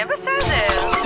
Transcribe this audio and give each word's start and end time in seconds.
יהיה 0.00 0.12
בסדר. 0.12 0.90
מה 0.90 0.99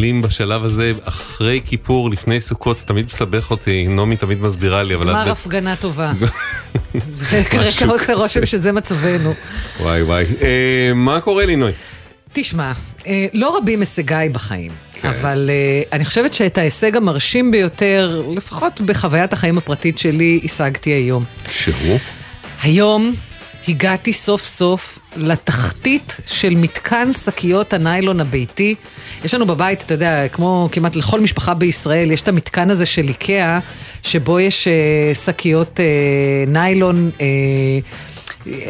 מאחלים 0.00 0.22
בשלב 0.22 0.64
הזה 0.64 0.92
אחרי 1.04 1.60
כיפור, 1.64 2.10
לפני 2.10 2.40
סוכות, 2.40 2.78
זה 2.78 2.86
תמיד 2.86 3.06
מסבך 3.06 3.50
אותי, 3.50 3.86
נעמי 3.88 4.16
תמיד 4.16 4.42
מסבירה 4.42 4.82
לי, 4.82 4.94
אבל... 4.94 5.04
את 5.04 5.08
גמר 5.10 5.24
בט- 5.24 5.30
הפגנה 5.30 5.76
טובה. 5.76 6.12
זה 7.10 7.42
כרגע 7.50 7.86
עושה. 7.86 8.14
רושם 8.14 8.46
שזה 8.46 8.72
מצבנו. 8.72 9.34
וואי 9.80 10.02
וואי. 10.02 10.24
אה, 10.42 10.92
מה 10.94 11.20
קורה 11.20 11.46
לי, 11.46 11.56
נוי? 11.56 11.72
תשמע, 12.32 12.72
אה, 13.06 13.26
לא 13.32 13.56
רבים 13.58 13.80
הישגיי 13.80 14.28
בחיים, 14.28 14.70
כן. 14.94 15.08
אבל 15.08 15.50
אה, 15.52 15.82
אני 15.92 16.04
חושבת 16.04 16.34
שאת 16.34 16.58
ההישג 16.58 16.96
המרשים 16.96 17.50
ביותר, 17.50 18.22
לפחות 18.36 18.80
בחוויית 18.80 19.32
החיים 19.32 19.58
הפרטית 19.58 19.98
שלי, 19.98 20.40
השגתי 20.44 20.90
היום. 20.90 21.24
שהוא? 21.50 21.98
היום 22.62 23.14
הגעתי 23.68 24.12
סוף 24.12 24.46
סוף 24.46 24.98
לתחתית 25.16 26.16
של 26.26 26.54
מתקן 26.54 27.12
שקיות 27.12 27.72
הניילון 27.72 28.20
הביתי. 28.20 28.74
יש 29.24 29.34
לנו 29.34 29.46
בבית, 29.46 29.82
אתה 29.82 29.94
יודע, 29.94 30.28
כמו 30.28 30.68
כמעט 30.72 30.96
לכל 30.96 31.20
משפחה 31.20 31.54
בישראל, 31.54 32.10
יש 32.10 32.22
את 32.22 32.28
המתקן 32.28 32.70
הזה 32.70 32.86
של 32.86 33.08
איקאה, 33.08 33.58
שבו 34.02 34.40
יש 34.40 34.68
אה, 34.68 35.14
שקיות 35.14 35.80
אה, 35.80 35.84
ניילון. 36.46 37.10
אה, 37.20 37.26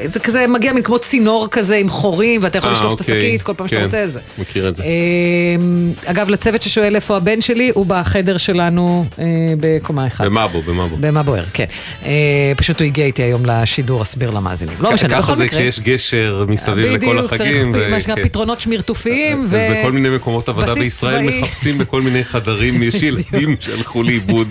זה 0.05 0.21
כזה 0.21 0.47
מגיע 0.47 0.73
מין 0.73 0.83
כמו 0.83 0.99
צינור 0.99 1.49
כזה 1.51 1.77
עם 1.77 1.89
חורים, 1.89 2.41
ואתה 2.45 2.59
יכול 2.59 2.71
אה, 2.71 2.75
לשלוף 2.75 2.95
את 2.95 3.01
אוקיי. 3.01 3.19
השקית 3.19 3.43
כל 3.43 3.55
פעם 3.55 3.69
שאתה 3.69 3.79
כן, 3.79 3.85
רוצה 3.85 4.05
את 4.05 4.11
זה. 4.11 4.21
מכיר 4.39 4.69
את 4.69 4.77
זה. 4.77 4.83
אמ, 4.83 5.93
אגב, 6.07 6.29
לצוות 6.29 6.63
ששואל 6.63 6.95
איפה 6.97 7.17
הבן 7.17 7.41
שלי, 7.41 7.71
הוא 7.75 7.87
בחדר 7.87 8.37
שלנו 8.37 9.05
אה, 9.19 9.25
בקומה 9.61 10.07
אחת. 10.07 10.25
במה 10.25 10.49
בו, 10.49 10.63
במה 10.63 10.89
בו. 10.89 10.97
במה 11.01 11.23
בוער, 11.23 11.45
כן. 11.53 11.65
אה, 12.05 12.53
פשוט 12.57 12.81
הוא 12.81 12.87
הגיע 12.87 13.07
איתי 13.07 13.23
היום 13.23 13.47
לשידור, 13.47 14.03
אסביר 14.03 14.31
למאזינים. 14.31 14.75
לא 14.81 14.93
משנה, 14.93 15.09
בכל 15.09 15.23
ככה 15.23 15.35
זה 15.35 15.45
מקרה. 15.45 15.59
כשיש 15.59 15.81
גשר 15.81 16.45
מסביב 16.49 16.87
לכל 16.87 16.97
בדיוק, 16.97 17.35
צריך 17.35 17.41
החגים. 17.41 17.73
מה 17.91 18.01
שנקרא 18.01 18.15
כן. 18.15 18.25
פתרונות 18.25 18.61
שמירתופיים. 18.61 19.43
אז 19.43 19.57
בכל 19.81 19.93
מיני 19.93 20.09
מקומות 20.09 20.49
עבודה 20.49 20.75
בישראל. 20.75 21.23
מחפשים 21.23 21.79
בכל 21.79 22.03
מיני 22.03 22.25
חדרים, 22.25 22.83
יש 22.83 23.03
ילדים 23.03 23.57
שהלכו 23.61 24.03
לאיבוד 24.03 24.49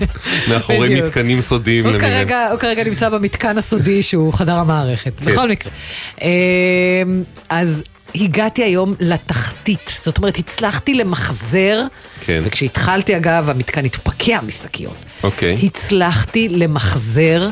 מאחורי. 0.49 1.01
מתקנים 1.01 1.41
סודיים 1.41 1.85
הוא 1.85 2.59
כרגע 2.59 2.83
נמצא 2.83 3.09
במתקן 3.09 3.57
הסודי 3.57 4.03
שהוא 4.03 4.33
חדר 4.33 4.55
המערכת, 4.55 5.18
כן. 5.19 5.31
בכל 5.31 5.49
מקרה. 5.49 5.71
אמ, 6.21 6.27
אז 7.49 7.83
הגעתי 8.15 8.63
היום 8.63 8.93
לתחתית, 8.99 9.91
זאת 9.95 10.17
אומרת, 10.17 10.37
הצלחתי 10.37 10.93
למחזר, 10.93 11.83
כן. 12.21 12.41
וכשהתחלתי 12.45 13.17
אגב, 13.17 13.49
המתקן 13.49 13.85
התפקע 13.85 14.39
משקיות. 14.41 14.97
אוקיי. 15.23 15.57
הצלחתי 15.63 16.49
למחזר 16.49 17.47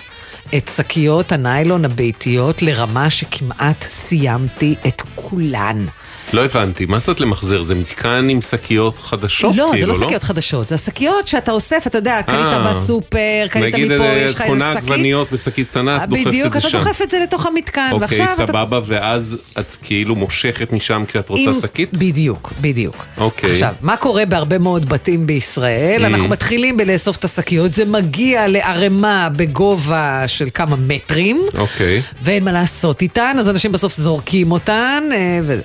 את 0.56 0.72
שקיות 0.76 1.32
הניילון 1.32 1.86
הביתיות 1.86 2.62
לרמה 2.62 3.10
שכמעט 3.10 3.86
סיימתי 3.90 4.76
את 4.88 5.02
כולן. 5.16 5.86
לא 6.34 6.46
הבנתי, 6.46 6.86
מה 6.86 7.00
זאת 7.00 7.08
אומרת 7.08 7.20
למחזר? 7.22 7.62
זה 7.64 7.76
מתקן 7.76 8.28
עם 8.30 8.42
שקיות 8.42 8.96
חדשות? 8.98 9.56
לא, 9.56 9.70
זה 9.72 9.78
כאילו, 9.78 9.94
לא 9.94 10.00
שקיות 10.08 10.24
חדשות, 10.24 10.68
זה 10.68 10.76
השקיות 10.76 11.28
שאתה 11.28 11.52
אוסף, 11.52 11.84
אתה 11.88 11.98
יודע, 11.98 12.22
קנית 12.22 12.40
אה. 12.40 12.70
בסופר, 12.70 13.48
קנית 13.50 13.74
נגיד 13.76 13.92
מפה, 13.92 14.04
אה, 14.04 14.18
יש 14.18 14.36
לך 14.36 14.42
קונה 14.42 14.70
איזה 14.70 14.80
שקית. 14.80 14.92
עגבניות 14.92 15.32
בשקית 15.32 15.70
קטנה, 15.70 16.04
את 16.04 16.10
דוחפת 16.10 16.28
בדיוק, 16.28 16.48
את 16.48 16.52
זה 16.52 16.60
אתה 16.60 16.70
שם. 16.70 16.78
דוחף 16.78 17.02
את 17.02 17.10
זה 17.12 17.20
לתוך 17.24 17.46
המתקן, 17.46 17.90
אוקיי, 17.92 18.02
ועכשיו 18.02 18.26
אתה... 18.26 18.48
סבבה, 18.48 18.80
ואז 18.86 19.38
את 19.60 19.78
כאילו 19.84 20.16
מושכת 20.16 20.74
משם 20.74 21.04
כשאת 21.08 21.30
רוצה 21.30 21.44
עם- 21.44 21.54
שקית? 21.54 21.98
בדיוק, 21.98 22.54
בדיוק. 22.62 23.06
אוקיי. 23.18 23.52
עכשיו, 23.52 23.74
מה 23.82 23.98
קורה 23.98 24.26
בהרבה 24.26 24.58
מאוד 24.58 24.90
בתים 24.90 25.28
בישראל? 25.28 26.02
Mm. 26.04 26.08
אנחנו 26.08 26.28
מתחילים 26.28 26.78
בלאסוף 26.78 27.18
את 27.18 27.24
השקיות, 27.24 27.74
זה 27.74 27.86
מגיע 27.86 28.48
לערימה 28.48 29.30
בגובה 29.36 30.24
של 30.28 30.48
כמה 30.54 30.76
מטרים, 30.76 31.42
אוקיי. 31.58 32.02
ואין 32.22 32.44
מה 32.44 32.52
לעשות 32.52 33.02
איתן, 33.02 33.36
אז 33.40 33.50
אנשים 33.50 33.72
בסוף 33.72 33.94
זורקים 33.98 34.52
אותן. 34.52 35.04
אה, 35.14 35.40
ו... 35.48 35.60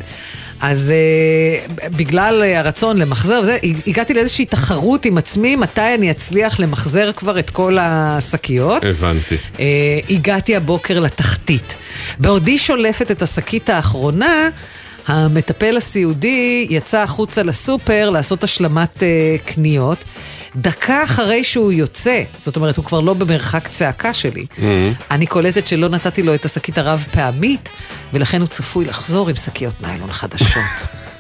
אז 0.63 0.93
אה, 0.93 1.89
בגלל 1.89 2.43
אה, 2.43 2.59
הרצון 2.59 2.99
למחזר 2.99 3.39
וזה, 3.43 3.59
הגעתי 3.87 4.15
לאיזושהי 4.15 4.45
תחרות 4.45 5.05
עם 5.05 5.19
עצמי, 5.19 5.57
מתי 5.57 5.95
אני 5.95 6.11
אצליח 6.11 6.61
למחזר 6.61 7.13
כבר 7.13 7.39
את 7.39 7.51
כל 7.51 7.79
השקיות. 7.81 8.85
הבנתי. 8.85 9.37
אה, 9.61 9.65
הגעתי 10.11 10.57
הבוקר 10.57 11.01
לתחתית. 11.01 11.75
בעודי 12.19 12.59
שולפת 12.59 13.11
את 13.11 13.23
השקית 13.23 13.71
האחרונה, 13.71 14.49
המטפל 15.07 15.77
הסיעודי 15.77 16.67
יצא 16.71 16.99
החוצה 16.99 17.43
לסופר 17.43 18.11
לעשות 18.11 18.45
השלמת 18.45 19.03
אה, 19.03 19.37
קניות. 19.45 19.99
דקה 20.57 21.05
אחרי 21.05 21.45
שהוא 21.45 21.73
יוצא, 21.73 22.23
זאת 22.39 22.57
אומרת, 22.57 22.77
הוא 22.77 22.85
כבר 22.85 23.01
לא 23.01 23.15
במרחק 23.15 23.69
צעקה 23.69 24.15
שלי, 24.15 24.43
Mm-hmm. 24.53 25.03
אני 25.11 25.27
קולטת 25.27 25.67
שלא 25.67 25.89
נתתי 25.89 26.23
לו 26.23 26.35
את 26.35 26.45
השקית 26.45 26.79
הרב 26.79 27.07
פעמית, 27.13 27.69
ולכן 28.13 28.41
הוא 28.41 28.49
צפוי 28.49 28.85
לחזור 28.85 29.29
עם 29.29 29.37
שקיות 29.37 29.83
ניילון 29.83 30.13
חדשות. 30.13 30.63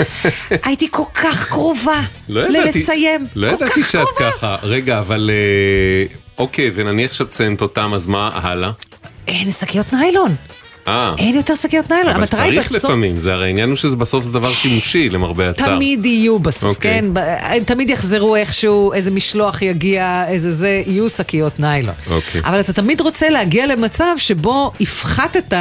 הייתי 0.65 0.89
כל 0.91 1.03
כך 1.15 1.49
קרובה 1.49 2.01
לא 2.29 2.41
ידעתי, 2.41 2.79
ללסיים, 2.79 3.27
לא 3.35 3.49
כל 3.49 3.65
ידעתי 3.65 3.83
כך 3.83 3.91
שאת 3.91 4.07
קרובה. 4.17 4.33
ככה. 4.33 4.57
רגע, 4.63 4.99
אבל 4.99 5.31
אה, 5.33 6.17
אוקיי, 6.39 6.71
ונניח 6.75 7.13
שאת 7.13 7.29
ציינת 7.29 7.63
אותם, 7.63 7.95
אז 7.95 8.07
מה 8.07 8.31
הלאה? 8.35 8.71
אין 9.29 9.51
שקיות 9.51 9.93
ניילון, 9.93 10.35
אה, 10.89 11.15
אין 11.19 11.37
יותר 11.37 11.55
שקיות 11.55 11.91
ניילון. 11.91 12.09
אבל 12.13 12.21
המטרה 12.21 12.43
היא 12.43 12.55
צריך 12.55 12.73
בסוף... 12.73 12.85
לפעמים, 12.85 13.19
זה 13.19 13.33
הרי 13.33 13.47
העניין 13.47 13.69
הוא 13.69 13.77
שזה 13.77 13.97
בסוף 13.97 14.25
זה 14.25 14.33
דבר 14.33 14.53
שימושי, 14.53 15.09
למרבה 15.09 15.51
הצער. 15.51 15.77
תמיד 15.77 16.07
יהיו 16.07 16.39
בסוף, 16.39 16.77
אוקיי. 16.77 17.01
כן? 17.01 17.15
ב- 17.15 17.19
הם 17.43 17.65
תמיד 17.65 17.91
יחזרו 17.91 18.37
איכשהו, 18.37 18.93
איזה 18.93 19.11
משלוח 19.11 19.63
יגיע, 19.63 20.25
איזה 20.29 20.53
זה, 20.53 20.83
יהיו 20.87 21.09
שקיות 21.09 21.61
ניילון. 21.61 21.95
אוקיי. 22.11 22.41
אבל 22.45 22.61
אתה 22.61 22.73
תמיד 22.73 23.01
רוצה 23.01 23.29
להגיע 23.29 23.67
למצב 23.67 24.15
שבו 24.17 24.73
הפחתת 24.81 25.53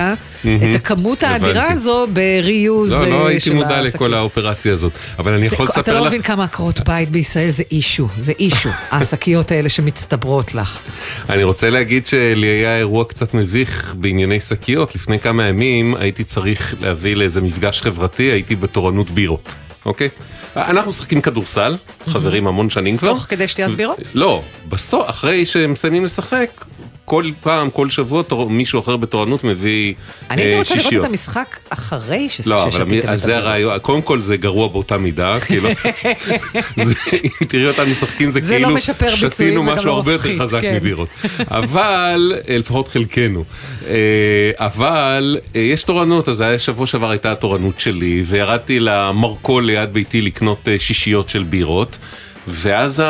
את 0.45 0.75
הכמות 0.75 1.23
האדירה. 1.23 1.71
הזו 1.71 2.07
בריוז 2.13 2.93
לא, 2.93 3.07
לא 3.07 3.21
אה, 3.23 3.27
הייתי 3.27 3.39
של 3.45 3.53
מודע 3.53 3.75
השקיות. 3.75 3.95
לכל 3.95 4.13
האופרציה 4.13 4.73
הזאת, 4.73 4.91
אבל 5.19 5.33
אני 5.33 5.45
יכול 5.45 5.65
אתה 5.65 5.79
לספר 5.79 5.93
לא 5.93 5.99
לך... 5.99 6.07
מבין 6.07 6.21
כמה 6.21 6.43
עקרות 6.43 6.79
בית 6.79 7.09
בישראל 7.09 7.49
זה 7.49 7.63
אישו, 7.71 8.07
זה 8.19 8.33
אישו, 8.39 8.69
השקיות 8.91 9.51
האלה 9.51 9.69
שמצטברות 9.69 10.55
לך. 10.55 10.79
אני 11.29 11.43
רוצה 11.43 11.69
להגיד 11.69 12.05
שלי 12.05 12.47
היה 12.47 12.77
אירוע 12.77 13.05
קצת 13.05 13.33
מביך 13.33 13.95
בענייני 13.97 14.39
שקיות. 14.39 14.95
לפני 14.95 15.10
כמה 15.19 15.47
ימים 15.47 15.95
הייתי 15.95 16.23
צריך 16.23 16.75
להביא 16.81 17.15
לאיזה 17.15 17.41
מפגש 17.41 17.81
חברתי, 17.81 18.23
הייתי 18.23 18.55
בתורנות 18.55 19.11
בירות, 19.11 19.55
אוקיי? 19.85 20.09
אנחנו 20.55 20.89
משחקים 20.89 21.21
כדורסל, 21.21 21.77
חברים 22.05 22.47
המון 22.47 22.69
שנים 22.69 22.97
כבר. 22.97 23.13
תוך 23.13 23.25
כדי 23.29 23.47
שתיית 23.47 23.69
בירות? 23.69 23.99
לא, 24.13 24.41
בסוף, 24.69 25.09
אחרי 25.09 25.45
שהם 25.45 25.71
מסיימים 25.71 26.05
לשחק, 26.05 26.65
כל 27.05 27.31
פעם, 27.41 27.69
כל 27.69 27.89
שבוע, 27.89 28.23
תור- 28.23 28.49
מישהו 28.49 28.79
אחר 28.79 28.97
בתורנות 28.97 29.43
מביא 29.43 29.93
אני 30.29 30.41
הייתי 30.41 30.53
אה, 30.53 30.59
רוצה 30.59 30.73
לראות 30.75 30.85
שישיות. 30.87 31.05
את 31.05 31.09
המשחק 31.09 31.57
אחרי 31.69 32.29
ש- 32.29 32.47
לא, 32.47 32.63
אבל 32.63 32.71
ששתיתם 32.71 33.13
את 33.13 33.19
זה. 33.19 33.37
הרעיון, 33.37 33.79
קודם 33.79 34.01
כל 34.01 34.21
זה 34.21 34.37
גרוע 34.37 34.67
באותה 34.67 34.97
מידה, 34.97 35.39
כאילו, 35.45 35.69
זה- 36.75 36.95
אם 37.23 37.45
תראי 37.47 37.67
אותנו 37.67 37.91
משחקים 37.91 38.29
זה 38.29 38.39
זה 38.41 38.59
לא 38.59 38.67
כאילו 38.67 38.75
ביצועים 38.75 39.31
שתינו 39.31 39.63
משהו 39.63 39.87
לא 39.87 39.91
הרבה 39.95 40.11
יותר 40.11 40.39
חזק 40.39 40.61
כן. 40.61 40.75
מבירות, 40.75 41.09
אבל, 41.51 42.33
אה, 42.49 42.57
לפחות 42.57 42.87
חלקנו, 42.87 43.43
אה, 43.87 43.93
אבל 44.57 45.37
יש 45.55 45.83
תורנות, 45.83 46.29
אז 46.29 46.41
היה 46.41 46.59
שבוע 46.59 46.87
שעבר 46.87 47.09
הייתה 47.09 47.31
התורנות 47.31 47.79
שלי, 47.79 48.23
וירדתי 48.27 48.79
למרכול 48.79 49.65
ליד 49.65 49.93
ביתי 49.93 50.21
לקנות 50.21 50.67
שישיות 50.77 51.29
של 51.29 51.43
בירות. 51.43 51.97
ואז 52.47 53.03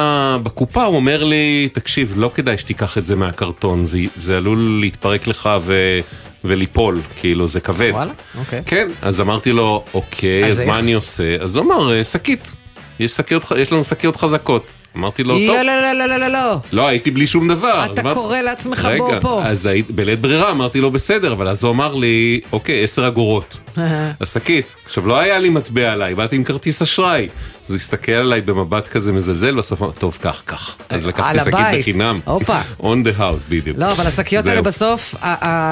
בקופה 0.43 0.83
הוא 0.83 0.95
אומר 0.95 1.23
לי, 1.23 1.69
תקשיב, 1.73 2.13
לא 2.17 2.31
כדאי 2.33 2.57
שתיקח 2.57 2.97
את 2.97 3.05
זה 3.05 3.15
מהקרטון, 3.15 3.85
זה, 3.85 3.97
זה 4.15 4.37
עלול 4.37 4.77
להתפרק 4.81 5.27
לך 5.27 5.49
ו, 5.61 5.99
וליפול, 6.43 6.99
כאילו, 7.19 7.47
זה 7.47 7.59
כבד. 7.59 7.91
וואלה, 7.93 8.11
אוקיי. 8.39 8.61
כן, 8.65 8.87
אז 9.01 9.21
אמרתי 9.21 9.51
לו, 9.51 9.83
אוקיי, 9.93 10.45
אז 10.45 10.51
אז 10.53 10.59
איך? 10.61 10.69
מה 10.69 10.79
אני 10.79 10.93
עושה? 10.93 11.35
אז 11.39 11.55
הוא 11.55 11.65
אמר, 11.65 11.93
"אה, 11.93 12.03
שקית, 12.03 12.55
יש 12.99 13.11
שקיות, 13.11 13.43
יש 13.57 13.71
לנו 13.71 13.83
שקיות 13.83 14.15
חזקות. 14.15 14.63
אמרתי 14.97 15.23
לו, 15.23 15.35
טוב, 15.47 15.55
לא, 15.55 15.61
לא, 15.63 15.93
לא, 15.93 16.05
לא, 16.07 16.17
לא, 16.17 16.27
לא, 16.27 16.55
לא. 16.73 16.87
הייתי 16.87 17.11
בלי 17.11 17.27
שום 17.27 17.47
דבר. 17.47 17.85
אתה 17.93 18.01
אמרתי- 18.01 18.15
קורא 18.19 18.37
לעצמך 18.41 18.85
רגע, 18.85 18.97
בוא 18.97 19.19
פה. 19.19 19.41
אז 19.43 19.65
היית- 19.65 19.91
בלית 19.91 20.19
ברירה 20.21 20.51
אמרתי 20.51 20.81
לו 20.81 20.91
בסדר, 20.91 21.31
אבל 21.33 21.47
אז 21.47 21.63
הוא 21.63 21.71
אמר 21.71 21.95
לי, 21.95 22.39
אוקיי, 22.51 22.83
עשר 22.83 23.07
אגורות. 23.07 23.57
השקית. 24.21 24.75
עכשיו, 24.85 25.07
לא 25.07 25.19
היה 25.19 25.39
לי 25.39 25.49
מטבע 25.49 25.91
עליי, 25.91 26.15
באתי 26.15 26.35
עם 26.35 26.43
כרטיס 26.43 26.81
אשראי. 26.81 27.29
אז 27.65 27.71
הוא 27.71 27.75
הסתכל 27.75 28.11
עליי 28.11 28.41
במבט 28.41 28.87
כזה 28.87 29.11
מזלזל, 29.11 29.55
בסוף 29.55 29.81
אמר, 29.81 29.91
טוב, 29.91 30.17
קח, 30.21 30.41
קח. 30.45 30.77
אז 30.89 31.05
לקחתי 31.05 31.39
שקית. 31.39 31.79
בחינם. 31.79 32.19
הופה. 32.25 32.59
on 32.79 32.83
the 32.83 33.19
house, 33.19 33.43
בדיוק. 33.49 33.77
לא, 33.77 33.91
אבל 33.91 34.07
השקיות. 34.07 34.45
האלה 34.45 34.61
בסוף... 34.61 35.15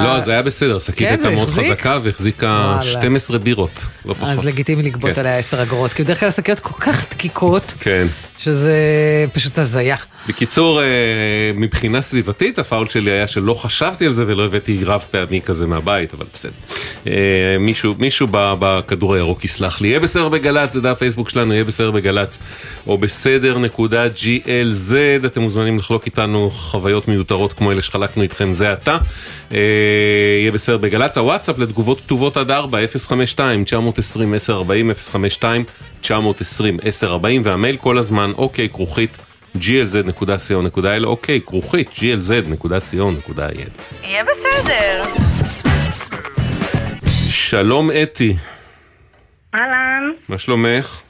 לא, 0.04 0.20
זה 0.20 0.32
היה 0.32 0.42
בסדר, 0.42 0.78
השקית 0.78 1.00
כן, 1.00 1.06
הייתה 1.06 1.30
מאוד? 1.30 1.50
חזקה 1.50 2.00
והחזיקה 2.04 2.64
וואלה. 2.66 2.82
12 2.82 3.38
בירות, 3.38 3.86
לא 4.06 4.14
פחות. 4.14 4.30
אז 4.30 4.46
לגיטימי 4.46 4.84
לגבות 4.84 5.12
כן. 5.12 5.20
עליה 5.20 5.38
10 5.38 5.64
אגורות, 5.64 5.94
כי 5.94 6.04
בדרך 6.04 6.20
כלל 6.20 6.30
השקיות 6.30 6.60
כל 6.60 6.82
כך 6.82 7.06
דקיקות, 7.12 7.74
כן. 7.80 8.08
שזה 8.40 8.76
פשוט 9.34 9.60
הזיה. 9.60 9.96
בקיצור, 10.28 10.82
אה, 10.82 10.86
מבחינה 11.56 12.02
סביבתית, 12.02 12.60
הפאול 12.60 12.90
שלי 12.90 13.12
היה 13.12 13.28
שלא 13.28 13.54
חשבתי 13.54 14.06
על 14.06 14.14
זה 14.14 14.24
ולא 14.28 14.46
הבאתי 14.46 14.84
רב 14.84 15.04
פעמי 15.12 15.42
כזה 15.42 15.68
מהבית, 15.68 16.14
אבל 16.14 16.26
בסדר. 16.34 16.52
אה, 17.08 17.14
מישהו, 18.00 18.28
מישהו 18.28 18.58
בכדור 18.60 19.16
הירוק 19.16 19.46
יסלח 19.46 19.82
לי. 19.82 19.88
יהיה 19.88 20.00
בסדר 20.00 20.30
בגל"צ, 20.30 20.74
זה 20.74 20.82
דף 20.82 20.98
פייסבוק 21.00 21.30
שלנו, 21.30 21.54
יהיה 21.54 21.64
בסדר 21.64 21.92
בגל"צ, 21.92 22.40
או 22.88 22.98
בסדר 22.98 23.58
נקודה 23.58 24.06
glz, 24.06 25.26
אתם 25.26 25.42
מוזמנים 25.42 25.78
לחלוק 25.78 26.06
איתנו 26.06 26.50
חוויות 26.52 27.08
מיותרות 27.08 27.54
כמו 27.54 27.72
אלה 27.72 27.82
שחלקנו 27.82 28.24
איתכם 28.24 28.54
זה 28.54 28.72
עתה. 28.72 28.98
אה, 29.52 29.58
יהיה 30.40 30.52
בסדר 30.52 30.78
בגל"צ, 30.78 31.18
הוואטסאפ 31.18 31.60
לתגובות 31.60 32.02
כתובות 32.02 32.38
עד 32.38 32.52
4, 32.52 32.80
052-920-1040, 33.38 33.40
052-920-1040, 36.04 36.08
והמייל 37.44 37.78
כל 37.78 37.98
הזמן, 37.98 38.32
אוקיי, 38.38 38.70
כרוכית. 38.70 39.18
glz.co.il, 39.56 41.04
אוקיי, 41.04 41.42
כרוכית, 41.42 41.90
glz.co.il. 41.90 43.70
יהיה 44.04 44.24
בסדר. 44.24 45.04
שלום 47.50 47.90
אתי, 48.04 48.34
אהלן, 49.56 50.12
מה 50.30 50.38
שלומך? 50.38 51.02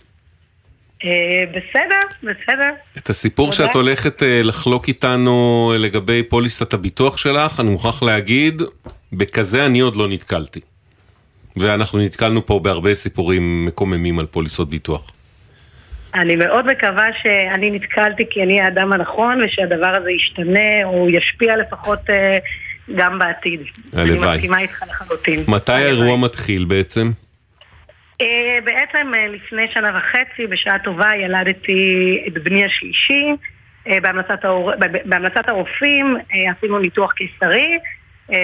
אה, 1.06 1.10
בסדר, 1.50 2.00
בסדר. 2.24 2.72
את 2.98 3.10
הסיפור. 3.10 3.52
שאת 3.52 3.76
הולכת 3.76 4.24
אה, 4.24 4.42
לחלוק 4.44 4.88
איתנו 4.88 5.74
לגבי 5.78 6.24
פוליסת 6.24 6.74
הביטוח 6.74 7.18
שלך, 7.18 7.60
אני 7.60 7.70
מוכרח 7.70 8.04
להגיד, 8.04 8.62
בכזה 9.14 9.66
אני 9.66 9.80
עוד 9.80 9.96
לא 9.96 10.08
נתקלתי. 10.08 10.60
ואנחנו 11.58 12.00
נתקלנו 12.00 12.46
פה 12.46 12.60
בהרבה 12.60 12.96
סיפורים 12.96 13.66
מקוממים 13.66 14.20
על 14.20 14.26
פוליסות 14.26 14.70
ביטוח. 14.70 15.12
אני 16.14 16.36
מאוד 16.36 16.66
מקווה 16.66 17.06
שאני 17.22 17.72
נתקלתי 17.72 18.24
כי 18.30 18.44
אני 18.44 18.62
האדם 18.62 18.94
הנכון 18.94 19.44
ושהדבר 19.44 19.94
הזה 20.02 20.12
ישתנה 20.12 20.84
או 20.84 21.10
ישפיע 21.10 21.58
לפחות 21.58 22.10
אה, 22.10 22.38
גם 22.96 23.20
בעתיד. 23.20 23.60
הלוואי. 23.94 24.28
אני 24.28 24.36
מסכימה 24.36 24.60
איתך 24.60 24.84
לחלוטין. 24.90 25.44
מתי. 25.48 25.72
האירוע 25.72 26.18
מתחיל 26.18 26.66
בעצם? 26.66 27.12
אה, 28.22 28.60
בעצם 28.64 29.12
אה, 29.16 29.28
לפני 29.28 29.68
שנה 29.74 29.98
וחצי, 29.98 30.48
בשעה 30.48 30.80
טובה, 30.80 31.16
ילדתי 31.16 32.24
את 32.28 32.34
בני 32.34 32.66
השלישי. 32.66 33.26
אה, 33.88 34.00
בהמלצת, 34.02 34.46
ההור... 34.46 34.72
ב- 34.80 35.10
בהמלצת 35.10 35.50
הרופאים 35.50 36.18
עשינו 36.58 36.80
ניתוח 36.80 37.12
קיסרי, 37.12 37.78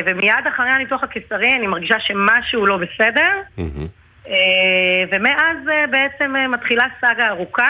ומיד 0.06 0.48
אחרי 0.56 0.70
הניתוח 0.70 1.04
הקיסרי 1.04 1.56
אני 1.56 1.68
מרגישה 1.68 2.00
שמשהו 2.00 2.66
לא 2.66 2.78
בסדר. 2.78 3.62
ומאז 5.12 5.58
בעצם 5.92 6.34
מתחילה 6.50 6.86
סאגה 7.02 7.28
ארוכה, 7.28 7.70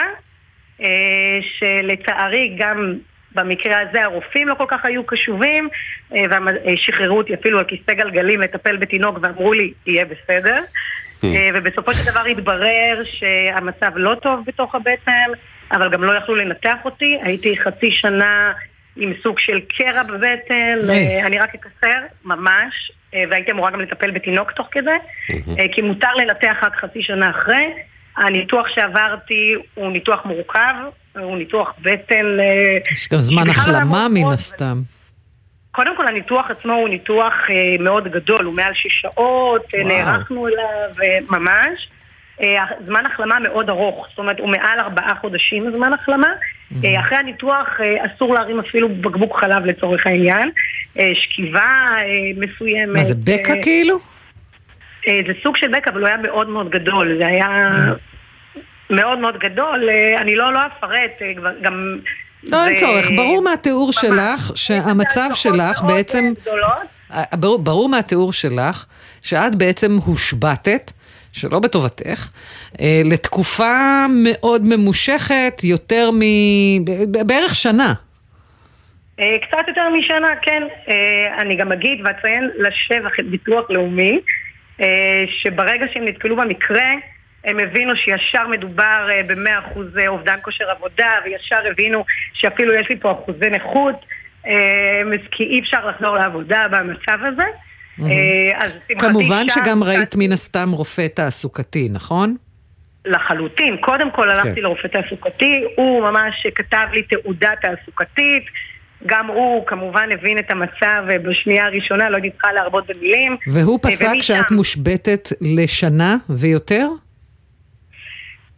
שלצערי 1.58 2.56
גם 2.58 2.94
במקרה 3.36 3.80
הזה 3.80 4.04
הרופאים 4.04 4.48
לא 4.48 4.54
כל 4.54 4.64
כך 4.68 4.84
היו 4.84 5.06
קשובים, 5.06 5.68
ושחררו 6.10 7.18
אותי 7.18 7.34
אפילו 7.34 7.58
על 7.58 7.64
כיסא 7.64 7.92
גלגלים 7.92 8.40
לטפל 8.40 8.76
בתינוק 8.76 9.18
ואמרו 9.22 9.52
לי, 9.52 9.72
יהיה 9.86 10.04
בסדר. 10.04 10.60
אה, 11.24 11.48
ובסופו 11.54 11.94
של 11.94 12.10
דבר 12.10 12.24
התברר 12.24 13.02
שהמצב 13.04 13.90
לא 13.96 14.14
טוב 14.14 14.40
בתוך 14.46 14.74
הבטן, 14.74 15.30
אבל 15.72 15.90
גם 15.90 16.04
לא 16.04 16.18
יכלו 16.18 16.34
לנתח 16.34 16.76
אותי. 16.84 17.18
הייתי 17.22 17.56
חצי 17.56 17.90
שנה 17.90 18.52
עם 18.96 19.12
סוג 19.22 19.38
של 19.38 19.60
קרע 19.68 20.02
בבטן. 20.02 20.90
אה, 20.90 21.26
אני 21.26 21.38
רק 21.38 21.54
אקצר, 21.54 22.00
ממש, 22.24 22.92
אה, 23.14 23.24
והייתי 23.30 23.50
אמורה 23.50 23.70
גם 23.70 23.80
לטפל 23.80 24.10
בתינוק 24.10 24.50
תוך 24.50 24.68
כדי, 24.70 24.90
אה, 25.30 25.64
כי 25.72 25.82
מותר 25.82 26.14
לנתח 26.14 26.56
רק 26.62 26.76
חצי 26.76 27.02
שנה 27.02 27.30
אחרי. 27.30 27.72
הניתוח 28.16 28.68
שעברתי 28.68 29.54
הוא 29.74 29.92
ניתוח 29.92 30.24
מורכב, 30.24 30.74
הוא 31.22 31.36
ניתוח 31.38 31.74
בטן... 31.82 32.40
אה, 32.40 32.92
יש 32.92 33.08
גם 33.08 33.20
זמן 33.20 33.46
לא 33.46 33.50
החלמה 33.50 33.78
לעמוד 33.78 34.10
מן 34.10 34.32
הסתם. 34.32 34.76
קודם 35.70 35.96
כל 35.96 36.06
הניתוח 36.06 36.50
עצמו 36.50 36.72
הוא 36.72 36.88
ניתוח 36.88 37.34
אה, 37.50 37.84
מאוד 37.84 38.08
גדול, 38.08 38.44
הוא 38.44 38.54
מעל 38.54 38.74
שש 38.74 39.00
שעות, 39.00 39.74
אה, 39.74 39.80
וואו. 39.80 39.88
נערכנו 39.88 40.46
אליו 40.48 41.20
ממש. 41.30 41.88
זמן 42.84 43.06
החלמה 43.06 43.38
מאוד 43.38 43.68
ארוך, 43.68 44.06
זאת 44.10 44.18
אומרת 44.18 44.40
הוא 44.40 44.48
מעל 44.48 44.80
ארבעה 44.80 45.14
חודשים 45.20 45.70
זמן 45.76 45.92
החלמה. 45.92 46.28
אחרי 47.00 47.18
הניתוח 47.18 47.68
אסור 48.06 48.34
להרים 48.34 48.58
אפילו 48.60 48.88
בקבוק 48.88 49.40
חלב 49.40 49.64
לצורך 49.64 50.06
העניין. 50.06 50.50
שכיבה 51.14 51.86
מסוימת. 52.36 52.96
מה 52.96 53.04
זה, 53.04 53.14
בקע 53.14 53.54
כאילו? 53.62 53.98
זה 55.06 55.32
סוג 55.42 55.56
של 55.56 55.68
בק, 55.68 55.88
אבל 55.88 56.00
הוא 56.00 56.06
היה 56.06 56.16
מאוד 56.16 56.48
מאוד 56.48 56.70
גדול. 56.70 57.16
זה 57.18 57.26
היה 57.26 57.48
מאוד 58.90 59.18
מאוד 59.18 59.38
גדול. 59.38 59.88
אה, 59.88 60.20
אני 60.20 60.36
לא 60.36 60.52
לא 60.52 60.60
אפרט, 60.66 61.22
אה, 61.22 61.32
גם... 61.62 61.98
לא, 62.52 62.66
אין 62.66 62.76
צורך. 62.76 63.10
ברור 63.16 63.42
מהתיאור. 63.42 63.92
שלך 63.92 64.50
שהמצב 64.54 65.30
שלך 65.34 65.82
בעצם... 65.82 66.32
אה. 66.48 66.82
אה, 67.12 67.36
ברור, 67.36 67.58
ברור 67.58 67.88
מהתיאור 67.88 68.32
שלך 68.32 68.86
שאת 69.22 69.54
בעצם 69.54 69.96
הושבתת, 70.06 70.92
שלא 71.32 71.58
בטובתך, 71.58 72.28
לתקופה 73.04 74.06
מאוד 74.24 74.62
ממושכת, 74.68 75.60
יותר 75.64 76.10
מ... 76.10 76.20
בערך 77.26 77.54
שנה. 77.54 77.94
קצת 79.16 79.68
יותר 79.68 79.88
משנה, 79.98 80.28
כן. 80.42 80.62
אני 81.38 81.56
גם 81.56 81.72
אגיד 81.72 81.98
ואציין 82.04 82.50
לשבח 82.58 83.20
את 83.20 83.26
ביטוח 83.26 83.70
לאומי, 83.70 84.20
שברגע 85.42 85.86
שהם 85.92 86.08
נתקלו 86.08 86.36
במקרה, 86.36 86.90
הם 87.46 87.58
הבינו 87.58 87.96
שישר 87.96 88.48
מדובר 88.48 89.08
אה, 89.12 89.22
ב-100% 89.26 90.08
אובדן 90.08 90.36
כושר 90.42 90.64
עבודה, 90.70 91.10
וישר 91.24 91.70
הבינו 91.70 92.04
שאפילו 92.32 92.74
יש 92.74 92.88
לי 92.88 92.96
פה 93.00 93.12
אחוזי 93.12 93.50
נכות, 93.50 94.04
אה, 94.46 94.52
כי 95.30 95.44
אי 95.44 95.60
אפשר 95.60 95.86
לחזור 95.88 96.14
לעבודה 96.16 96.66
במצב 96.70 97.18
הזה. 97.32 97.44
אה, 98.00 98.68
כמובן 98.98 99.46
שגם 99.48 99.82
ראית 99.82 100.14
מן 100.18 100.32
הסתם 100.32 100.70
רופא 100.72 101.06
תעסוקתי, 101.06 101.88
נכון? 101.92 102.36
לחלוטין. 103.04 103.76
קודם 103.80 104.10
כל 104.10 104.30
הלכתי 104.30 104.54
כן. 104.54 104.62
לרופא 104.62 104.88
תעסוקתי, 104.88 105.64
הוא 105.76 106.02
ממש 106.02 106.46
כתב 106.54 106.86
לי 106.92 107.02
תעודה 107.02 107.50
תעסוקתית. 107.62 108.44
גם 109.06 109.26
הוא 109.26 109.66
כמובן 109.66 110.08
הבין 110.12 110.38
את 110.38 110.50
המצב 110.50 111.04
אה, 111.12 111.18
בשנייה 111.18 111.64
הראשונה, 111.66 112.10
לא 112.10 112.16
הייתי 112.16 112.30
צריכה 112.30 112.52
להרבות 112.52 112.84
במילים. 112.86 113.36
והוא 113.46 113.78
אה, 113.84 113.90
פסק 113.90 114.06
ומשם- 114.06 114.20
שאת 114.22 114.50
מושבתת 114.50 115.28
לשנה 115.40 116.16
ויותר? 116.30 116.88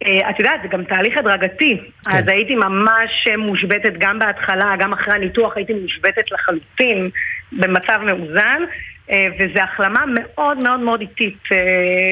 אה, 0.07 0.31
את 0.31 0.39
יודעת, 0.39 0.63
זה 0.63 0.69
גם 0.69 0.85
תהליך 0.85 1.19
הדרגתי. 1.19 1.81
כן. 2.05 2.17
אז 2.17 2.29
הייתי 2.29 2.55
ממש 2.55 3.29
מושבתת 3.39 3.93
גם 3.99 4.19
בהתחלה, 4.19 4.75
גם 4.79 4.93
אחרי 4.93 5.15
הניתוח 5.15 5.57
הייתי 5.57 5.73
מושבתת 5.73 6.33
לחלוטין 6.33 7.11
במצב 7.53 8.01
מאוזן, 8.05 8.63
אה, 9.11 9.27
וזו 9.39 9.61
החלמה 9.61 10.05
מאוד 10.15 10.65
מאוד 10.65 10.81
מאוד 10.81 11.01
איטית 11.01 11.39
אה, 11.53 11.59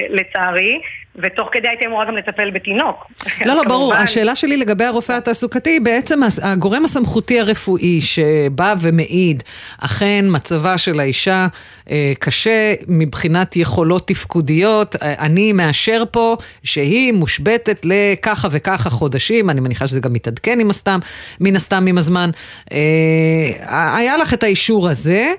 לצערי, 0.08 0.80
ותוך 1.22 1.48
כדי 1.52 1.68
הייתי 1.68 1.86
אמורה 1.86 2.04
גם 2.04 2.16
לטפל 2.16 2.50
בתינוק. 2.50 3.06
לא, 3.44 3.54
לא, 3.54 3.62
ברור. 3.64 3.94
השאלה 3.94 4.36
שלי 4.36 4.56
לגבי 4.56 4.84
הרופא 4.84 5.12
התעסוקתי 5.12 5.80
בעצם 5.80 6.20
הגורם 6.42 6.84
הסמכותי 6.84 7.40
הרפואי 7.40 8.00
שבא 8.00 8.74
ומעיד, 8.80 9.42
אכן 9.78 10.24
מצבה 10.28 10.78
של 10.78 11.00
האישה 11.00 11.46
אה, 11.90 12.12
קשה 12.18 12.74
מבחינת 12.88 13.56
יכולות 13.56 14.08
תפקודיות. 14.08 14.96
אה, 14.96 15.14
אני 15.18 15.52
מאשר 15.52 16.02
פה 16.10 16.36
שהיא 16.62 17.12
מושבתת 17.12 17.84
לככה 17.84 18.48
וככה 18.50 18.90
חודשים, 18.90 19.50
אני 19.50 19.60
מניחה 19.60 19.86
שזה 19.86 20.00
גם 20.00 20.12
מתעדכן 20.12 20.60
עם 20.60 20.70
הסתם, 20.70 20.98
מן 21.40 21.56
הסתם 21.56 21.84
עם 21.88 21.98
הזמן. 21.98 22.30
אה, 22.72 23.96
היה 23.96 24.16
לך 24.16 24.34
את 24.34 24.42
האישור 24.42 24.88
הזה, 24.88 25.32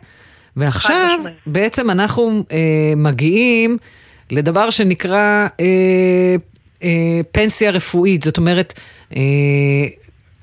ועכשיו. 0.58 1.20
בעצם 1.46 1.90
אנחנו 1.90 2.44
אה, 2.52 2.94
מגיעים 2.96 3.78
לדבר 4.32 4.70
שנקרא 4.70 5.48
אה, 5.60 6.36
אה, 6.84 7.20
פנסיה 7.32 7.72
רפואית, 7.72 8.24
זאת 8.24 8.38
אומרת, 8.38 8.74
אה, 9.16 9.22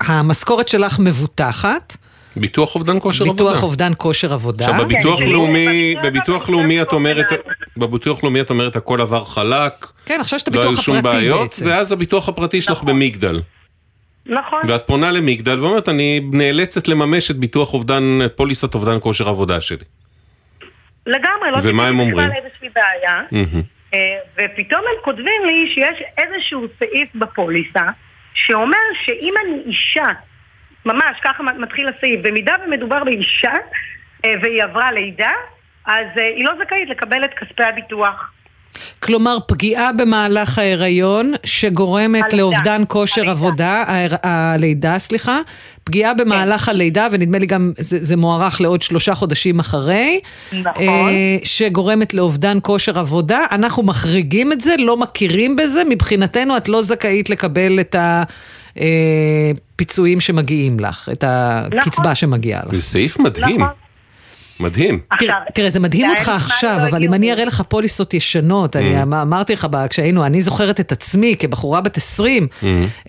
המשכורת 0.01 0.69
שלך 0.69 0.99
מבוטחת, 0.99 1.97
ביטוח 2.37 2.75
אובדן 2.75 3.01
כושר 3.01 3.25
עבודה. 3.25 3.45
ביטוח 3.45 3.63
אובדן 3.63 3.93
כושר 3.97 4.33
עבודה. 4.33 4.65
עכשיו 4.65 4.85
בביטוח 4.85 5.19
כן, 5.19 5.29
לאומי, 5.29 5.95
כן, 5.97 6.09
בביטוח 6.09 6.47
כן, 6.47 6.53
לאומי 6.53 6.75
כן, 6.75 6.83
את 6.83 6.89
כן, 6.89 6.97
אומרת, 6.97 7.27
כן. 7.31 7.37
בביטוח 7.77 8.25
לאומי 8.25 8.41
את 8.41 8.51
אומרת 8.51 8.77
הכל 8.77 9.01
עבר 9.01 9.25
חלק, 9.25 9.87
כן, 10.05 10.21
עכשיו 10.21 10.37
יש 10.37 10.43
את 10.43 10.49
לא 10.49 10.61
הביטוח 10.61 10.79
היו 10.79 10.83
שום 10.83 10.97
הפרטי 10.97 11.17
בעיות, 11.17 11.41
בעצם. 11.41 11.67
ואז 11.67 11.93
הביטוח 11.93 12.29
הפרטי 12.29 12.63
שלך 12.63 12.77
נכון. 12.77 12.89
במגדל. 12.89 13.41
נכון. 14.27 14.61
ואת 14.69 14.83
פונה 14.87 15.11
למגדל 15.11 15.61
ואומרת, 15.61 15.89
אני 15.89 16.21
נאלצת 16.33 16.89
לממש 16.89 17.31
את 17.31 17.37
ביטוח 17.37 17.75
אובדן, 17.75 18.19
פוליסת 18.37 18.75
אובדן 18.75 18.97
כושר 19.01 19.29
עבודה 19.29 19.61
שלי. 19.61 19.85
לגמרי, 21.07 21.51
לא 21.53 21.59
ומה 21.63 21.87
הם 21.87 22.01
אומרים? 22.01 22.31
איזושהי 22.33 22.69
בעיה. 22.75 23.21
מהמם. 23.33 23.63
ופתאום 24.35 24.81
הם 24.81 25.03
כותבים 25.05 25.45
לי 25.45 25.75
שיש 25.75 26.03
איזשהו 26.19 26.67
סעיף 26.79 27.15
בפוליסה 27.15 27.85
שאומר 28.35 28.79
שאם 29.05 29.35
אני 29.45 29.63
אישה, 29.67 30.13
ממש 30.87 31.21
ככה 31.25 31.43
מתחיל 31.43 31.89
הסעיף, 31.89 32.21
במידה 32.23 32.55
ומדובר 32.67 33.05
באישה 33.05 33.53
והיא 34.27 34.63
עברה 34.63 34.93
לידה, 34.93 35.33
אז 35.87 36.07
היא 36.17 36.45
לא 36.45 36.53
זכאית 36.65 36.89
לקבל 36.89 37.25
את 37.25 37.35
כספי 37.35 37.65
הביטוח. 37.65 38.34
כלומר, 39.01 39.39
פגיעה 39.47 39.93
במהלך 39.93 40.59
ההיריון 40.59 41.33
שגורמת 41.45 42.23
הלידה. 42.23 42.37
לאובדן 42.37 42.83
כושר 42.89 43.21
הלידה. 43.21 43.33
עבודה, 43.33 43.85
הלידה, 44.23 44.99
סליחה, 44.99 45.41
פגיעה 45.85 46.15
במהלך 46.15 46.69
הלידה, 46.69 47.09
ונדמה 47.13 47.39
לי 47.39 47.47
גם 47.47 47.73
זה, 47.79 47.99
זה 48.01 48.17
מוארך 48.17 48.61
לעוד 48.61 48.83
שלושה 48.83 49.15
חודשים 49.15 49.61
אחרי, 49.61 50.21
נכון. 50.53 50.83
אה, 50.83 51.37
שגורמת 51.45 52.15
לאובדן 52.15 52.59
כושר 52.63 52.99
עבודה. 52.99 53.41
אנחנו 53.51 53.83
מחריגים 53.83 54.53
את 54.53 54.61
זה, 54.61 54.75
לא 54.79 54.97
מכירים 54.97 55.57
בזה, 55.57 55.83
מבחינתנו 55.89 56.57
את 56.57 56.69
לא 56.69 56.83
זכאית 56.83 57.31
לקבל 57.31 57.81
את 57.81 57.97
הפיצויים 58.75 60.21
שמגיעים 60.21 60.81
לך, 60.81 61.09
את 61.13 61.25
הקצבה 61.27 62.15
שמגיעה 62.15 62.63
לך. 62.67 62.75
זה 62.75 62.83
סעיף 62.83 63.19
מדהים. 63.19 63.61
נכון. 63.61 63.84
מדהים. 64.61 64.99
תראה, 65.19 65.35
עכשיו, 65.37 65.53
תראה, 65.55 65.71
זה 65.71 65.81
מדהים 65.81 66.11
אותך 66.11 66.29
עכשיו, 66.29 66.79
לא 66.83 66.89
אבל 66.89 67.05
אם 67.05 67.15
אני. 67.15 67.33
אראה 67.33 67.45
לך 67.45 67.63
פוליסות 67.69 68.15
ישנות, 68.15 68.77
אני 68.77 69.03
אמ- 69.03 69.15
אמרתי 69.15 69.53
לך 69.53 69.67
כשהיינו, 69.91 70.27
אני 70.27 70.43
זוכרת 70.43 70.81
את 70.81 70.93
עצמי 70.93 71.37
כבחורה 71.39 71.81
בת 71.81 71.97
20, 71.97 72.49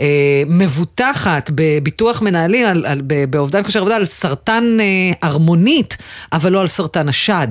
אה, 0.01 0.05
מבוטחת 0.47 1.49
בביטוח 1.55 2.21
מנהלים, 2.21 2.67
על- 2.67 2.85
על- 2.85 3.01
ב- 3.07 3.25
באובדן 3.25 3.63
כושר 3.63 3.79
עבודה, 3.79 3.95
על 3.95 4.05
סרטן 4.05 4.77
אה, 4.79 4.85
ערמונית, 5.29 5.97
אבל 6.33 6.51
לא 6.51 6.61
על 6.61 6.67
סרטן 6.67 7.09
השד. 7.09 7.47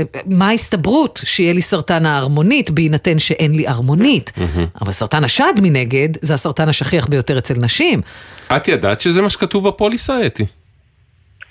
אה, 0.00 0.04
מה 0.26 0.48
ההסתברות 0.48 1.20
שיהיה 1.24 1.52
לי 1.52 1.62
סרטן 1.62 2.06
הערמונית 2.06 2.70
בהינתן 2.70 3.18
שאין 3.18 3.52
לי 3.54 3.66
ערמונית? 3.66 4.32
אבל 4.82 4.92
סרטן 4.92 5.24
השד 5.24 5.52
מנגד, 5.62 6.08
זה 6.20 6.34
הסרטן 6.34 6.68
השכיח 6.68 7.06
ביותר 7.06 7.38
אצל 7.38 7.54
נשים. 7.54 8.00
את 8.56 8.68
ידעת 8.68 9.00
שזה 9.00 9.22
מה 9.22 9.30
שכתוב 9.30 9.68
בפוליסה, 9.68 10.26
אתי? 10.26 10.44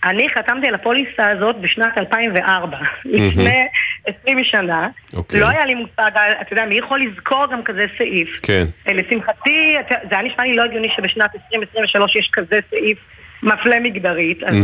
אני 0.04 0.30
חתמתי 0.30 0.68
על 0.68 0.76
הפוליסה 0.76 1.30
הזאת 1.30 1.56
בשנת 1.56 1.98
2004, 1.98 2.78
לפני 3.06 3.68
20 4.06 4.44
שנה. 4.44 4.88
אוקיי. 5.14 5.40
לא 5.40 5.50
היה 5.50 5.66
לי 5.66 5.76
מושג, 5.76 6.12
אתה 6.42 6.54
יודע, 6.54 6.66
מי 6.66 6.78
יכול 6.78 7.02
לזכור 7.02 7.46
גם 7.52 7.64
כזה 7.64 7.86
סעיף? 7.98 8.40
כן. 8.44 8.66
אה, 8.88 8.94
לשמחתי, 8.94 9.76
זה 9.90 10.16
היה 10.16 10.22
נשמע 10.22 10.44
לי 10.44 10.56
לא 10.56 10.64
הגיוני 10.64 10.90
שבשנת 10.96 11.36
2023 11.36 12.16
יש 12.16 12.30
כזה 12.34 12.60
סעיף 12.70 12.98
מפלה 13.44 13.80
מגדרית. 13.80 14.44
אז 14.44 14.56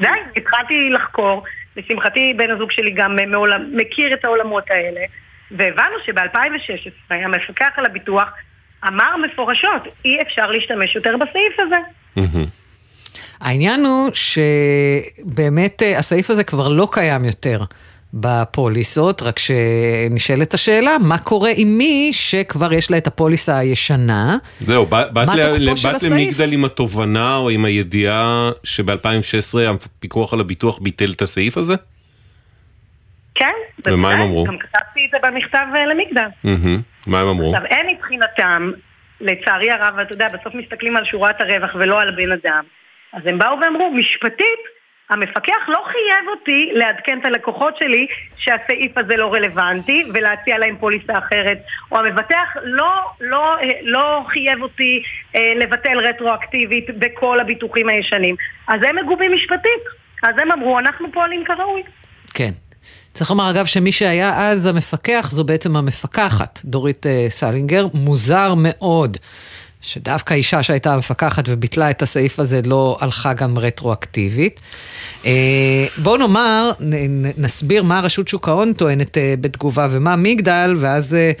די, 0.00 0.08
התחלתי 0.36 0.90
לחקור. 0.90 1.44
לשמחתי, 1.76 2.34
בן 2.36 2.50
הזוג 2.50 2.70
שלי 2.70 2.90
גם 2.90 3.16
מעולם, 3.30 3.70
מכיר 3.72 4.14
את 4.14 4.24
העולמות 4.24 4.70
האלה. 4.70 5.00
והבנו 5.50 5.94
שב-2016 6.06 7.14
המפקח 7.14 7.68
על 7.76 7.86
הביטוח 7.86 8.28
אמר 8.88 9.16
מפורשות, 9.16 9.82
אי 10.04 10.22
אפשר 10.22 10.50
להשתמש 10.50 10.94
יותר 10.94 11.16
בסעיף 11.16 11.60
הזה. 11.60 11.76
העניין 13.40 13.84
הוא 13.84 14.10
שבאמת 14.14 15.82
אה, 15.82 15.98
הסעיף 15.98 16.30
הזה 16.30 16.44
כבר 16.44 16.68
לא 16.68 16.88
קיים 16.92 17.24
יותר 17.24 17.62
בפוליסות, 18.14 19.22
רק 19.22 19.38
שנשאלת 19.38 20.54
השאלה, 20.54 20.96
מה 21.00 21.18
קורה 21.18 21.50
עם 21.56 21.78
מי 21.78 22.08
שכבר 22.12 22.72
יש 22.72 22.90
לה 22.90 22.98
את 22.98 23.06
הפוליסה 23.06 23.58
הישנה? 23.58 24.36
זהו, 24.60 24.86
באת 24.86 25.06
ל- 25.58 25.74
באת? 25.74 26.02
למגדל 26.02 26.52
עם 26.52 26.64
התובנה 26.64 27.36
או 27.36 27.50
עם 27.50 27.64
הידיעה 27.64 28.50
שב-2016 28.64 29.58
הפיקוח 29.70 30.32
על 30.34 30.40
הביטוח 30.40 30.78
ביטל 30.78 31.10
את 31.16 31.22
הסעיף 31.22 31.56
הזה? 31.56 31.74
כן, 33.34 33.52
ומה 33.86 34.10
הם. 34.12 34.20
אמרו? 34.20 34.44
גם 34.44 34.58
כתבתי 34.58 35.00
את 35.06 35.10
זה 35.10 35.28
במכתב 35.28 35.66
אה, 35.74 35.86
למגדל. 35.86 36.56
מה 37.06 37.20
הם 37.20 37.28
אמרו? 37.28 37.56
עכשיו, 37.56 37.70
הם 37.70 37.86
מבחינתם, 37.96 38.70
לצערי 39.20 39.70
הרב, 39.70 39.94
ואתה 39.98 40.14
יודע, 40.14 40.26
בסוף 40.28 40.54
מסתכלים 40.54 40.96
על 40.96 41.04
שורת 41.04 41.40
הרווח 41.40 41.70
ולא 41.74 42.00
על 42.00 42.08
הבן 42.08 42.32
אדם. 42.32 42.64
אז 43.16 43.22
הם 43.26 43.38
באו 43.38 43.60
ואמרו, 43.60 43.90
משפטית, 43.90 44.60
המפקח 45.10 45.68
לא 45.68 45.84
חייב 45.84 46.28
אותי 46.28 46.70
לעדכן 46.72 47.18
את 47.20 47.24
הלקוחות 47.24 47.76
שלי 47.76 48.06
שהסעיף 48.36 48.98
הזה 48.98 49.16
לא 49.16 49.34
רלוונטי 49.34 50.04
ולהציע 50.14 50.58
להם 50.58 50.76
פוליסה 50.80 51.12
אחרת, 51.18 51.58
או 51.92 51.98
המבטח 51.98 52.48
לא, 52.62 52.90
לא, 53.20 53.56
לא 53.82 54.24
חייב 54.28 54.62
אותי 54.62 55.02
אה, 55.36 55.40
לבטל 55.56 55.98
רטרואקטיבית 55.98 56.86
בכל 56.98 57.40
הביטוחים 57.40 57.88
הישנים. 57.88 58.36
אז 58.68 58.80
הם 58.88 58.96
מגובים 59.04 59.34
משפטית. 59.34 60.06
אז 60.22 60.34
הם 60.42 60.52
אמרו, 60.52 60.78
אנחנו 60.78 61.12
פועלים 61.12 61.44
כראוי. 61.44 61.82
כן. 62.34 62.50
צריך 63.12 63.30
לומר, 63.30 63.50
אגב, 63.50 63.64
שמי 63.64 63.92
שהיה 63.92 64.50
אז 64.50 64.66
המפקח 64.66 65.28
זו 65.30 65.44
בעצם 65.44 65.76
המפקחת, 65.76 66.60
דורית 66.64 67.06
אה, 67.06 67.26
סלינגר. 67.28 67.86
מוזר 67.94 68.54
מאוד 68.56 69.16
שדווקא 69.80 70.34
אישה 70.34 70.62
שהייתה 70.62 70.94
המפקחת 70.94 71.44
וביטלה 71.48 71.90
את 71.90 72.02
הסעיף 72.02 72.40
הזה 72.40 72.60
לא 72.64 72.98
הלכה 73.00 73.32
גם 73.32 73.58
רטרואקטיבית. 73.58 74.60
אה, 75.26 75.86
בואו 75.98 76.16
נאמר, 76.16 76.70
נסביר 77.36 77.82
מה 77.82 78.00
רשות 78.00 78.28
שוק 78.28 78.48
ההון 78.48 78.72
טוענת 78.72 79.18
אה, 79.18 79.34
בתגובה 79.40 79.88
ומה 79.90 80.16
מגדל, 80.16 80.74
ואז 80.76 81.14
אה, 81.14 81.32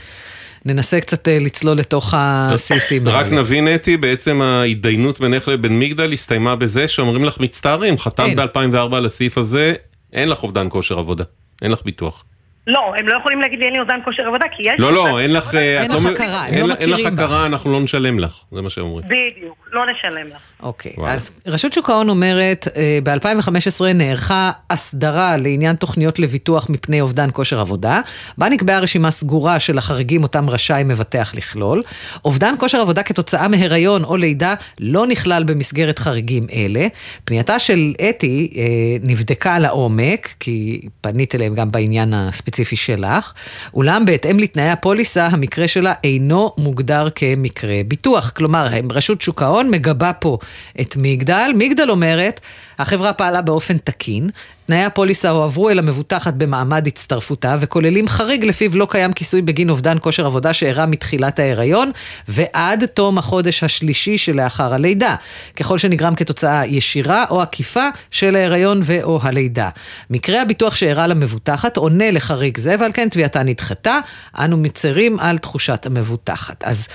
ננסה 0.64 1.00
קצת 1.00 1.28
לצלול 1.28 1.78
לתוך 1.78 2.14
הסעיפים 2.16 3.08
רק 3.08 3.26
האלה. 3.26 3.40
נבין 3.40 3.74
אתי, 3.74 3.96
בעצם 3.96 4.42
ההתדיינות 4.42 5.20
בינך 5.20 5.48
לבין 5.48 5.78
מגדל 5.78 6.12
הסתיימה 6.12 6.56
בזה 6.56 6.88
שאומרים 6.88 7.24
לך 7.24 7.40
מצטערים, 7.40 7.98
חתמת 7.98 8.38
אין. 8.38 8.72
ב-2004 8.74 8.96
על 8.96 9.06
הסעיף 9.06 9.38
הזה, 9.38 9.74
אין 10.12 10.28
לך 10.28 10.42
אובדן 10.42 10.66
כושר 10.70 10.98
עבודה, 10.98 11.24
אין 11.62 11.70
לך 11.70 11.80
ביטוח. 11.84 12.24
לא, 12.66 12.92
הם 12.98 13.08
לא 13.08 13.16
יכולים 13.18 13.40
להגיד 13.40 13.58
לי 13.58 13.64
אין 13.64 13.72
לי 13.74 13.80
אובדן 13.80 13.98
כושר 14.04 14.22
עבודה, 14.26 14.44
כי 14.56 14.62
יש... 14.62 14.74
לא, 14.78 14.92
לא, 14.92 15.20
אין 15.20 15.32
לך... 15.32 15.44
כושר 15.44 15.58
עבודה. 15.58 15.76
אה, 15.78 15.82
אין 15.82 15.90
לך 15.90 16.06
הכרה, 16.06 16.44
הם 16.46 16.54
לא 16.54 16.68
לה- 16.68 16.74
אין 16.74 16.90
לך 16.90 16.96
מכירים. 17.00 17.14
הכרה, 17.14 17.46
אנחנו 17.46 17.72
לא 17.72 17.80
נשלם 17.80 18.18
לך, 18.18 18.34
זה 18.52 18.62
מה 18.62 18.70
שאומרים. 18.70 19.04
בדיוק, 19.08 19.56
לא 19.72 19.82
נשלם 19.92 20.26
לך. 20.28 20.36
אוקיי. 20.62 20.92
אז 21.06 21.40
רשות 21.46 21.72
שוק 21.72 21.90
ההון 21.90 22.08
אומרת, 22.08 22.68
אה, 22.76 22.98
ב-2015 23.02 23.84
נערכה 23.94 24.50
הסדרה 24.70 25.36
לעניין 25.36 25.76
תוכניות 25.76 26.18
לביטוח 26.18 26.70
מפני 26.70 27.00
אובדן 27.00 27.28
כושר 27.32 27.60
עבודה, 27.60 28.00
בה 28.38 28.48
נקבעה 28.48 28.78
רשימה 28.80 29.10
סגורה 29.10 29.60
של 29.60 29.78
החריגים 29.78 30.22
אותם 30.22 30.50
רשאי 30.50 30.82
מבטח 30.84 31.32
לכלול. 31.34 31.82
אובדן 32.24 32.54
כושר 32.58 32.78
עבודה 32.80 33.02
כתוצאה 33.02 33.48
מהיריון 33.48 34.04
או 34.04 34.16
לידה 34.16 34.54
לא 34.80 35.06
נכלל 35.06 35.44
במסגרת 35.44 35.98
חריגים 35.98 36.46
אלה. 36.52 36.86
פנייתה 37.24 37.58
של 37.58 37.92
אתי 38.08 38.52
אה, 38.56 38.62
נבדקה 39.02 39.58
לעומק, 39.58 40.34
כי 40.40 40.80
פנית 41.00 41.34
אליהם 41.34 41.54
גם 41.54 41.70
בעניין 41.70 42.14
הספציפי 42.14 42.55
שלך, 42.64 43.32
אולם 43.74 44.04
בהתאם 44.04 44.38
לתנאי 44.38 44.70
הפוליסה, 44.70 45.26
המקרה 45.26 45.68
שלה 45.68 45.94
אינו 46.04 46.52
מוגדר 46.58 47.08
כמקרה 47.14 47.80
ביטוח. 47.88 48.30
כלומר, 48.30 48.66
רשות 48.90 49.20
שוק 49.20 49.42
ההון 49.42 49.70
מגבה 49.70 50.12
פה 50.12 50.38
את 50.80 50.96
מגדל. 50.96 51.50
מגדל 51.54 51.90
אומרת, 51.90 52.40
החברה 52.78 53.12
פעלה 53.12 53.42
באופן 53.42 53.78
תקין, 53.78 54.30
תנאי 54.66 54.84
הפוליסה 54.84 55.30
הועברו 55.30 55.70
אל 55.70 55.78
המבוטחת 55.78 56.34
במעמד 56.34 56.86
הצטרפותה, 56.86 57.56
וכוללים 57.60 58.08
חריג 58.08 58.44
לפיו 58.44 58.76
לא 58.76 58.86
קיים 58.90 59.12
כיסוי 59.12 59.42
בגין 59.42 59.70
אובדן 59.70 59.96
כושר 60.00 60.26
עבודה 60.26 60.52
שאירע 60.52 60.86
מתחילת 60.86 61.38
ההיריון, 61.38 61.90
ועד 62.28 62.86
תום 62.86 63.18
החודש 63.18 63.64
השלישי 63.64 64.18
שלאחר 64.18 64.74
הלידה, 64.74 65.16
ככל 65.56 65.78
שנגרם 65.78 66.14
כתוצאה 66.14 66.66
ישירה 66.66 67.24
או 67.30 67.42
עקיפה 67.42 67.88
של 68.10 68.36
ההיריון 68.36 68.80
ו/או 68.84 69.20
הלידה. 69.22 69.68
מקרה 70.10 70.42
הביטוח 70.42 70.76
שאירע 70.76 71.06
למבוטחת 71.06 71.76
עונה 71.76 72.10
לחריג 72.10 72.58
זה, 72.58 72.76
ועל 72.80 72.90
כן 72.94 73.08
תביעתה 73.08 73.42
נדחתה. 73.42 73.98
אנו 74.38 74.56
מצרים 74.56 75.20
על 75.20 75.38
תחושת 75.38 75.86
המבוטחת. 75.86 76.64
אז... 76.64 76.88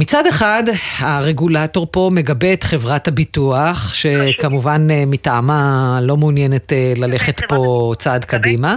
מצד 0.00 0.26
אחד, 0.26 0.62
הרגולטור 0.98 1.86
פה 1.90 2.10
מגבה 2.12 2.52
את 2.52 2.64
חברת 2.64 3.08
הביטוח, 3.08 3.94
שכמובן 3.94 4.90
אה, 4.90 5.04
מטעמה 5.06 5.98
לא 6.02 6.16
מעוניינת 6.16 6.72
אה, 6.72 6.92
ללכת 6.96 7.40
פה 7.48 7.92
צעד 7.98 8.24
קדימה. 8.24 8.76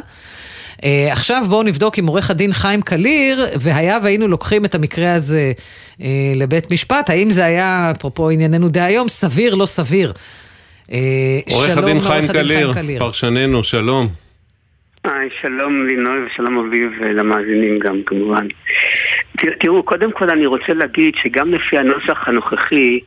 אה, 0.84 1.10
עכשיו 1.12 1.44
בואו 1.50 1.63
נבדוק 1.63 1.98
עם 1.98 2.08
עורך 2.08 2.32
הדין 2.32 2.54
חיים 2.54 2.82
קליר, 2.82 3.46
והיה 3.60 4.00
והיינו 4.04 4.28
לוקחים 4.28 4.66
את 4.66 4.75
המקרה 4.75 5.13
הזה 5.13 5.51
לבית 6.36 6.72
משפט, 6.72 7.10
האם 7.10 7.30
זה 7.30 7.46
היה, 7.46 7.92
אפרופו 7.98 8.30
ענייננו 8.30 8.70
דהיום, 8.70 9.08
סביר, 9.08 9.56
לא 9.56 9.66
סביר. 9.66 10.13
עורך 11.51 11.78
הדין 11.78 12.01
חיים 12.01 12.28
קליר, 12.28 12.74
קליר. 12.74 13.00
פרשננו, 13.00 13.63
שלום. 13.63 14.08
היי, 15.04 15.30
שלום 15.42 15.88
לינוי 15.88 16.25
ושלום 16.25 16.58
אביב 16.58 16.92
ולמאזינים 17.01 17.80
גם 17.80 18.01
כמובן. 18.06 18.48
תראו, 19.59 19.83
קודם 19.83 20.11
כל 20.11 20.29
אני 20.29 20.45
רוצה 20.45 20.73
להגיד 20.73 21.15
שגם 21.15 21.53
לפי 21.53 21.77
הנוסח 21.77 22.27
הנוכחי, 22.27 23.00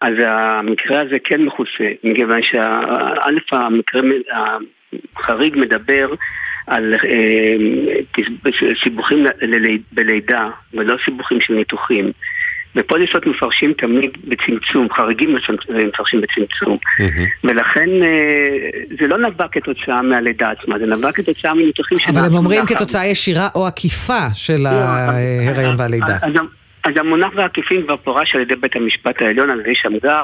אז 0.00 0.14
המקרה 0.18 1.00
הזה 1.00 1.16
כן 1.24 1.42
מכוסה, 1.42 1.88
מכיוון 2.04 2.42
שא' 2.42 3.52
המקרה, 3.52 4.00
החריג 5.16 5.56
מדבר 5.58 6.14
על 6.66 6.94
אה, 6.94 7.56
סיבוכים 8.84 9.26
בלידה 9.92 10.48
ולא 10.74 10.96
סיבוכים 11.04 11.40
של 11.40 11.54
ניתוחים. 11.54 12.12
ופוליסות 12.76 13.26
מפרשים 13.26 13.72
תמיד 13.72 14.10
בצמצום, 14.24 14.88
חריגים 14.92 15.36
מפרשים 15.88 16.20
בצמצום. 16.20 16.78
ולכן 17.44 17.88
אה, 18.02 18.68
זה 19.00 19.06
לא 19.06 19.18
נבע 19.18 19.46
כתוצאה 19.52 20.02
מהלידה 20.02 20.50
עצמה, 20.50 20.78
זה 20.78 20.96
נבע 20.96 21.12
כתוצאה 21.12 21.54
מניתוחים 21.54 21.98
של... 21.98 22.10
אבל 22.10 22.26
הם 22.26 22.34
אומרים 22.34 22.66
כתוצאה 22.66 23.06
ישירה 23.06 23.48
או 23.54 23.66
עקיפה 23.66 24.26
של 24.34 24.58
לא, 24.58 24.68
ההיריון 24.68 25.74
והלידה. 25.78 26.16
אז 26.84 26.96
המונח 26.96 27.28
והעקיפים 27.34 27.82
כבר 27.82 27.96
פורש 27.96 28.34
על 28.34 28.40
ידי 28.40 28.56
בית 28.56 28.76
המשפט 28.76 29.22
העליון, 29.22 29.50
על 29.50 29.60
ידי 29.60 29.74
שמגר. 29.74 30.22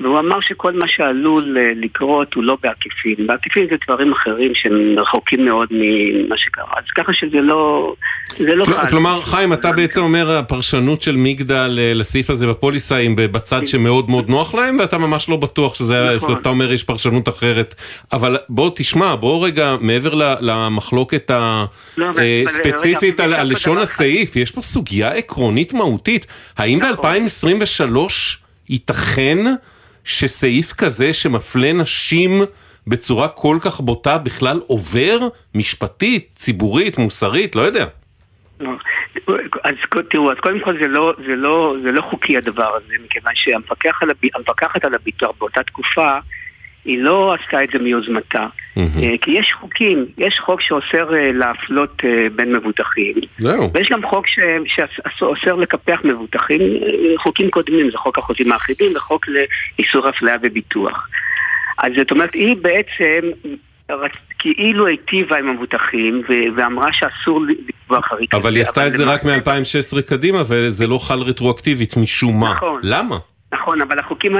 והוא 0.00 0.18
אמר 0.18 0.40
שכל 0.40 0.72
מה 0.72 0.88
שעלול 0.88 1.58
אה, 1.58 1.72
לקרות 1.76 2.34
הוא 2.34 2.44
לא 2.44 2.56
בעקיפין. 2.62 3.26
בעקיפין 3.26 3.66
זה 3.70 3.76
דברים 3.86 4.12
אחרים 4.12 4.54
שהם 4.54 4.98
רחוקים 4.98 5.44
מאוד 5.44 5.68
ממה 5.70 6.36
שקרה. 6.36 6.72
אז 6.76 6.90
ככה 6.94 7.12
שזה 7.12 7.40
לא... 7.40 7.94
זה 8.38 8.54
לא 8.54 8.64
כל, 8.64 8.88
כלומר, 8.90 9.22
חיים, 9.22 9.52
אתה 9.52 9.72
בעצם 9.72 10.00
אומר 10.00 10.38
הפרשנות 10.38 11.02
של 11.02 11.16
מגדל 11.16 11.78
אה, 11.78 11.92
לסעיף 11.94 12.30
הזה 12.30 12.46
בפוליסה 12.46 12.96
היא 12.96 13.10
בצד 13.16 13.66
שמאוד 13.66 14.10
מאוד 14.10 14.28
נוח 14.28 14.54
להם, 14.54 14.76
ואתה 14.80 14.98
ממש 14.98 15.28
לא 15.28 15.36
בטוח 15.36 15.74
שזה... 15.74 16.16
נכון. 16.16 16.36
אתה 16.40 16.48
אומר 16.48 16.72
יש 16.72 16.84
פרשנות 16.84 17.28
אחרת. 17.28 17.74
אבל 18.12 18.36
בוא 18.48 18.70
תשמע, 18.74 19.14
בוא 19.14 19.46
רגע, 19.46 19.76
מעבר 19.80 20.36
למחלוקת 20.40 21.30
הספציפית 21.98 23.20
לא, 23.20 23.34
אה, 23.34 23.40
על 23.40 23.52
לשון 23.52 23.78
הסעיף, 23.78 24.36
יש 24.36 24.50
פה 24.50 24.60
סוגיה 24.60 25.08
עקרונית 25.08 25.72
מהותית. 25.72 26.26
האם 26.56 26.78
נכון. 26.78 26.96
ב-2023 26.96 27.96
ייתכן... 28.68 29.38
שסעיף 30.06 30.72
כזה 30.72 31.12
שמפלה 31.12 31.72
נשים 31.72 32.42
בצורה 32.86 33.28
כל 33.28 33.58
כך 33.60 33.80
בוטה 33.80 34.18
בכלל 34.18 34.60
עובר 34.66 35.18
משפטית, 35.54 36.30
ציבורית, 36.34 36.98
מוסרית, 36.98 37.56
לא 37.56 37.60
יודע. 37.60 37.86
אז 39.64 39.74
תראו, 40.10 40.32
אז 40.32 40.36
קודם 40.38 40.60
כל 40.60 40.78
זה 40.82 40.88
לא, 40.88 41.14
זה 41.26 41.36
לא, 41.36 41.74
זה 41.82 41.92
לא 41.92 42.02
חוקי 42.02 42.36
הדבר 42.36 42.76
הזה, 42.76 42.94
מכיוון 43.04 43.32
שהמפקחת 43.34 44.84
על 44.84 44.94
הביטוח 44.94 45.36
באותה 45.38 45.62
תקופה 45.62 46.18
היא 46.86 46.98
לא 46.98 47.34
עשתה 47.34 47.64
את 47.64 47.68
זה 47.72 47.78
מיוזמתה. 47.78 48.46
Mm-hmm. 48.78 49.18
כי 49.20 49.30
יש 49.30 49.52
חוקים, 49.60 50.06
יש 50.18 50.40
חוק 50.44 50.60
שאוסר 50.60 51.14
אה, 51.14 51.32
להפלות 51.32 52.02
אה, 52.04 52.26
בין 52.36 52.52
מבוטחים. 52.56 53.14
ויש 53.74 53.88
גם 53.90 54.06
חוק. 54.06 54.26
שאוסר 55.16 55.54
לקפח 55.54 56.00
מבוטחים, 56.04 56.60
חוקים 57.22 57.50
קודמים, 57.50 57.90
זה 57.90 57.98
חוק 57.98 58.18
החוזים 58.18 58.52
האחידים 58.52 58.96
וחוק 58.96 59.26
לאיסור 59.28 60.08
אפליה 60.08 60.36
וביטוח. 60.42 61.08
אז 61.78 61.92
זאת 61.98 62.10
אומרת, 62.10 62.34
היא 62.34 62.56
בעצם 62.62 63.20
כאילו 64.38 64.86
היטיבה 64.86 65.38
עם 65.38 65.48
המבוטחים 65.48 66.22
ואמרה 66.56 66.92
שאסור 66.92 67.40
לקבוע 67.46 68.02
חריג. 68.02 68.28
אבל 68.32 68.54
היא 68.54 68.62
עשתה 68.62 68.86
את 68.86 68.94
זה 68.94 69.04
רק 69.04 69.24
מ-2016 69.24 70.02
קדימה 70.02 70.42
וזה 70.48 70.86
לא 70.86 70.98
חל 70.98 71.18
רטרואקטיבית 71.18 71.96
משום 71.96 72.40
מה. 72.40 72.52
נכון. 72.52 72.80
למה? 72.84 73.16
נכון, 73.54 73.80
אבל 73.82 73.98
החוקים, 73.98 74.36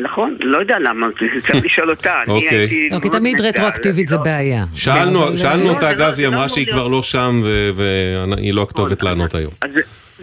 נכון, 0.00 0.36
לא 0.44 0.58
יודע 0.58 0.78
למה, 0.78 1.06
צריך 1.18 1.50
לשאול 1.64 1.90
אותה. 1.90 2.22
אוקיי. 2.28 2.88
לא, 2.90 3.00
כי 3.00 3.08
תמיד 3.08 3.40
רטרואקטיבית 3.40 4.08
זה 4.08 4.16
בעיה. 4.16 4.64
שאלנו 4.74 5.68
אותה, 5.68 5.90
אגב, 5.90 6.14
היא 6.18 6.26
אמרה 6.26 6.48
שהיא 6.48 6.66
כבר 6.66 6.88
לא 6.88 7.02
שם 7.02 7.42
והיא 7.74 8.54
לא 8.54 8.62
הכתובת. 8.62 9.02
לענות 9.02 9.34
היום. 9.34 9.52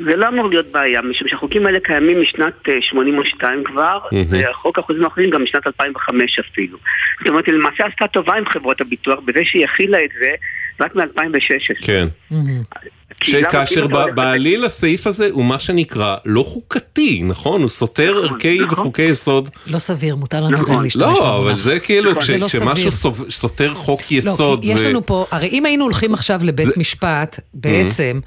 זה 0.06 0.16
לא 0.16 0.28
אמור 0.28 0.50
להיות 0.50 0.72
בעיה, 0.72 1.02
משום 1.02 1.28
שהחוקים 1.28 1.66
האלה 1.66 1.80
קיימים 1.80 2.22
משנת 2.22 2.54
82 2.82 3.60
אה, 3.60 3.66
כבר, 3.66 4.00
והחוק 4.30 4.80
החוזים 4.80 5.04
האחרים 5.04 5.30
גם 5.30 5.44
משנת 5.44 5.68
2005 5.68 6.40
אפילו. 6.40 6.78
זאת 7.20 7.28
אומרת, 7.28 7.46
היא 7.46 7.54
למעשה 7.54 7.86
עשתה 7.86 8.08
טובה 8.08 8.34
עם 8.36 8.46
חברות 8.46 8.82
הביטוח 8.82 9.20
בזה 9.26 9.40
שהיא 9.44 9.66
הכילה 9.66 9.98
את 10.04 10.10
זה 10.20 10.30
רק 10.82 10.96
מ-2016. 10.96 11.86
כן. 11.86 12.08
שכאשר 13.24 13.88
בעליל 14.16 14.66
הסעיף 14.66 15.08
הזה 15.08 15.30
הוא 15.32 15.46
מה 15.46 15.60
שנקרא 15.60 16.18
לא 16.26 16.44
חוקתי, 16.44 17.22
נכון? 17.24 17.62
הוא 17.62 17.70
סותר 17.70 18.12
נכון, 18.12 18.34
ערכי 18.34 18.60
נכון. 18.60 18.80
וחוקי 18.80 19.02
יסוד. 19.02 19.50
לא 19.68 19.80
סביר, 19.80 20.16
מותר 20.16 20.40
לנו 20.42 20.58
עדיין 20.58 20.80
להשתמש 20.80 21.04
במונח. 21.04 21.20
לא, 21.20 21.38
אבל 21.38 21.60
זה 21.60 21.80
כאילו, 21.80 22.14
לא 22.14 22.20
כשמשהו 22.20 23.12
סותר 23.30 23.74
חוק 23.76 24.02
לא, 24.12 24.18
יסוד. 24.18 24.60
יש 24.64 24.82
לנו 24.82 25.06
פה, 25.06 25.26
הרי 25.32 25.48
אם 25.48 25.66
היינו 25.66 25.84
הולכים 25.84 26.14
עכשיו 26.14 26.40
לבית 26.44 26.78
משפט, 26.78 27.40
בעצם... 27.54 28.20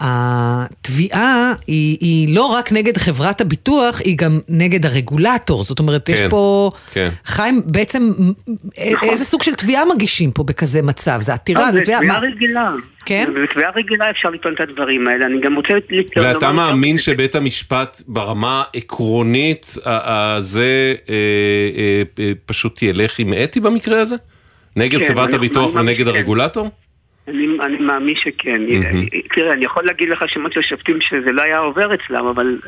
התביעה 0.00 1.52
היא, 1.66 1.98
היא 2.00 2.34
לא 2.34 2.46
רק 2.46 2.72
נגד 2.72 2.96
חברת 2.96 3.40
הביטוח, 3.40 4.00
היא 4.00 4.16
גם 4.18 4.40
נגד 4.48 4.86
הרגולטור. 4.86 5.64
זאת 5.64 5.78
אומרת, 5.78 6.06
כן, 6.06 6.12
יש 6.12 6.20
פה... 6.30 6.70
כן. 6.92 7.08
חיים, 7.24 7.62
בעצם, 7.64 8.12
נכון. 8.12 9.08
איזה 9.08 9.24
סוג 9.24 9.42
של 9.42 9.54
תביעה 9.54 9.82
מגישים 9.94 10.30
פה 10.30 10.42
בכזה 10.44 10.82
מצב? 10.82 11.18
זה 11.20 11.34
עתירה, 11.34 11.66
לא, 11.66 11.72
זה 11.72 11.80
תביעה... 11.80 12.00
זה 12.00 12.06
תביעה 12.06 12.20
רגילה. 12.20 12.72
כן? 13.06 13.30
בתביעה 13.44 13.70
רגילה 13.76 14.10
אפשר 14.10 14.30
לטעון 14.30 14.54
את 14.54 14.60
הדברים 14.60 15.08
האלה. 15.08 15.26
אני 15.26 15.40
גם 15.40 15.56
רוצה... 15.56 15.74
ואתה 16.16 16.52
מאמין 16.52 16.98
שבית 16.98 17.34
המשפט 17.34 18.02
ברמה 18.08 18.62
עקרונית, 18.74 19.66
זה 20.40 20.94
אה, 21.08 21.14
אה, 21.14 22.02
אה, 22.18 22.32
פשוט 22.46 22.82
ילך 22.82 23.18
עם 23.18 23.32
אתי 23.44 23.60
במקרה 23.60 24.00
הזה? 24.00 24.16
נגד 24.76 24.98
כן, 24.98 25.08
חברת 25.08 25.32
הביטוח 25.32 25.74
ונגד 25.74 26.08
הרגולטור? 26.08 26.70
אני, 27.28 27.46
אני 27.62 27.76
מאמין 27.76 28.14
שכן. 28.16 28.62
Mm-hmm. 28.68 29.34
תראה, 29.34 29.52
אני 29.52 29.64
יכול 29.64 29.84
להגיד 29.86 30.08
לך 30.08 30.24
שמות 30.28 30.52
של 30.52 30.62
שופטים 30.62 30.98
שזה 31.00 31.32
לא 31.32 31.42
היה 31.42 31.58
עובר 31.58 31.94
אצלם, 31.94 32.26
אבל 32.26 32.58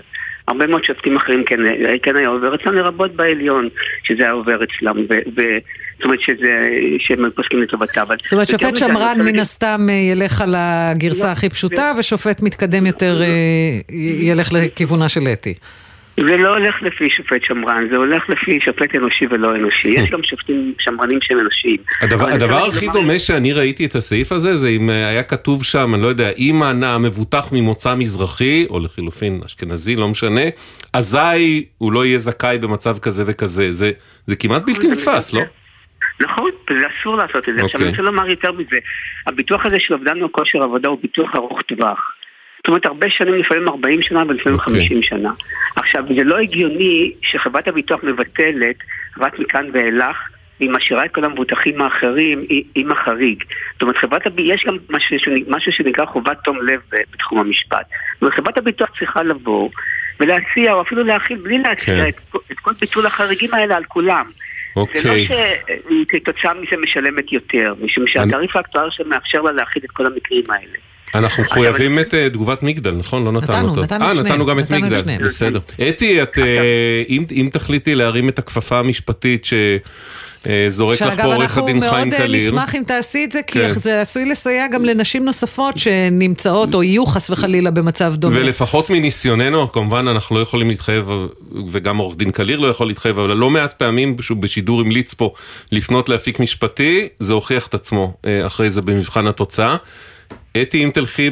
הרבה 0.49 0.67
מאוד 0.67 0.85
שופטים 0.85 1.17
אחרים 1.17 1.45
כן, 1.45 1.61
כן 2.03 2.17
היה 2.17 2.29
עובר 2.29 2.55
אצלם, 2.55 2.75
לרבות 2.75 3.17
בעליון, 3.17 3.69
שזה 4.05 4.23
היה 4.23 4.33
עובר 4.33 4.59
אצלם. 4.65 4.97
ו, 5.11 5.15
ו, 5.37 5.43
זאת 5.97 6.05
אומרת 6.05 6.21
שזה, 6.21 6.69
שהם 6.99 7.31
פוסקים 7.31 7.63
לטובתה. 7.63 8.03
זאת 8.23 8.33
אומרת, 8.33 8.49
שופט 8.49 8.77
שמרן 8.77 9.17
מן 9.25 9.39
הסתם 9.39 9.87
אה, 9.91 9.95
ילך 9.95 10.41
על 10.41 10.55
הגרסה 10.59 11.27
לא, 11.27 11.33
הכי 11.33 11.49
פשוטה, 11.49 11.93
ושופט 11.99 12.43
מתקדם 12.43 12.87
יותר 12.87 13.23
אה, 13.23 13.95
ילך 14.21 14.53
לכיוונה 14.53 15.09
של 15.09 15.29
אתי. 15.33 15.55
זה 16.21 16.37
לא 16.37 16.57
הולך 16.57 16.75
לפי 16.83 17.11
שופט 17.11 17.45
שמרן, 17.45 17.89
זה 17.91 17.97
הולך 17.97 18.23
לפי 18.29 18.61
שופט 18.61 18.95
אנושי 18.95 19.27
ולא 19.31 19.57
אנושי. 19.57 19.89
יש 19.89 20.11
גם 20.13 20.23
שופטים 20.23 20.75
שמרנים 20.79 21.19
שהם 21.23 21.41
אנושיים. 21.41 21.77
הדבר, 22.01 22.29
הדבר 22.29 22.65
הכי 22.67 22.89
דומה 22.89 23.19
שאני 23.19 23.53
ראיתי 23.53 23.87
את 23.87 23.95
הסעיף 23.95 24.33
הזה, 24.33 24.55
זה 24.55 24.69
אם 24.69 24.91
היה 24.91 25.23
כתוב 25.23 25.65
שם, 25.65 25.95
אני 25.95 26.03
לא 26.03 26.07
יודע, 26.07 26.31
אם 26.39 26.63
המבוטח 26.63 27.53
ממוצא 27.53 27.95
מזרחי, 27.95 28.67
או 28.71 28.81
לחילופין 28.81 29.41
אשכנזי, 29.47 29.97
לא 29.97 30.09
משנה, 30.09 30.45
אזי 30.93 31.65
הוא 31.79 31.93
לא 31.93 32.07
יהיה 32.07 32.19
זכאי 32.19 32.59
במצב 32.59 32.99
כזה 32.99 33.25
וכזה. 33.27 33.73
זה, 33.73 33.91
זה 34.27 34.37
כמעט 34.37 34.63
בלתי 34.67 34.89
נתפס, 34.89 35.33
לא? 35.33 35.41
נכון, 36.21 36.51
וזה 36.71 36.87
אסור 37.01 37.17
לעשות 37.17 37.49
את 37.49 37.55
זה. 37.59 37.65
עכשיו 37.65 37.81
אני 37.81 37.91
רוצה 37.91 38.03
לומר 38.03 38.29
יותר 38.29 38.53
מזה, 38.53 38.79
הביטוח 39.27 39.67
הזה 39.67 39.77
של 39.79 39.95
אובדן 39.95 40.15
כושר 40.33 40.63
עבודה 40.63 40.89
הוא 40.89 40.99
ביטוח 41.03 41.31
ארוך 41.37 41.63
טווח. 41.63 42.16
זאת 42.67 42.69
אומרת, 42.69 42.87
הרבה 42.87 43.11
שנים, 43.11 43.35
לפעמים 43.35 43.69
40 43.69 44.03
שנה 44.03 44.23
ולפעמים 44.29 44.59
okay. 44.59 44.63
אוקיי. 44.63 44.89
50 44.89 45.03
שנה. 45.03 45.33
עכשיו, 45.77 46.05
זה 46.17 46.25
לא 46.25 46.39
הגיוני 46.39 47.13
שחברת 47.23 47.69
הביטוח 47.69 48.01
מבטלת 48.03 48.77
רק 49.19 49.39
מכאן 49.39 49.67
ואילך, 49.73 50.17
והיא 50.61 50.71
משאירה 50.71 51.05
את 51.05 51.15
כל 51.15 51.25
המבוטחים 51.25 51.81
האחרים 51.81 52.45
עם 52.75 52.93
החריג. 52.93 53.45
זאת 53.73 53.83
אומרת, 53.83 53.97
חברת 53.97 54.27
הביטוח, 54.27 54.55
יש 54.55 54.65
גם 54.67 54.77
משהו, 54.91 55.17
משהו 55.49 55.73
שנקרא 55.73 56.05
חובת 56.05 56.39
תום 56.45 56.67
לב 56.67 56.81
בתחום 57.13 57.39
המשפט. 57.39 57.87
זאת 58.15 58.23
אומרת, 58.23 58.35
חברת 58.35 58.59
הביטוח 58.59 58.89
צריכה 58.99 59.23
לבוא 59.23 59.71
ולהציע, 60.21 60.73
או 60.73 60.83
אפילו 60.83 61.05
להכיל 61.05 61.37
בלי 61.37 61.59
להציע 61.59 62.05
okay. 62.05 62.09
את, 62.09 62.37
את 62.53 62.59
כל 62.59 62.73
ביטול 62.81 63.07
החריגים 63.07 63.55
האלה 63.55 63.77
על 63.77 63.85
כולם. 63.85 64.31
אוקיי. 64.77 65.01
זה 65.01 65.09
לא 65.09 65.17
שהיא 65.25 66.05
כתוצאה 66.09 66.55
מזה 66.55 66.77
משלמת 66.83 67.33
יותר, 67.33 67.75
משום 67.81 68.07
שהתעריף 68.07 68.57
האקטואר 68.57 68.91
שמאפשר 68.91 69.43
לה 69.43 69.53
להכיל 69.53 69.83
את 69.85 69.91
כל 69.91 70.07
המקרים 70.07 70.45
האלה. 70.49 70.79
אנחנו 71.15 71.43
מחויבים 71.43 71.99
את 71.99 72.15
אה, 72.15 72.29
תגובת 72.31 72.63
מגדל, 72.63 72.91
נכון? 72.91 73.25
לא 73.25 73.33
נתנו 73.33 73.69
אותה. 73.69 73.81
נתנו, 73.81 73.83
נתנו 73.83 74.07
אה, 74.07 74.15
נתנו 74.25 74.47
גם 74.47 74.59
את 74.59 74.71
מגדל, 74.71 75.25
בסדר. 75.25 75.61
אתי, 75.89 76.21
אה, 76.21 76.27
אם 77.09 77.49
תחליטי 77.53 77.95
להרים 77.95 78.29
את 78.29 78.39
הכפפה 78.39 78.79
המשפטית 78.79 79.45
ש... 79.45 79.55
זורק 80.69 81.03
לך 81.03 81.21
פה 81.21 81.35
עורך 81.35 81.59
הדין 81.59 81.81
חיים 81.91 82.11
קליר. 82.11 82.41
שאגב, 82.41 82.55
אנחנו 82.55 82.63
מאוד 82.63 82.65
נשמח 82.65 82.75
אם 82.75 82.83
תעשי 82.87 83.25
את 83.25 83.33
זה, 83.33 83.41
כי 83.47 83.59
כן. 83.59 83.79
זה 83.79 84.01
עשוי 84.01 84.25
לסייע 84.25 84.69
גם 84.69 84.85
לנשים 84.85 85.25
נוספות 85.25 85.79
שנמצאות 85.79 86.75
או 86.75 86.83
יהיו 86.83 87.07
חס 87.07 87.31
וחלילה 87.31 87.71
במצב 87.71 88.15
דומה. 88.17 88.37
ולפחות 88.37 88.91
מניסיוננו, 88.91 89.73
כמובן 89.73 90.09
אנחנו 90.09 90.37
לא 90.37 90.41
יכולים 90.41 90.69
להתחייב, 90.69 91.11
וגם 91.71 91.97
עורך 91.97 92.17
דין 92.17 92.31
קליר 92.31 92.59
לא 92.59 92.67
יכול 92.67 92.87
להתחייב, 92.87 93.19
אבל 93.19 93.37
לא 93.37 93.51
מעט 93.51 93.73
פעמים 93.73 94.17
שהוא 94.21 94.39
בשידור 94.39 94.81
המליץ 94.81 95.15
פה 95.15 95.33
לפנות 95.73 96.09
לאפיק 96.09 96.41
משפטי, 96.41 97.09
זה 97.19 97.33
הוכיח 97.33 97.67
את 97.67 97.75
עצמו 97.75 98.15
אחרי 98.47 98.71
זה 98.71 98.83
במבחן 98.83 99.27
התוצאה. 99.27 99.77
אתי, 100.63 100.85
אם 100.85 100.91
תלכי 100.95 101.31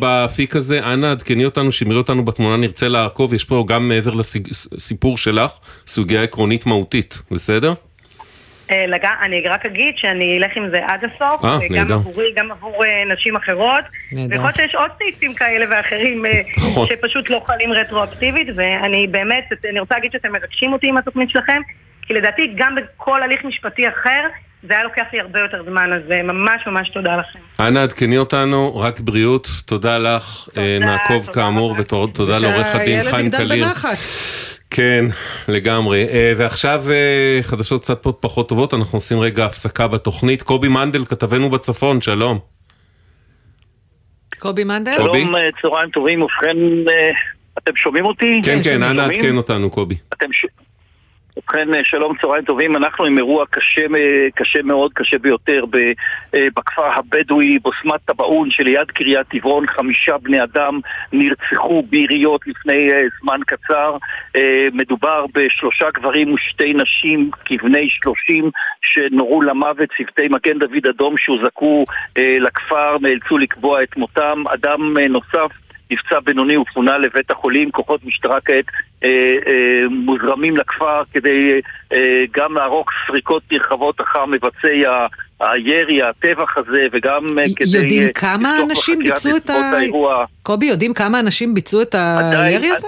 באפיק 0.00 0.56
הזה, 0.56 0.80
אנא 0.92 1.06
עדכני 1.06 1.44
אותנו, 1.44 1.72
שמרי 1.72 1.96
אותנו 1.96 2.24
בתמונה, 2.24 2.56
נרצה 2.56 2.88
לעקוב, 2.88 3.34
יש 3.34 3.44
פה 3.44 3.64
גם 3.68 3.88
מעבר 3.88 4.14
לסיפור 4.14 5.16
שלך, 5.16 5.50
סוגיה 5.86 6.22
עקרונית 6.22 6.66
מהותית, 6.66 7.22
בסדר? 7.30 7.74
אה, 8.70 8.84
אני 9.22 9.40
רק 9.40 9.66
אגיד 9.66 9.94
שאני 9.96 10.38
אלך 10.38 10.56
עם 10.56 10.70
זה 10.70 10.78
עד 10.86 11.04
הסוף, 11.04 11.44
אה, 11.44 11.58
גם 11.76 11.92
עבורי, 11.92 12.32
גם 12.36 12.50
עבור 12.50 12.84
אה, 12.84 13.04
נשים 13.12 13.36
אחרות. 13.36 13.84
ויכול 14.12 14.46
להיות 14.46 14.56
שיש 14.56 14.74
עוד 14.74 14.90
סעיפים 14.98 15.34
כאלה 15.34 15.66
ואחרים 15.70 16.24
נכון. 16.56 16.88
שפשוט 16.88 17.30
לא 17.30 17.42
חלים 17.46 17.72
רטרואקטיבית, 17.72 18.48
ואני 18.56 19.06
באמת, 19.10 19.44
אני 19.70 19.80
רוצה 19.80 19.94
להגיד 19.94 20.12
שאתם 20.12 20.32
מרגשים 20.32 20.72
אותי 20.72 20.88
עם 20.88 20.96
התוכנית 20.96 21.30
שלכם, 21.30 21.60
כי 22.06 22.14
לדעתי 22.14 22.42
גם 22.56 22.74
בכל 22.74 23.22
הליך 23.22 23.44
משפטי 23.44 23.88
אחר, 23.88 24.26
זה 24.68 24.74
היה 24.74 24.84
לוקח 24.84 25.04
לי 25.12 25.20
הרבה 25.20 25.38
יותר 25.40 25.62
זמן, 25.70 25.92
אז 25.92 26.12
אה, 26.12 26.22
ממש 26.22 26.62
ממש 26.66 26.88
תודה 26.88 27.16
לכם. 27.16 27.38
אנא 27.60 27.78
עדכני 27.78 28.18
אותנו, 28.18 28.76
רק 28.76 29.00
בריאות, 29.00 29.48
תודה 29.66 29.98
לך, 29.98 30.48
תודה, 30.54 30.66
אה, 30.66 30.78
נעקוב 30.80 31.26
תודה 31.26 31.32
כאמור, 31.32 31.70
רבה. 31.70 31.80
ותודה 31.80 32.32
לעורך 32.42 32.74
הדין 32.74 33.04
חיים 33.04 33.06
ושהילד 33.06 33.26
יגדל 33.26 33.38
קליר. 33.38 33.64
בנחת. 33.66 33.96
כן, 34.70 35.04
לגמרי. 35.48 36.06
אה, 36.08 36.32
ועכשיו 36.36 36.84
חדשות 37.42 37.82
קצת 37.82 38.02
פחות 38.20 38.48
טובות, 38.48 38.74
אנחנו 38.74 38.96
עושים 38.96 39.20
רגע 39.20 39.46
הפסקה 39.46 39.88
בתוכנית. 39.88 40.42
קובי 40.42 40.68
מנדל, 40.68 41.04
כתבנו 41.04 41.50
בצפון, 41.50 42.00
שלום. 42.00 42.38
קובי 44.38 44.64
מנדל? 44.64 44.94
שלום, 44.96 45.34
צהריים 45.62 45.90
טובים, 45.90 46.22
ובכן, 46.22 46.56
אתם 47.58 47.76
שומעים 47.76 48.04
אותי? 48.04 48.40
כן, 48.44 48.58
כן. 48.64 48.82
אנא? 48.82 49.02
עדכן 49.02 49.36
אותנו, 49.36 49.70
קובי. 49.70 49.94
אתם 50.12 50.32
ש... 50.32 50.46
ובכן, 51.36 51.74
אה, 51.74 51.80
שלום, 51.84 52.16
צהריים 52.20 52.44
טובים, 52.44 52.76
אנחנו 52.76 53.04
עם 53.04 53.18
אירוע 53.18 53.44
קשה, 53.50 53.86
אה, 53.96 54.28
קשה 54.34 54.62
מאוד, 54.62 54.92
קשה 54.92 55.18
ביותר 55.18 55.64
אה, 56.34 56.46
בכפר 56.56 56.86
הבדואי, 56.86 57.58
בוסמת 57.58 58.00
טבעון 58.04 58.50
שליד 58.50 58.90
קריית 58.90 59.28
טבעון, 59.28 59.66
חמישה 59.66 60.18
בני 60.18 60.42
אדם 60.42 60.80
נרצחו 61.12 61.82
ביריות 61.82 62.46
לפני 62.46 62.90
זמן 63.20 63.40
קצר. 63.46 63.96
מדובר 64.72 65.26
בשלושה 65.34 65.90
גברים 65.94 66.34
ושתי 66.34 66.74
נשים 66.74 67.30
כבני 67.44 67.88
שלושים 67.90 68.50
שנורו 68.82 69.42
למוות, 69.42 69.88
צוותי 69.96 70.28
מגן 70.28 70.58
דוד 70.58 70.86
אדום 70.90 71.14
שהוזעקו 71.18 71.84
לכפר 72.18 72.96
נאלצו 73.00 73.38
לקבוע 73.38 73.82
את 73.82 73.96
מותם. 73.96 74.44
אדם 74.54 74.98
נוסף 74.98 75.65
נפצע 75.90 76.20
בינוני 76.24 76.56
ופונה 76.56 76.98
לבית 76.98 77.30
החולים, 77.30 77.70
כוחות 77.70 78.00
משטרה 78.04 78.40
כעת 78.40 78.64
אה, 79.04 79.08
אה, 79.46 79.52
מוזרמים 79.90 80.56
לכפר 80.56 81.02
כדי 81.12 81.60
אה, 81.92 81.98
גם 82.36 82.54
לערוך 82.54 82.88
סריקות 83.06 83.42
נרחבות 83.52 84.00
אחר 84.00 84.24
מבצעי 84.26 84.86
ה- 84.86 85.06
הירי, 85.40 86.02
הטבח 86.02 86.58
הזה, 86.58 86.86
וגם 86.92 87.38
אה, 87.38 87.44
י- 87.44 87.54
כדי... 87.54 87.78
יודעים 87.78 88.02
אה, 88.02 88.12
כמה 88.12 88.58
אנשים 88.62 88.98
ביצעו 88.98 89.36
את 89.36 89.50
ה- 89.50 89.54
האירוע. 89.54 90.24
קובי, 90.42 90.66
יודעים 90.66 90.94
כמה 90.94 91.20
אנשים 91.20 91.54
ביצעו 91.54 91.82
את 91.82 91.94
הירי 91.94 92.70
הזה? 92.70 92.86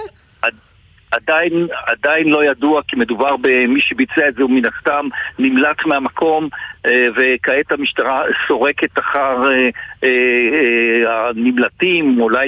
עדיין, 1.11 1.67
עדיין 1.87 2.29
לא 2.29 2.45
ידוע 2.45 2.81
כי 2.87 2.95
מדובר 2.95 3.35
במי 3.41 3.81
שביצע 3.81 4.27
את 4.27 4.35
זה 4.35 4.43
הוא 4.43 4.51
מן 4.51 4.61
הסתם 4.65 5.07
נמלט 5.39 5.85
מהמקום 5.85 6.49
אה, 6.85 7.07
וכעת 7.15 7.71
המשטרה 7.71 8.21
סורקת 8.47 8.99
אחר 8.99 9.51
אה, 9.51 9.69
אה, 10.03 11.29
הנמלטים, 11.29 12.21
אולי 12.21 12.47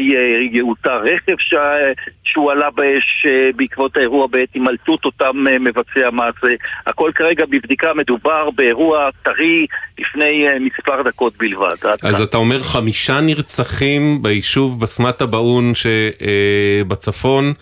יאותר 0.52 1.02
רכב 1.04 1.36
שה- 1.39 1.91
שהוא 2.24 2.52
עלה 2.52 2.69
באש 2.69 3.26
בעקבות 3.56 3.97
האירוע 3.97 4.28
בעת 4.28 4.50
הימלטות 4.54 5.06
אותם 5.06 5.45
מבצעי 5.60 6.04
המעשה. 6.06 6.47
הכל 6.88 7.12
כרגע 7.15 7.45
בבדיקה, 7.45 7.93
מדובר 7.93 8.50
באירוע 8.50 9.10
טרי 9.24 9.65
לפני 10.00 10.45
מספר 10.60 11.02
דקות 11.02 11.34
בלבד. 11.38 11.76
אז. 12.04 12.21
אתה 12.21 12.38
אומר 12.38 12.60
חמישה 12.60 13.21
נרצחים 13.21 14.24
ביישוב 14.24 14.80
בסמת 14.82 15.17
טבעון 15.17 15.71
שבצפון, 15.76 17.54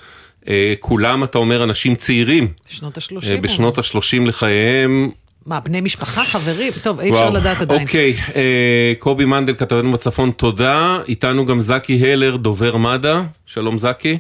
כולם 0.80 1.24
אתה 1.24 1.38
אומר 1.38 1.64
אנשים 1.64 1.96
צעירים, 1.96 2.48
שנות 2.66 2.98
אה, 2.98 3.04
ה-30. 3.16 3.42
בשנות 3.42 3.78
ה-30 3.78 4.28
לחייהם. 4.28 5.10
מה, 5.46 5.60
בני 5.60 5.82
משפחה, 5.82 6.26
חברים? 6.26 6.74
טוב, 6.84 7.00
אי 7.00 7.10
אפשר. 7.10 7.30
לדעת 7.30 7.62
עדיין. 7.62 7.82
אוקיי, 7.82 8.14
אה, 8.36 8.94
קובי 9.00 9.26
מנדל 9.26 9.54
כתבנו 9.54 9.92
בצפון, 9.92 10.32
תודה. 10.32 10.98
איתנו 11.08 11.46
גם 11.46 11.62
זקי 11.62 12.12
הלר, 12.12 12.36
דובר 12.36 12.78
מד"א. 12.78 13.22
שלום 13.46 13.78
זקי. 13.78 14.18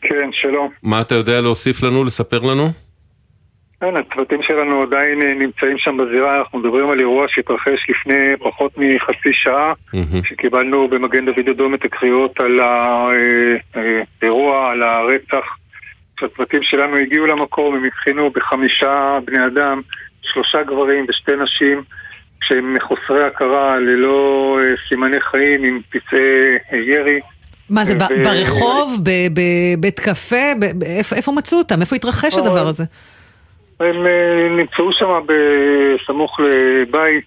כן, 0.00 0.30
שלום. 0.32 0.70
מה 0.82 1.00
אתה 1.00 1.14
יודע 1.14 1.40
להוסיף 1.40 1.82
לנו, 1.82 2.04
לספר 2.04 2.38
לנו? 2.38 2.72
כן, 3.80 3.94
הצוותים 3.96 4.42
שלנו 4.42 4.82
עדיין 4.82 5.22
אה, 5.22 5.34
נמצאים 5.34 5.78
שם 5.78 5.96
בזירה, 5.96 6.38
אנחנו 6.38 6.58
מדברים 6.58 6.90
על 6.90 7.00
אירוע 7.00 7.26
שהתרחש 7.28 7.86
לפני 7.88 8.36
פחות 8.38 8.72
מחצי 8.76 9.32
שעה. 9.32 9.72
שקיבלנו 10.24 10.88
במגן 10.88 11.26
דוד 11.26 11.48
אדום 11.50 11.74
את 11.74 11.84
הקריאות 11.84 12.40
על 12.40 12.60
האירוע, 13.74 14.70
על 14.70 14.82
הרצח. 14.82 15.56
כשהצוותים 16.16 16.62
שלנו 16.62 16.96
הגיעו 16.96 17.26
למקום, 17.26 17.74
הם 17.74 17.84
הבחינו 17.84 18.30
בחמישה 18.30 19.18
בני 19.24 19.46
אדם, 19.46 19.80
שלושה 20.22 20.62
גברים 20.62 21.06
ושתי 21.08 21.32
נשים, 21.42 21.82
שהם 22.42 22.74
מחוסרי 22.74 23.24
הכרה, 23.24 23.78
ללא 23.78 24.58
אה, 24.60 24.74
סימני 24.88 25.20
חיים, 25.20 25.64
עם 25.64 25.80
פצעי 25.90 26.18
אה, 26.72 26.78
ירי. 26.78 27.20
מה 27.70 27.84
זה, 27.84 27.96
ו- 27.96 28.24
ברחוב, 28.24 28.98
בבית 29.32 30.00
קפה? 30.00 30.52
איפה 31.16 31.32
מצאו 31.32 31.58
אותם? 31.58 31.80
איפה 31.80 31.96
התרחש 31.96 32.34
אה, 32.34 32.40
הדבר 32.40 32.68
הזה? 32.68 32.84
הם 33.80 34.06
אה, 34.06 34.48
נמצאו 34.50 34.92
שם 34.92 35.20
בסמוך 35.26 36.40
לבית, 36.40 37.24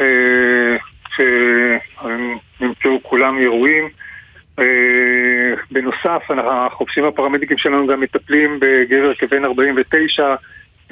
אה, 0.00 0.76
שהם 1.16 2.38
נמצאו 2.60 3.02
כולם 3.02 3.38
ירויים. 3.42 3.88
אה, 4.58 5.54
בנוסף, 5.70 6.22
החובשים 6.30 7.04
הפרמדיקים 7.04 7.58
שלנו 7.58 7.86
גם 7.86 8.00
מטפלים 8.00 8.60
בגבר 8.60 9.14
כבן 9.14 9.44
49 9.44 10.34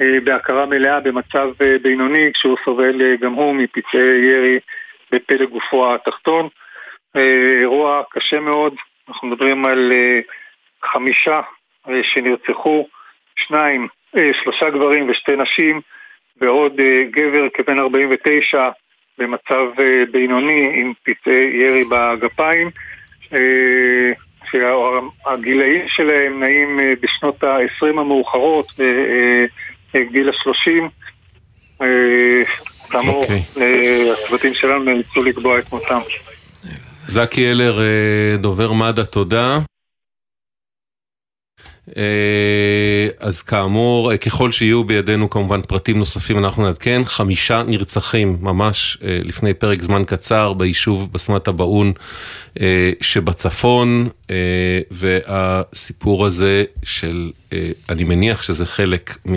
אה, 0.01 0.19
בהכרה 0.23 0.65
מלאה 0.65 0.99
במצב 0.99 1.49
בינוני, 1.81 2.33
כשהוא 2.33 2.57
סובל 2.65 3.15
גם 3.15 3.33
הוא 3.33 3.55
מפצעי 3.55 4.25
ירי 4.25 4.59
בפלג 5.11 5.49
גופו 5.49 5.95
התחתון. 5.95 6.47
אירוע 7.61 8.03
קשה 8.09 8.39
מאוד, 8.39 8.73
אנחנו 9.09 9.27
מדברים 9.27 9.65
על 9.65 9.91
חמישה 10.85 11.41
שנרצחו, 12.03 12.87
שניים, 13.35 13.87
שלושה 14.43 14.69
גברים 14.69 15.09
ושתי 15.09 15.31
נשים, 15.35 15.81
ועוד 16.41 16.79
אה, 16.79 17.03
גבר 17.11 17.47
כבן 17.53 17.79
49 17.79 18.69
במצב 19.17 19.79
אה, 19.79 20.03
בינוני 20.11 20.71
עם 20.75 20.93
פצעי 21.03 21.61
ירי 21.61 21.83
בגפיים. 21.83 22.69
אה, 23.33 24.11
שהגילאים 24.51 25.85
שלהם 25.87 26.39
נעים 26.39 26.79
אה, 26.79 26.93
בשנות 27.01 27.43
ה-20 27.43 27.99
המאוחרות 27.99 28.67
וגיל 29.93 30.29
ה-30. 30.29 30.89
כאמור, 32.89 33.21
אוקיי. 33.21 33.43
אה, 33.57 34.13
הצוותים 34.13 34.53
שלנו 34.53 34.83
נאלצו 34.83 35.23
לקבוע 35.23 35.59
את 35.59 35.71
מותם. 35.71 35.99
זקי 37.07 37.45
אה, 37.47 38.37
דובר 38.37 38.73
מד"א, 38.73 39.03
תודה. 39.03 39.59
אה, 41.97 43.07
אז 43.19 43.41
כאמור, 43.41 44.11
אה, 44.11 44.17
ככל 44.17 44.51
שיהיו 44.51 44.83
בידינו 44.83 45.29
כמובן 45.29 45.61
פרטים 45.61 45.97
נוספים 45.99 46.37
אנחנו 46.37 46.63
נעדכן, 46.63 47.01
חמישה 47.05 47.63
נרצחים 47.63 48.37
ממש 48.41 48.97
אה, 49.03 49.19
לפני 49.23 49.53
פרק 49.53 49.81
זמן 49.81 50.03
קצר 50.07 50.53
ביישוב 50.53 51.13
בסמת 51.13 51.43
טבעון 51.43 51.93
שבצפון, 53.01 54.09
והסיפור 54.91 56.25
הזה 56.25 56.63
של, 56.83 57.31
אני 57.89 58.03
מניח 58.03 58.41
שזה 58.41 58.65
חלק 58.65 59.17
גל 59.27 59.31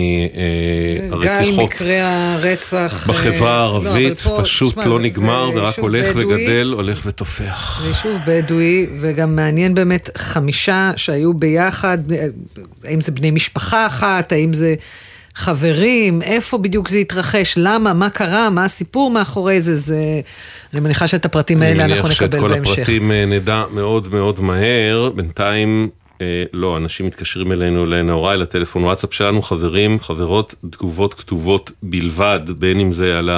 מהרציחות 1.09 1.69
מקרי 1.73 1.99
הרצח. 2.01 3.07
בחברה 3.09 3.49
אה, 3.51 3.57
הערבית, 3.61 4.25
לא, 4.25 4.31
פה, 4.31 4.41
פשוט 4.43 4.71
תשמע, 4.71 4.85
לא 4.85 4.97
זה- 4.97 5.03
נגמר 5.03 5.49
זה 5.53 5.61
ורק 5.61 5.79
הולך 5.79 6.15
בדואי. 6.15 6.25
וגדל, 6.25 6.73
הולך 6.75 7.01
ותופח. 7.05 7.81
זה 7.83 7.87
יישוב 7.87 8.17
בדואי, 8.27 8.87
וגם 8.99 9.35
מעניין 9.35 9.73
באמת 9.75 10.09
חמישה 10.17 10.91
שהיו 10.95 11.33
ביחד, 11.33 12.11
אה, 12.11 12.27
האם 12.83 13.01
זה 13.01 13.11
בני 13.11 13.31
משפחה 13.31 13.85
אחת, 13.87 14.31
האם 14.31 14.53
זה 14.53 14.75
חברים, 15.35 16.21
איפה 16.21 16.57
בדיוק 16.57 16.89
זה 16.89 16.97
התרחש, 16.97 17.53
למה, 17.57 17.93
מה 17.93 18.09
קרה, 18.09 18.49
מה 18.49 18.63
הסיפור 18.65 19.11
מאחורי 19.11 19.61
זה, 19.61 19.75
זה... 19.75 20.21
אני 20.73 20.81
מניחה 20.81 21.07
שאת 21.07 21.25
הפרטים 21.25 21.61
האלה 21.61 21.71
אנחנו 21.83 21.93
אני 21.93 22.01
מניח 22.03 22.11
שאת 22.19 22.21
נקבל 22.33 22.39
כל 22.39 22.49
בהמשך. 22.53 22.71
הפרטים 22.73 23.11
אה, 23.11 23.25
נדע 23.25 23.63
מאוד 23.73 24.13
מאוד 24.13 24.39
מהר. 24.39 25.09
בינתיים, 25.15 25.89
אה, 25.91 26.04
לא, 26.53 26.77
אנשים 26.77 27.05
מתקשרים 27.05 27.51
אלינו 27.51 27.85
לנהוראי, 27.85 28.37
לטלפון 28.37 28.83
וואטסאפ 28.83 29.13
שלנו, 29.13 29.41
חברים, 29.41 29.99
חברות, 29.99 30.55
תגובות 30.69 31.13
כתובות 31.13 31.71
בלבד, 31.83 32.39
בין 32.57 32.79
אם 32.79 32.91
זה 32.91 33.17
על 33.17 33.29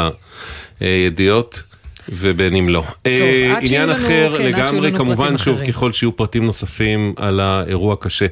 הידיעות. 0.79 1.63
ובין 2.09 2.55
אם 2.55 2.69
לא. 2.69 2.83
אה, 3.05 3.11
עד 3.11 3.17
שיהיו 3.17 3.57
עניין 3.57 3.89
לנו- 3.89 3.97
אחר 3.97 4.33
כן, 4.37 4.45
עד 4.45 4.67
שיהיו 4.67 4.81
לגמרי, 4.81 4.91
כמובן 4.91 5.37
שוב 5.37 5.53
אחרים. 5.55 5.71
ככל 5.71 5.91
שיהיו 5.91 6.15
פרטים 6.17 6.45
נוספים 6.45 7.13
על 7.17 7.39
האירוע 7.39 7.93
הקשה 7.93 8.25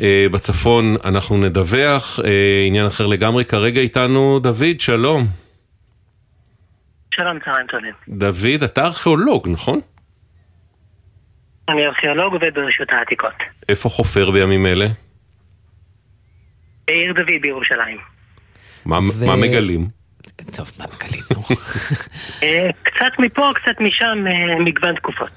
אה, 0.00 0.26
בצפון 0.32 0.96
אנחנו 1.04 1.36
נדווח. 1.36 2.20
אה, 2.24 2.30
עניין 2.66 2.86
אחר 2.86 3.06
לגמרי, 3.06 3.44
כרגע 3.44 3.80
איתנו 3.80 4.38
דוד, 4.42 4.80
שלום. 4.80 5.26
שלום, 7.14 7.38
צהריים 7.44 7.66
טובים. 7.66 7.92
דוד, 8.08 8.62
אתה 8.64 8.84
ארכיאולוג, 8.84 9.48
נכון? 9.48 9.80
אני 11.68 11.86
ארכיאולוג 11.86 12.32
עובד 12.32 12.54
ברשות 12.54 12.88
העתיקות. 12.92 13.34
איפה 13.68 13.88
חופר 13.88 14.30
בימים 14.30 14.66
אלה? 14.66 14.86
בעיר 16.86 17.12
דוד 17.12 17.42
בירושלים. 17.42 17.98
מה, 18.86 18.98
ו- 18.98 19.26
מה 19.26 19.36
מגלים? 19.36 19.88
טוב, 20.56 20.70
מה 20.78 20.84
מגלים? 20.94 21.22
נו. 21.34 21.42
אה, 22.42 22.68
קצת 22.82 23.18
מפה, 23.18 23.50
קצת 23.54 23.80
משם, 23.80 24.26
אה, 24.26 24.64
מגוון 24.64 24.94
תקופות. 24.94 25.30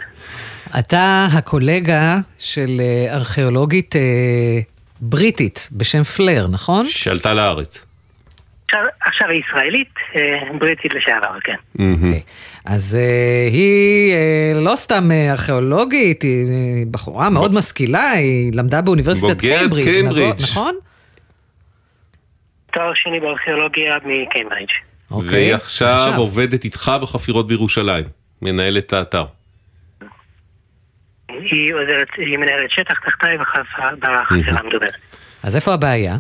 אתה 0.80 1.28
הקולגה 1.32 2.18
של 2.38 2.70
אה, 2.80 3.16
ארכיאולוגית 3.16 3.96
בריטית 5.02 5.70
בשם 5.72 6.04
פלר, 6.04 6.48
נכון? 6.48 6.86
שעלתה 6.86 7.34
לארץ. 7.34 7.86
עכשיו- 9.02 9.30
היא 9.30 9.40
ישראלית, 9.48 9.90
אה, 10.16 10.22
בריטית 10.60 10.94
לשעבר, 10.94 11.40
כן. 11.44 11.56
אוקיי. 11.80 12.22
אז 12.66 12.98
אה, 13.02 13.48
היא 13.52 14.14
אה, 14.14 14.62
לא 14.62 14.76
סתם 14.76 15.04
ארכיאולוגית, 15.30 16.22
היא 16.22 16.46
בחורה 16.92 17.30
מאוד 17.30 17.54
משכילה, 17.54 18.12
היא 18.12 18.52
למדה 18.54 18.82
באוניברסיטת 18.82 19.40
קיימברידג', 19.40 19.92
קיימברידג'. 19.92 20.42
נכון? 20.42 20.76
תואר 22.74 22.94
שני 22.96 23.20
בארכיאולוגיה 23.20 23.96
מקיימברידג'. 24.06 24.72
אוקיי. 25.12 25.30
והיא 25.30 25.54
עכשיו 25.56 26.14
עובדת 26.18 26.64
איתך 26.66 26.92
בחפירות 27.02 27.48
בירושלים, 27.48 28.06
מנהלת 28.42 28.86
את 28.86 28.94
האתר. 28.94 29.26
היא 31.30 31.74
עוזרת, 31.74 32.08
היא 32.18 32.38
מנהלת 32.38 32.72
שטח 32.72 33.00
תחתיי 33.06 33.38
בחפ- 33.38 33.96
בחפירה 34.00 34.60
המדוברת. 34.60 34.94
אז 35.44 35.56
איפה 35.56 35.74
הבעיה? 35.74 36.16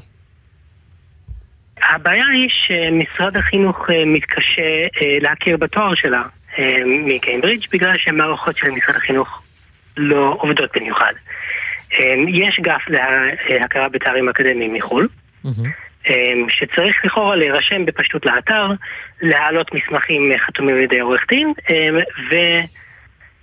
הבעיה 1.84 2.26
היא 2.34 2.50
שמשרד 2.50 3.38
החינוך 3.38 3.90
אה, 3.90 4.06
מתקשה 4.06 4.62
אה, 5.02 5.18
להכיר 5.22 5.58
בתואר 5.58 5.96
שלה 5.96 6.24
אה, 6.60 6.78
מקיימברידג' 6.86 7.66
בגלל 7.72 7.98
שהמערכות 7.98 8.58
של 8.58 8.72
משרד 8.72 8.96
החינוך 8.96 9.42
לא 9.98 10.38
עובדות 10.40 10.78
במיוחד. 10.78 11.14
יש 12.28 12.60
גף 12.60 12.82
להכרה 13.50 13.90
בתארים 13.90 14.30
אקדמיים 14.30 14.74
מחו"ל, 14.74 15.08
שצריך 16.50 17.06
לכאורה 17.06 17.36
להירשם 17.36 17.86
בפשטות 17.86 18.26
לאתר, 18.26 18.68
להעלות 19.22 19.74
מסמכים 19.74 20.32
חתומים 20.38 20.76
על 20.76 20.82
ידי 20.82 21.00
עורך 21.00 21.26
דין, 21.30 21.54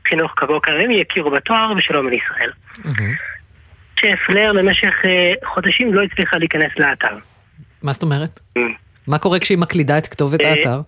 וחינוך 0.05 0.33
כבוא 0.37 0.61
כרמים 0.61 0.91
יכירו 0.91 1.31
בתואר 1.31 1.73
ושלום 1.77 2.07
על 2.07 2.13
ישראל. 2.13 2.51
שפלר 3.97 4.53
במשך 4.57 4.95
חודשים 5.45 5.95
לא 5.95 6.03
הצליחה 6.03 6.37
להיכנס 6.37 6.73
לאתר. 6.77 7.19
מה 7.83 7.93
זאת 7.93 8.03
אומרת? 8.03 8.41
מה 9.07 9.19
קורה 9.19 9.39
כשהיא 9.39 9.59
מקלידה 9.59 9.99
את 9.99 10.07
כתובת 10.07 10.41
אה, 10.41 10.51
האתר? 10.51 10.81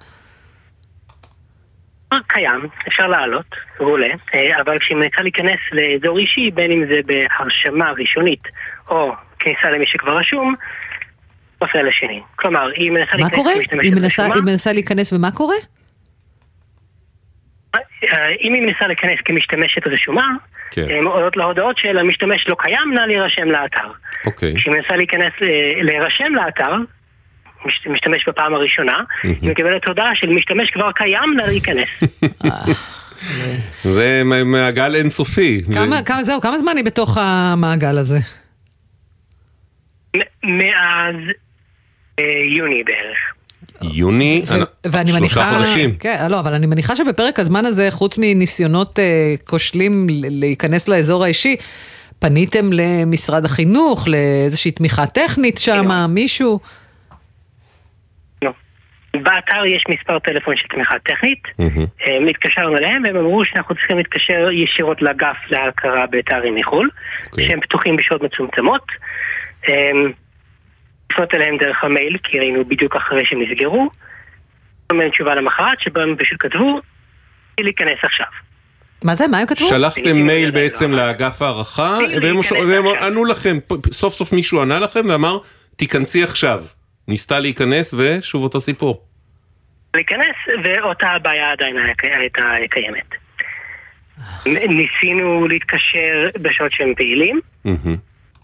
קיים, 2.26 2.60
אפשר 2.88 3.06
לעלות, 3.06 3.46
הוא 3.78 3.88
עולה, 3.90 4.06
אה, 4.34 4.60
אבל 4.60 4.78
כשהיא 4.78 4.96
מנסה 4.96 5.22
להיכנס 5.22 5.58
לאזור 5.72 6.18
אישי, 6.18 6.50
בין 6.50 6.70
אם 6.72 6.84
זה 6.90 7.00
בהרשמה 7.06 7.90
ראשונית 7.90 8.42
או 8.88 9.12
כניסה 9.38 9.70
למי 9.70 9.84
שכבר 9.86 10.16
רשום, 10.18 10.54
מפריע 11.62 11.84
לשני. 11.84 12.20
כלומר, 12.36 12.68
היא 12.76 12.90
מנסה 12.90 13.10
מה 13.12 13.16
להיכנס 13.18 13.34
קורה? 13.36 13.52
מנסה- 13.82 14.22
רשומה, 14.22 14.34
היא 14.34 14.42
מנסה 14.42 14.72
להיכנס 14.72 15.12
ומה 15.12 15.30
קורה? 15.30 15.56
אה, 18.04 18.28
אם 18.42 18.54
היא 18.54 18.62
מנסה 18.62 18.86
להיכנס 18.86 19.18
כמשתמשת 19.24 19.86
רשומה, 19.86 20.26
כן. 20.70 20.86
הן 20.90 21.04
עולות 21.04 21.36
להודעות 21.36 21.78
של 21.78 21.98
המשתמש 21.98 22.48
לא 22.48 22.56
קיים, 22.58 22.94
נא 22.94 23.00
להירשם 23.00 23.50
לאתר. 23.50 23.88
אוקיי. 24.26 24.54
כשהיא 24.56 24.74
מנסה 24.74 24.96
להיכנס, 24.96 25.32
אה, 25.42 25.48
להירשם 25.82 26.34
לאתר, 26.34 26.74
מש- 27.66 27.86
משתמש 27.86 28.28
בפעם 28.28 28.54
הראשונה, 28.54 28.96
היא 29.22 29.50
מקבלת 29.50 29.88
הודעה 29.88 30.10
של 30.14 30.26
משתמש 30.30 30.70
כבר 30.70 30.92
קיים, 30.92 31.34
נא 31.36 31.42
להיכנס. 31.42 31.88
זה 33.96 34.22
מעגל 34.44 34.94
אינסופי. 34.94 35.60
כמה, 35.74 36.02
כמה, 36.02 36.22
זהו, 36.22 36.40
כמה 36.40 36.58
זמן 36.58 36.76
היא 36.76 36.84
בתוך 36.84 37.18
המעגל 37.20 37.98
הזה? 37.98 38.18
מאז 40.44 41.14
אה, 42.18 42.24
יוני 42.56 42.84
בערך. 42.84 43.18
יוני, 43.82 44.42
ואני 44.86 45.10
שלושה 45.10 45.40
מניחה, 45.40 45.54
חודשים. 45.56 45.92
כן, 46.00 46.26
לא, 46.30 46.40
אבל 46.40 46.54
אני 46.54 46.66
מניחה 46.66 46.96
שבפרק 46.96 47.38
הזמן 47.38 47.64
הזה, 47.64 47.90
חוץ 47.90 48.18
מניסיונות 48.18 48.98
אה, 48.98 49.34
כושלים 49.44 50.06
להיכנס 50.10 50.88
לאזור 50.88 51.24
האישי, 51.24 51.56
פניתם 52.18 52.72
למשרד 52.72 53.44
החינוך, 53.44 54.08
לאיזושהי 54.08 54.70
תמיכה 54.70 55.06
טכנית 55.06 55.58
שם, 55.58 56.06
מישהו? 56.08 56.60
לא. 58.42 58.50
באתר 59.14 59.66
יש 59.66 59.84
מספר 59.88 60.18
טלפון 60.18 60.56
של 60.56 60.68
תמיכה 60.68 60.98
טכנית, 60.98 61.42
מהמם. 61.58 61.86
אה, 62.06 62.30
התקשרנו 62.30 62.76
אליהם 62.76 63.02
והם 63.04 63.16
אמרו 63.16 63.44
שאנחנו 63.44 63.74
צריכים 63.74 63.96
להתקשר 63.96 64.50
ישירות 64.52 65.02
לאגף 65.02 65.36
להכרה 65.50 66.06
בתארים 66.10 66.54
מחו"ל, 66.54 66.90
אוקיי. 67.26 67.48
שהם 67.48 67.60
פתוחים 67.60 67.96
בשעות 67.96 68.22
מצומצמות. 68.22 68.82
אה, 71.18 71.24
לפנות 71.24 71.34
אליהם 71.34 71.56
דרך 71.56 71.84
המייל, 71.84 72.16
כי 72.22 72.38
ראינו 72.38 72.64
בדיוק 72.64 72.96
אחרי 72.96 73.24
שהם 73.24 73.42
נסגרו. 73.42 73.88
קיבלנו 74.88 75.10
תשובה 75.10 75.34
למחרת, 75.34 75.80
שבה 75.80 76.02
הם 76.02 76.16
פשוט 76.18 76.36
כתבו, 76.40 76.80
להיכנס 77.60 77.98
עכשיו. 78.02 78.26
מה 79.04 79.14
זה, 79.14 79.28
מה 79.28 79.38
הם 79.38 79.46
כתבו? 79.46 79.66
שלחתם 79.68 80.16
מייל 80.16 80.50
בעצם 80.50 80.92
לאגף 80.92 81.42
הערכה, 81.42 81.98
והם 82.22 82.86
ענו 83.02 83.24
לכם, 83.24 83.56
סוף 83.92 84.14
סוף 84.14 84.32
מישהו 84.32 84.62
ענה 84.62 84.78
לכם 84.78 85.00
ואמר, 85.08 85.38
תיכנסי 85.76 86.22
עכשיו. 86.22 86.62
ניסתה 87.08 87.38
להיכנס 87.38 87.94
ושוב 87.98 88.42
אותו 88.42 88.60
סיפור. 88.60 89.02
להיכנס, 89.94 90.36
ואותה 90.64 91.06
הבעיה 91.06 91.52
עדיין 91.52 91.76
הייתה 92.02 92.42
קיימת. 92.70 93.14
נ- 94.46 94.76
ניסינו 94.76 95.48
להתקשר 95.48 96.28
בשעות 96.42 96.72
שהם 96.72 96.94
פעילים. 96.96 97.40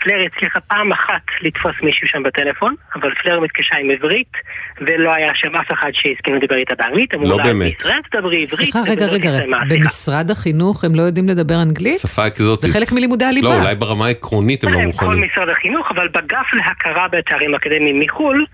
פלר 0.04 0.16
הצליחה 0.26 0.60
פעם 0.60 0.92
אחת 0.92 1.22
לתפוס 1.42 1.72
מישהו 1.82 2.08
שם 2.08 2.22
בטלפון, 2.22 2.74
אבל 2.94 3.14
פלר 3.22 3.40
מתקשה 3.40 3.76
עם 3.76 3.90
עברית, 3.90 4.32
ולא 4.80 5.14
היה 5.14 5.32
שם 5.34 5.56
אף 5.56 5.72
אחד 5.72 5.90
שהסכים 5.92 6.34
לדבר 6.34 6.56
איתה 6.56 6.74
באנגלית. 6.74 7.14
אמרו 7.14 7.28
לא 7.28 7.36
לה, 7.36 7.44
באמת. 7.44 7.72
בישראל 7.72 8.00
תדברי 8.10 8.42
עברית. 8.42 8.72
סליחה, 8.72 8.80
רגע, 8.90 9.06
רגע, 9.06 9.30
השיחה. 9.30 9.58
במשרד 9.68 10.30
החינוך 10.30 10.84
הם 10.84 10.94
לא 10.94 11.02
יודעים 11.02 11.28
לדבר 11.28 11.62
אנגלית? 11.62 11.98
שפה 11.98 12.26
אקזוטית. 12.26 12.70
זה 12.70 12.78
חלק 12.78 12.92
מלימודי 12.92 13.24
הליבה. 13.24 13.48
לא, 13.48 13.60
אולי 13.60 13.74
ברמה 13.74 14.06
העקרונית 14.06 14.64
הם 14.64 14.72
לא 14.72 14.78
כל 14.78 14.84
מוכנים. 14.84 15.22
משרד 15.22 15.48
החינוך, 15.48 15.90
אבל 15.90 16.08
באגף 16.08 16.54
להכרה 16.54 17.08
בתארים 17.08 17.54
אקדמיים 17.54 18.00
מחו"ל, 18.00 18.46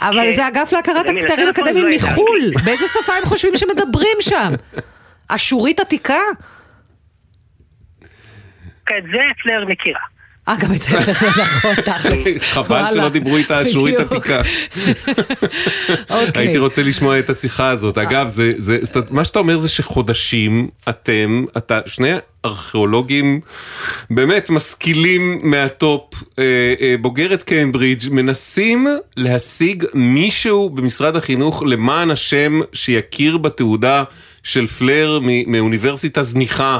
אבל 0.00 0.32
זה 0.36 0.48
אגף 0.48 0.72
להכרת 0.72 1.06
הכתרים 1.08 1.48
אקדמיים 1.48 1.92
ידע 1.92 2.06
מחו"ל. 2.06 2.52
באיזה 2.64 2.86
שפה 2.86 3.12
הם 3.12 3.24
חושבים 3.24 3.56
שמדברים 3.56 4.16
שם? 4.20 4.52
אשורית 5.28 5.80
עתיקה? 5.80 6.20
את 8.84 9.04
זה 9.12 9.20
פלר 9.42 9.64
מכירה. 9.68 10.15
אה, 10.48 10.54
גם 10.60 10.74
את 10.74 10.82
זה 10.82 10.90
נכון, 11.42 11.74
תכלס. 11.74 12.24
חבל. 12.52 12.84
שלא 12.90 13.08
דיברו 13.08 13.36
איתה 13.36 13.62
אשורית. 13.62 14.00
עתיקה. 14.00 14.42
אוקיי. 16.10 16.42
הייתי 16.42 16.58
רוצה 16.58 16.82
לשמוע 16.82 17.18
את 17.18 17.30
השיחה 17.30 17.68
הזאת. 17.68 17.98
אגב, 17.98 18.34
מה 19.10 19.24
שאתה 19.24 19.38
אומר 19.38 19.58
זה 19.58 19.68
שחודשים 19.68 20.68
אתם, 20.88 21.44
אתה, 21.56 21.80
שני 21.86 22.12
ארכיאולוגים 22.44 23.40
באמת 24.10 24.50
משכילים 24.50 25.40
מה 25.42 25.66
top, 25.66 26.14
אה, 26.38 26.44
אה, 26.80 26.94
בוגרת 27.00 27.42
קיימברידג', 27.42 28.12
מנסים 28.12 28.86
להשיג 29.16 29.84
מישהו 29.94 30.70
במשרד 30.70 31.16
החינוך 31.16 31.62
למען 31.66 32.10
השם 32.10 32.60
שיכיר 32.72 33.36
בתעודה 33.36 34.04
של 34.42 34.66
פלר 34.66 35.20
מאוניברסיטה 35.46 36.22
זניחה. 36.22 36.78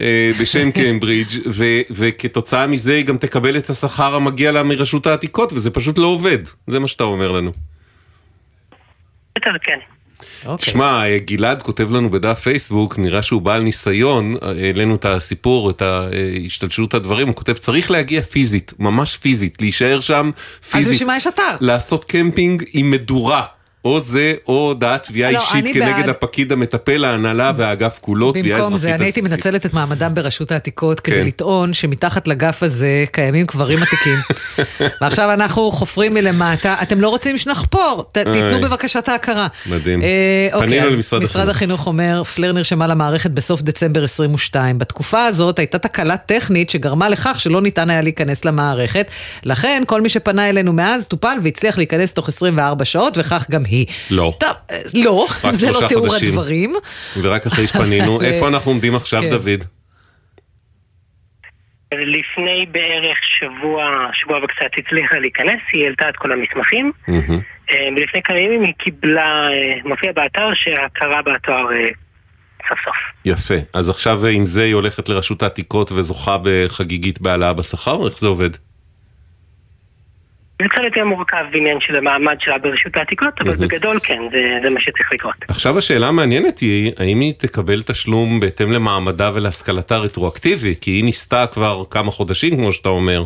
אה, 0.00 0.30
בשם 0.40 0.70
קיימברידג' 0.70 1.30
ו- 1.46 1.80
וכתוצאה 1.90 2.66
מזה 2.66 2.94
היא 2.94 3.04
גם 3.04 3.18
תקבל 3.18 3.56
את 3.56 3.70
השכר 3.70 4.14
המגיע 4.14 4.52
לה 4.52 4.62
מרשות 4.62 5.06
העתיקות 5.06 5.52
וזה 5.52 5.70
פשוט 5.70 5.98
לא 5.98 6.06
עובד, 6.06 6.38
זה 6.66 6.78
מה 6.78 6.86
שאתה 6.86 7.04
אומר 7.04 7.32
לנו. 7.32 7.52
יותר 9.36 9.50
כן. 9.62 9.78
אוקיי. 10.46 10.72
שמע, 10.72 11.02
אה, 11.04 11.18
גלעד 11.18 11.62
כותב 11.62 11.92
לנו 11.92 12.10
בדף 12.10 12.40
פייסבוק, 12.40 12.98
נראה 12.98 13.22
שהוא 13.22 13.42
בעל 13.42 13.62
ניסיון, 13.62 14.34
אה, 14.42 14.48
העלינו 14.48 14.94
את 14.94 15.04
הסיפור, 15.04 15.70
את 15.70 15.82
השתלשלות 16.46 16.94
הדברים, 16.94 17.28
הוא 17.28 17.36
כותב 17.36 17.52
צריך 17.52 17.90
להגיע 17.90 18.22
פיזית, 18.22 18.72
ממש 18.78 19.16
פיזית, 19.16 19.60
להישאר 19.60 20.00
שם 20.00 20.30
אז 20.36 20.70
פיזית, 20.70 20.94
בשביל 20.94 21.08
מה 21.08 21.16
יש 21.16 21.26
אתר? 21.26 21.56
לעשות 21.60 22.04
קמפינג 22.04 22.64
עם 22.72 22.90
מדורה. 22.90 23.46
או 23.84 24.00
זה, 24.00 24.34
או 24.48 24.52
הודעת 24.68 25.02
תביעה 25.02 25.30
לא, 25.30 25.38
אישית 25.38 25.64
כנגד 25.74 25.96
בעד. 25.96 26.08
הפקיד 26.08 26.52
המטפל, 26.52 27.04
ההנהלה 27.04 27.52
והאגף 27.56 27.98
כולו, 28.00 28.32
תביעה 28.32 28.58
במקום 28.58 28.74
אזרחית 28.74 28.80
זה, 28.90 28.94
אני 28.94 29.04
הייתי. 29.04 29.20
מנצלת 29.20 29.66
את 29.66 29.74
מעמדם 29.74 30.14
ברשות 30.14 30.52
העתיקות 30.52 31.00
כדי 31.00 31.14
כן. 31.20 31.26
לטעון 31.26 31.74
שמתחת 31.74 32.28
לגף 32.28 32.62
הזה 32.62 33.04
קיימים 33.12 33.46
קברים 33.46 33.78
עתיקים. 33.82 34.18
ועכשיו 35.00 35.32
אנחנו 35.32 35.70
חופרים 35.70 36.14
מלמטה, 36.14 36.76
אתם 36.82 37.00
לא 37.00 37.08
רוצים 37.08 37.38
שנחפור, 37.38 38.04
ת- 38.12 38.18
תיתנו. 38.18 38.60
בבקשה 38.60 38.98
את 38.98 39.08
ההכרה. 39.08 39.46
מדהים. 39.66 40.02
אה, 40.02 40.08
אוקיי, 40.52 40.68
פנינו 40.68 40.86
אז 40.86 40.94
למשרד 40.94 41.22
משרד 41.22 41.48
החינוך. 41.48 41.56
החינוך 41.56 41.86
אומר, 41.86 42.22
פלר 42.24 42.52
נרשמה 42.52 42.86
למערכת 42.86 43.30
בסוף 43.30 43.62
דצמבר 43.62 44.04
22. 44.04 44.78
בתקופה 44.78 45.24
הזאת 45.26 45.58
הייתה 45.58 45.78
תקלה 45.78 46.16
טכנית 46.16 46.70
שגרמה 46.70 47.08
לכך 47.08 47.40
שלא 47.40 47.60
ניתן 47.62 47.90
היה 47.90 48.00
להיכנס 48.00 48.44
למערכת. 48.44 49.06
לכן, 49.44 49.82
כל 49.86 50.00
מי 50.00 50.08
שפנה 50.08 50.48
אלינו 50.48 50.72
מאז 50.72 51.06
טופל 51.06 51.36
והצליח 51.42 51.78
להיכנס 51.78 52.12
תוך 52.14 52.28
24 52.28 52.84
שעות, 52.84 53.18
וכך 53.18 53.46
גם 53.50 53.62
היא. 53.64 53.69
לא. 54.10 54.32
טוב, 54.40 54.50
אה, 54.70 54.76
לא, 54.94 55.26
זה 55.50 55.70
לא 55.70 55.88
תיאור 55.88 56.08
חודשים. 56.08 56.28
הדברים. 56.28 56.74
ורק 57.22 57.46
אחרי 57.46 57.66
שפנינו, 57.66 58.16
אבל, 58.16 58.24
איפה 58.24 58.48
אנחנו 58.48 58.70
עומדים 58.70 58.94
עכשיו, 58.94 59.20
כן. 59.22 59.30
דוד? 59.30 59.64
לפני 61.94 62.66
בערך 62.70 63.18
שבוע, 63.38 64.06
שבוע 64.12 64.44
וקצת 64.44 64.70
הצליחה 64.78 65.18
להיכנס, 65.18 65.60
היא 65.72 65.84
העלתה 65.84 66.08
את 66.08 66.16
כל 66.16 66.32
המסמכים. 66.32 66.92
אה, 67.70 67.88
ולפני 67.96 68.22
כמה 68.22 68.38
ימים 68.38 68.62
היא 68.62 68.74
קיבלה, 68.78 69.48
אה, 69.48 69.74
מופיע 69.84 70.12
באתר 70.12 70.50
שההכרה 70.54 71.22
בתואר 71.22 71.72
אה, 71.72 71.88
סוף 72.68 72.78
סוף. 72.84 72.96
יפה. 73.24 73.54
אז 73.72 73.90
עכשיו 73.90 74.26
עם 74.26 74.46
זה 74.46 74.64
היא 74.64 74.74
הולכת 74.74 75.08
לרשות 75.08 75.42
העתיקות 75.42 75.92
וזוכה 75.92 76.36
בחגיגית 76.42 77.20
בהעלאה 77.20 77.52
בשכר, 77.52 77.94
או 77.94 78.06
איך 78.06 78.18
זה 78.18 78.26
עובד? 78.26 78.50
זה 80.62 80.68
קצת 80.68 80.80
יותר 80.84 81.04
מורכב 81.04 81.44
בעניין 81.52 81.80
של 81.80 81.96
המעמד 81.96 82.36
שלה 82.40 82.58
ברשות 82.58 82.96
העתיקות, 82.96 83.40
אבל 83.40 83.56
בגדול 83.56 84.00
כן, 84.02 84.22
זה, 84.32 84.38
זה 84.62 84.70
מה 84.70 84.80
שצריך 84.80 85.12
לקרות. 85.12 85.34
עכשיו 85.48 85.78
השאלה 85.78 86.08
המעניינת 86.08 86.58
היא, 86.58 86.92
האם 86.96 87.20
היא 87.20 87.34
תקבל 87.38 87.82
תשלום 87.82 88.40
בהתאם 88.40 88.72
למעמדה 88.72 89.30
ולהשכלתה 89.34 89.98
רטרואקטיבי? 89.98 90.74
כי 90.80 90.90
היא 90.90 91.04
ניסתה 91.04 91.46
כבר 91.46 91.82
כמה 91.90 92.10
חודשים, 92.10 92.56
כמו 92.56 92.72
שאתה 92.72 92.88
אומר, 92.88 93.24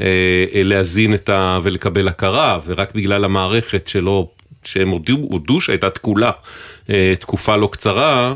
אה, 0.00 0.04
אה, 0.54 0.62
להזין 0.62 1.14
את 1.14 1.28
ה... 1.28 1.58
ולקבל 1.62 2.08
הכרה, 2.08 2.58
ורק 2.66 2.94
בגלל 2.94 3.24
המערכת 3.24 3.88
שלא, 3.88 4.28
שהם 4.64 4.88
הודו, 4.88 5.16
הודו 5.16 5.60
שהייתה 5.60 5.90
תקולה 5.90 6.30
אה, 6.90 7.14
תקופה 7.20 7.56
לא 7.56 7.68
קצרה, 7.72 8.34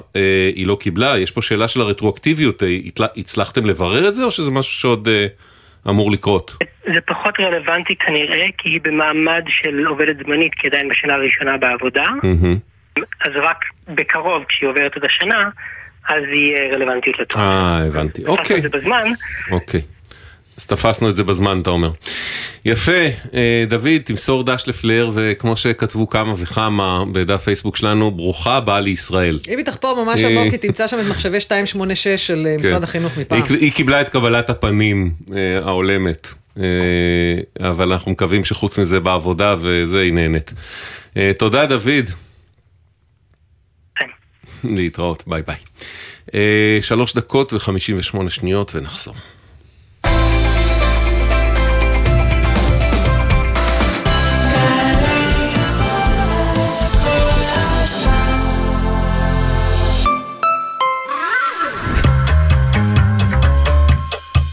היא 0.55 0.67
לא 0.67 0.77
קיבלה. 0.81 1.19
יש 1.19 1.31
פה 1.31 1.43
שאלה 1.43 1.69
של 1.69 1.81
הרטרואקטיביות, 1.81 2.63
הצל- 2.87 3.09
הצלחתם 3.17 3.67
לברר 3.67 4.09
את 4.09 4.15
זה, 4.15 4.25
או 4.25 4.31
שזה 4.31 4.51
משהו 4.51 4.73
שעוד 4.73 5.09
אמור 5.88 6.11
לקרות? 6.11 6.57
זה 6.94 7.01
פחות 7.07 7.40
רלוונטי 7.40 7.96
כנראה, 7.96 8.46
כי 8.59 8.68
היא 8.68 8.81
במעמד 8.83 9.44
של 9.48 9.87
עובדת 9.87 10.16
זמנית, 10.24 10.53
כי 10.55 10.66
עדיין 10.66 10.88
בשנה 10.88 11.14
הראשונה 11.14 11.57
בעבודה. 11.57 12.05
אז 13.24 13.33
רק 13.37 13.64
בקרוב, 13.88 14.44
כשהיא 14.48 14.68
עוברת 14.68 14.94
עוד 14.94 15.05
השנה, 15.05 15.48
אז 16.09 16.22
היא 16.33 16.57
אה, 16.57 16.68
רלוונטית 16.72 17.18
לתואר. 17.18 17.42
אה, 17.42 17.87
הבנתי. 17.87 18.27
אוקיי. 18.27 18.57
את 18.57 18.62
זה 18.62 18.68
בזמן, 18.68 19.05
אוקיי. 19.51 19.81
אז 20.59 20.66
תפסנו 20.66 21.11
את 21.11 21.16
זה 21.16 21.25
בזמן, 21.25 21.61
אתה 21.62 21.71
אומר. 21.71 21.90
יפה, 22.64 22.92
אה, 23.35 23.64
דוד, 23.68 23.99
תמסור 24.05 24.44
דש 24.44 24.64
לפלר, 24.66 25.11
וכמו 25.14 25.57
שכתבו 25.57 26.09
כמה 26.09 26.35
וכמה 26.37 27.05
בדף 27.12 27.42
פייסבוק 27.42 27.77
שלנו, 27.77 28.11
ברוכה 28.11 28.57
הבאה 28.57 28.81
לישראל. 28.81 29.38
אם 29.49 29.59
היא 29.59 29.64
תחפור 29.64 30.05
ממש 30.05 30.25
אה. 30.25 30.29
עמוק, 30.29 30.53
היא 30.53 30.61
תמצא 30.61 30.87
שם 30.87 31.01
את 31.01 31.05
מחשבי 31.11 31.37
286 31.37 32.27
של 32.27 32.47
אה, 32.47 32.57
משרד 32.61 32.79
כן. 32.79 32.83
החינוך 32.83 33.18
מפעם. 33.18 33.42
היא, 33.61 33.73
קיבלה 33.73 34.01
את 34.01 34.09
קבלת 34.09 34.51
הפנים 34.51 35.11
ההולמת, 35.62 36.35
אבל 37.61 37.92
אנחנו 37.92 38.11
מקווים 38.11 38.44
שחוץ 38.44 38.79
מזה 38.79 39.01
בעבודה 39.01 39.57
וזה 39.61 40.01
היא 40.01 40.12
נהנית. 40.12 40.53
תודה, 41.38 41.66
דוד. 41.66 42.11
כן. 43.97 44.07
להתראות, 44.64 45.25
ביי 45.27 45.42
ביי. 45.47 45.57
שלוש 46.83 47.14
דקות 47.14 47.53
וחמישים 47.53 47.99
ושמונה 47.99 48.31
שניות 48.31 48.75
ונחזור. 48.75 49.14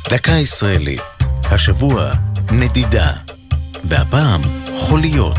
דקה 0.10 0.32
ישראלית. 0.32 1.02
השבוע, 1.44 2.12
נדידה. 2.52 3.12
והפעם, 3.84 4.42
חוליות. 4.78 5.38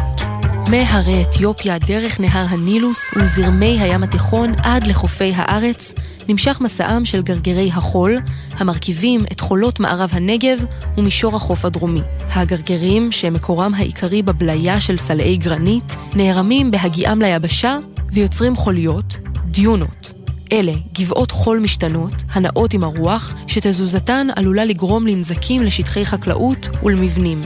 מהרי 0.71 1.23
אתיופיה 1.23 1.79
דרך 1.79 2.21
נהר 2.21 2.47
הנילוס 2.49 2.99
וזרמי 3.17 3.81
הים 3.81 4.03
התיכון 4.03 4.53
עד 4.63 4.87
לחופי 4.87 5.33
הארץ, 5.37 5.95
נמשך 6.29 6.61
מסעם 6.61 7.05
של 7.05 7.23
גרגרי 7.23 7.71
החול, 7.73 8.19
המרכיבים 8.53 9.21
את 9.33 9.41
חולות 9.41 9.81
מערב 9.81 10.11
הנגב 10.13 10.59
ומישור 10.99 11.37
החוף 11.37 11.65
הדרומי. 11.65 12.03
הגרגרים, 12.31 13.13
שמקורם 13.13 13.75
העיקרי 13.75 14.23
בבליה 14.23 14.81
של 14.81 14.97
סלעי 14.97 15.37
גרנית, 15.37 15.97
נערמים 16.15 16.71
בהגיעם 16.71 17.23
ליבשה 17.23 17.79
ויוצרים 18.13 18.57
חוליות, 18.57 19.17
דיונות. 19.45 20.16
אלה 20.53 20.73
גבעות 20.99 21.31
חול 21.31 21.59
משתנות, 21.59 22.13
הנעות 22.33 22.75
עם 22.75 22.85
הרוח, 22.85 23.35
שתזוזתן 23.47 24.27
עלולה 24.37 24.65
לגרום 24.65 25.07
לנזקים 25.07 25.63
לשטחי 25.63 26.05
חקלאות 26.05 26.69
ולמבנים. 26.83 27.41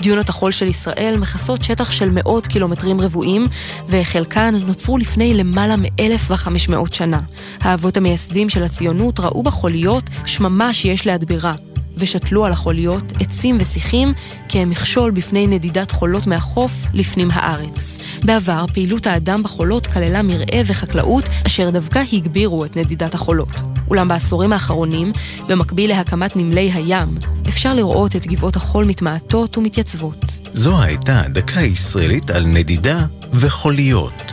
דיונות 0.00 0.28
החול 0.28 0.52
של 0.52 0.66
ישראל 0.66 1.16
מכסות 1.18 1.62
שטח 1.62 1.90
של 1.90 2.10
מאות 2.10 2.46
קילומטרים 2.46 3.00
רבועים, 3.00 3.44
וחלקן 3.88 4.54
נוצרו 4.66 4.98
לפני 4.98 5.34
למעלה 5.34 5.76
מ-1,500 5.76 6.94
שנה. 6.94 7.20
האבות 7.60 7.96
המייסדים 7.96 8.48
של 8.48 8.62
הציונות 8.62 9.20
ראו 9.20 9.42
בחוליות 9.42 10.04
שממה 10.26 10.74
שיש 10.74 11.06
להדבירה. 11.06 11.54
ושתלו 11.96 12.44
על 12.46 12.52
החוליות 12.52 13.12
עצים 13.20 13.56
ושיחים 13.60 14.12
כמכשול 14.48 15.10
בפני 15.10 15.46
נדידת 15.46 15.90
חולות 15.90 16.26
מהחוף 16.26 16.72
לפנים 16.94 17.28
הארץ. 17.32 17.98
בעבר 18.26 18.64
פעילות 18.74 19.06
האדם 19.06 19.42
בחולות 19.42 19.86
כללה 19.86 20.22
מרעה 20.22 20.60
וחקלאות 20.66 21.24
אשר 21.46 21.70
דווקא 21.70 22.02
הגבירו 22.12 22.64
את 22.64 22.76
נדידת 22.76 23.14
החולות. 23.14 23.48
אולם 23.88 24.08
בעשורים 24.08 24.52
האחרונים, 24.52 25.12
במקביל 25.48 25.90
להקמת 25.90 26.36
נמלי 26.36 26.70
הים, 26.72 27.18
אפשר 27.48 27.74
לראות 27.74 28.16
את 28.16 28.26
גבעות 28.26 28.56
החול 28.56 28.84
מתמעטות 28.84 29.58
ומתייצבות. 29.58 30.24
זו 30.54 30.82
הייתה 30.82 31.22
דקה 31.28 31.60
ישראלית 31.60 32.30
על 32.30 32.46
נדידה 32.46 33.06
וחוליות. 33.32 34.32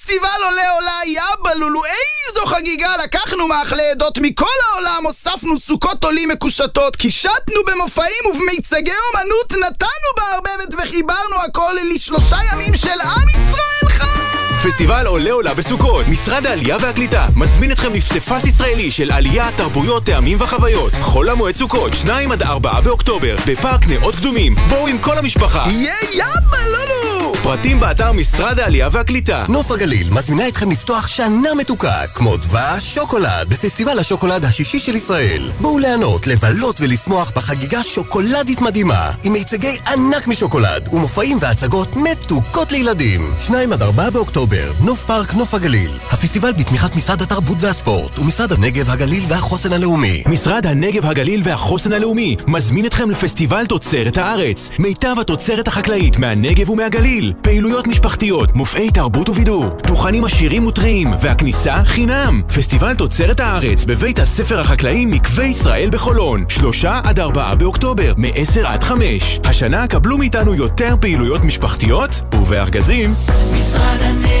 פסטיבל 0.01 0.43
עולה 0.45 0.71
עולה 0.71 0.99
יאבא 1.05 1.53
לולו, 1.53 1.81
איזו 1.85 2.45
חגיגה! 2.45 2.97
לקחנו 3.03 3.47
מאכלי 3.47 3.89
עדות 3.91 4.17
מכל 4.17 4.45
העולם, 4.71 5.05
הוספנו 5.05 5.59
סוכות 5.59 6.03
עולים 6.03 6.29
מקושטות, 6.29 6.95
קישטנו 6.95 7.63
במופעים 7.67 8.25
ובמיצגי 8.29 8.91
אומנות, 9.13 9.51
נתנו 9.51 10.09
בערבבת 10.17 10.73
וחיברנו 10.73 11.35
הכל 11.47 11.73
לשלושה 11.95 12.37
ימים 12.51 12.75
של 12.75 13.01
עם 13.01 13.29
ישראל 13.29 13.89
חי! 13.89 14.30
פסטיבל 14.63 15.05
עולה 15.07 15.31
עולה 15.31 15.53
בסוכות, 15.53 16.07
משרד 16.07 16.45
העלייה 16.45 16.77
והקליטה 16.81 17.27
מזמין 17.35 17.71
אתכם 17.71 17.93
לפסיפס 17.93 18.45
ישראלי 18.45 18.91
של 18.91 19.11
עלייה, 19.11 19.49
תרבויות, 19.55 20.05
טעמים 20.05 20.37
וחוויות. 20.41 20.93
חול 21.01 21.29
המועד 21.29 21.55
סוכות, 21.55 21.93
2 21.93 22.31
עד 22.31 22.43
4 22.43 22.81
באוקטובר, 22.81 23.35
בפארק 23.47 23.87
נאות 23.87 24.15
קדומים. 24.15 24.55
בואו 24.69 24.87
עם 24.87 24.97
כל 24.97 25.17
המשפחה. 25.17 25.63
יהיה 25.67 25.95
יאבא 26.13 26.57
לולו! 26.65 27.33
פרטים 27.43 27.79
באתר 27.79 28.11
משרד 28.11 28.59
העלייה 28.59 28.89
והקליטה. 28.91 29.45
נוף 29.49 29.71
הגליל 29.71 30.09
מזמינה 30.13 30.47
אתכם 30.47 30.71
לפתוח 30.71 31.07
שנה 31.07 31.53
מתוקה, 31.57 32.07
כמו 32.13 32.37
דבש 32.37 32.95
שוקולד, 32.95 33.49
בפסטיבל 33.49 33.99
השוקולד 33.99 34.45
השישי 34.45 34.79
של 34.79 34.95
ישראל. 34.95 35.51
בואו 35.59 35.79
ליהנות, 35.79 36.27
לבלות 36.27 36.81
ולשמוח 36.81 37.31
בחגיגה 37.35 37.83
שוקולדית 37.83 38.61
מדהימה, 38.61 39.11
עם 39.23 39.33
מיצגי 39.33 39.77
ענק 39.87 40.27
משוקולד, 40.27 40.89
ומופעים 40.93 41.37
והצגות 41.41 41.95
מתוקות 41.95 42.71
לילדים. 42.71 43.31
2 43.39 43.73
עד 43.73 43.81
4 43.81 44.09
באוקטובר, 44.09 44.50
נוף 44.83 45.05
פארק 45.05 45.33
נוף 45.33 45.53
הגליל. 45.53 45.91
הפסטיבל 46.11 46.51
בתמיכת 46.51 46.95
משרד 46.95 47.21
התרבות 47.21 47.57
והספורט, 47.59 48.19
ומשרד 48.19 48.51
הנגב, 48.51 48.89
הגליל 48.89 49.23
והחוסן 49.27 49.73
הלאומי. 49.73 50.23
משרד 50.25 50.65
הנגב, 50.65 51.05
הגליל 51.05 51.41
והחוסן 51.43 51.93
הלאומי 51.93 52.35
מזמין 52.47 52.85
אתכם 52.85 53.09
לפסטיבל 53.09 53.65
תוצרת 53.65 54.17
הארץ. 54.17 54.69
מיטב 54.79 55.15
התוצרת 55.21 55.67
החקלאית 55.67 56.17
מהנגב 56.17 56.69
ומהגליל. 56.69 57.33
פעילויות 57.41 57.87
משפחתיות, 57.87 58.55
מופעי 58.55 58.91
תרבות 58.91 59.29
ובידור, 59.29 59.65
דוכנים 59.87 60.25
עשירים 60.25 60.67
וטריים, 60.67 61.11
והכניסה 61.21 61.83
חינם. 61.85 62.41
פסטיבל 62.55 62.95
תוצרת 62.95 63.39
הארץ 63.39 63.85
בבית 63.85 64.19
הספר 64.19 64.59
החקלאי 64.59 65.05
מקווה 65.05 65.45
ישראל 65.45 65.89
בחולון. 65.91 66.45
שלושה 66.49 66.99
עד 67.03 67.19
ארבעה 67.19 67.55
באוקטובר, 67.55 68.13
מ-10 68.17 68.67
עד 68.67 68.83
5. 68.83 69.39
השנה 69.43 69.87
קבלו 69.87 70.17
מאיתנו 70.17 70.55
יותר 70.55 70.95
פעילויות 71.01 71.43
משפחתיות 71.43 72.21
ובארגזים. 72.33 73.13
משרד 73.53 73.97
הנגב, 74.01 74.40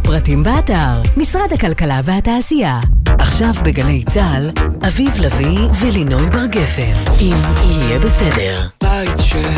פרטים 0.03 0.43
באתר, 0.43 1.01
משרד 1.17 1.53
הכלכלה 1.53 2.01
והתעשייה. 2.03 2.79
עכשיו 3.19 3.51
בגלי 3.65 4.03
צה"ל, 4.03 4.51
אביב 4.87 5.13
לביא 5.19 5.59
ולינוי 5.81 6.29
בר 6.29 6.45
גפן, 6.45 7.11
אם 7.19 7.35
יהיה 7.69 7.99
בסדר. 7.99 8.61
בית 8.83 9.19
של 9.19 9.49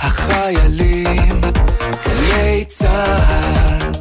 החיילים, 0.00 1.40
גלי 2.06 2.64
צה"ל. 2.68 3.92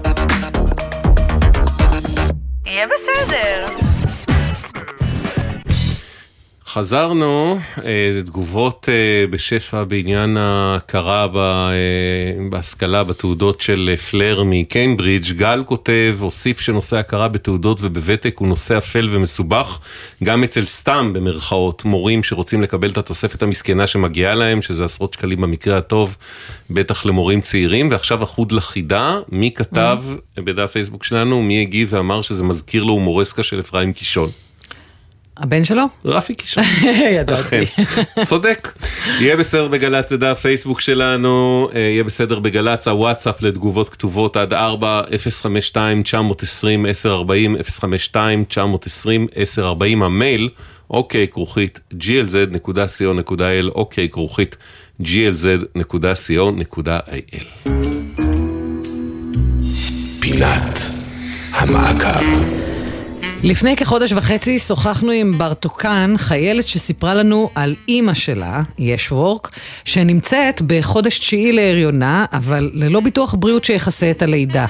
יהיה 2.66 2.88
בסדר. 2.88 3.89
חזרנו, 6.74 7.60
אה, 7.86 8.22
תגובות 8.26 8.90
אה, 8.90 9.28
בשפע 9.28 9.84
בעניין 9.84 10.38
ההכרה 10.38 11.28
אה, 11.36 12.50
בהשכלה, 12.50 13.04
בתעודות 13.04 13.62
של 13.62 13.96
פלר 14.10 14.44
מקיימברידג'. 14.46 15.32
גל 15.32 15.64
כותב, 15.66 16.18
הוסיף 16.20 16.60
שנושא 16.60 16.98
הכרה 16.98 17.28
בתעודות 17.28 17.78
ובוותק 17.82 18.36
הוא 18.40 18.48
נושא 18.48 18.78
אפל 18.78 19.10
ומסובך, 19.12 19.80
גם 20.24 20.44
אצל 20.44 20.66
סתם, 20.66 21.12
במרכאות, 21.14 21.86
מורים 21.86 22.24
שרוצים 22.24 22.62
לקבל 22.62 22.90
את 22.90 22.98
התוספת 22.98 23.44
המסכנה 23.44 23.88
שמגיעה 23.88 24.36
להם, 24.36 24.62
שזה 24.62 24.86
עשרות 24.86 25.14
שקלים 25.14 25.42
במקרה 25.42 25.78
הטוב, 25.78 26.18
בטח 26.70 27.06
למורים 27.06 27.42
צעירים. 27.42 27.92
ועכשיו 27.92 28.24
החוד 28.24 28.52
לחידה, 28.52 29.20
מי 29.30 29.52
כתב 29.56 29.98
בדף 30.38 30.72
פייסבוק 30.72 31.04
שלנו, 31.04 31.42
מי 31.42 31.62
הגיב 31.62 31.94
ואמר 31.94 32.22
שזה 32.22 32.44
מזכיר 32.44 32.84
לו 32.84 32.94
הומורסקה 32.94 33.44
של 33.44 33.60
אפרים 33.60 33.94
קישון. 33.94 34.30
הבן 35.40 35.64
שלו? 35.64 35.84
רפי 36.06 36.36
קישון. 36.36 36.64
ידעתי. 37.20 37.66
צודק. 38.24 38.72
יהיה 39.20 39.38
בסדר 39.38 39.68
בגל"צ, 39.68 40.10
זה 40.10 40.18
דף 40.18 40.40
פייסבוק 40.42 40.82
שלנו, 40.82 41.70
אה, 41.76 41.80
יהיה 41.80 42.04
בסדר 42.04 42.40
בגל"צ, 42.40 42.88
הוואטסאפ 42.88 43.42
לתגובות 43.42 43.90
כתובות 43.90 44.38
עד 44.38 44.54
4, 44.54 45.02
052 45.18 46.04
920 46.04 46.86
1040 46.86 47.56
052 47.70 48.46
920 48.46 49.28
1040 49.38 50.04
המייל, 50.04 50.50
אוקיי, 50.90 51.28
כרוכית, 51.28 51.80
glz.co.il, 51.94 53.72
אוקיי, 53.76 54.10
כרוכית, 54.10 54.58
glz.co.il. 55.02 55.60
פינת 60.20 60.80
המעקב. 61.52 62.60
לפני 63.44 63.76
כחודש 63.76 64.12
וחצי 64.12 64.60
שוחחנו 64.60 65.12
עם 65.12 65.32
ברטוקן, 65.38 66.14
חיילת 66.18 66.68
שסיפרה 66.68 67.14
לנו 67.14 67.50
על 67.56 67.76
אימא 67.88 68.14
שלה, 68.14 68.62
ישוורק, 68.80 69.50
שנמצאת 69.86 70.62
בחודש 70.62 71.20
תשיעי 71.20 71.52
להריונה, 71.52 72.26
אבל 72.34 72.72
ללא 72.74 73.00
ביטוח 73.00 73.36
בריאות 73.40 73.64
שיכסה 73.64 74.12
את 74.12 74.22
הלידה. 74.22 74.66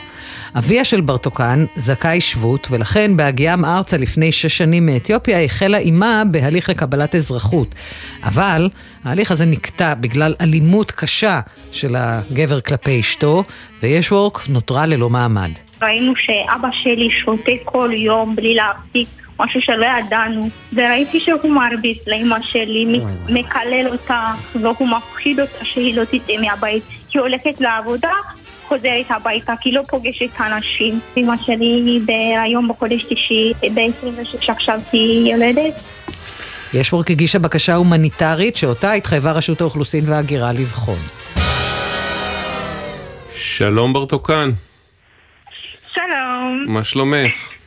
אביה 0.55 0.85
של 0.85 1.01
ברטוקן 1.01 1.65
זכאי 1.75 2.21
שבות, 2.21 2.67
ולכן 2.71 3.17
בהגיעם 3.17 3.65
ארצה 3.65 3.97
לפני 3.97 4.31
שש 4.31 4.57
שנים 4.57 4.85
מאתיופיה 4.85 5.43
החלה 5.43 5.77
אימה 5.77 6.23
בהליך 6.31 6.69
לקבלת 6.69 7.15
אזרחות. 7.15 7.75
אבל 8.23 8.69
ההליך 9.03 9.31
הזה 9.31 9.45
נקטע 9.45 9.93
בגלל 9.93 10.35
אלימות 10.41 10.91
קשה 10.91 11.39
של 11.71 11.95
הגבר 11.97 12.61
כלפי 12.61 12.99
אשתו, 12.99 13.43
וישוורק 13.83 14.39
נותרה 14.49 14.85
ללא 14.85 15.09
מעמד. 15.09 15.51
ראינו 15.81 16.13
שאבא 16.15 16.67
שלי 16.83 17.09
שותה 17.11 17.51
כל 17.65 17.89
יום 17.93 18.35
בלי 18.35 18.55
להפסיק, 18.59 19.07
משהו 19.39 19.61
שלא 19.61 19.85
ידענו, 19.85 20.49
וראיתי 20.73 21.19
שהוא 21.19 21.51
מרביץ 21.51 21.97
לאמא 22.07 22.37
שלי, 22.41 22.99
מקלל 23.29 23.87
אותה, 23.91 24.33
והוא 24.61 24.87
מפחיד 24.87 25.39
אותה 25.39 25.65
שהיא 25.65 25.95
לא 25.95 26.03
תצא 26.03 26.33
מהבית. 26.41 26.83
היא 27.13 27.21
הולכת 27.21 27.61
לעבודה, 27.61 28.11
חוזרת 28.67 29.05
הביתה, 29.09 29.53
כי 29.61 29.71
לא 29.71 29.81
פוגשת 29.89 30.41
אנשים. 30.41 30.99
אמא 31.17 31.33
שלי 31.45 31.99
בהיריון 32.05 32.67
בחודש 32.67 33.03
תשיעי, 33.03 33.53
ב-26 33.53 34.51
עכשיו 34.51 34.79
היא 34.91 35.33
יולדת. 35.33 35.73
ישוורק 36.73 37.11
הגישה 37.11 37.39
בקשה 37.39 37.75
הומניטרית 37.75 38.55
שאותה 38.55 38.91
התחייבה 38.93 39.31
רשות 39.31 39.61
האוכלוסין 39.61 40.03
וההגירה 40.07 40.53
לבחון. 40.53 40.99
שלום 43.35 43.93
ברטוקן, 43.93 44.49
שלום, 45.93 46.65
מה 46.67 46.83
שלומך? 46.83 47.58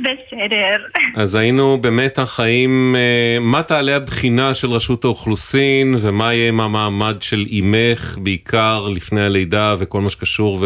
בסדר. 0.00 0.84
אז 1.16 1.34
היינו 1.34 1.78
במתח 1.80 2.40
האם, 2.40 2.94
אה, 2.98 3.38
מה 3.40 3.62
תעלה 3.62 3.96
הבחינה 3.96 4.54
של 4.54 4.70
רשות 4.70 5.04
האוכלוסין 5.04 5.94
ומה 6.02 6.34
יהיה 6.34 6.48
עם 6.48 6.60
המעמד 6.60 7.16
של 7.22 7.44
אימך, 7.46 8.18
בעיקר 8.22 8.88
לפני 8.88 9.20
הלידה 9.20 9.74
וכל 9.78 10.00
מה 10.00 10.10
שקשור 10.10 10.64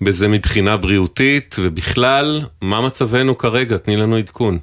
בזה 0.00 0.28
מבחינה 0.28 0.76
בריאותית, 0.76 1.56
ובכלל, 1.58 2.40
מה 2.62 2.80
מצבנו 2.86 3.38
כרגע? 3.38 3.78
תני 3.78 3.96
לנו 3.96 4.16
עדכון. 4.16 4.58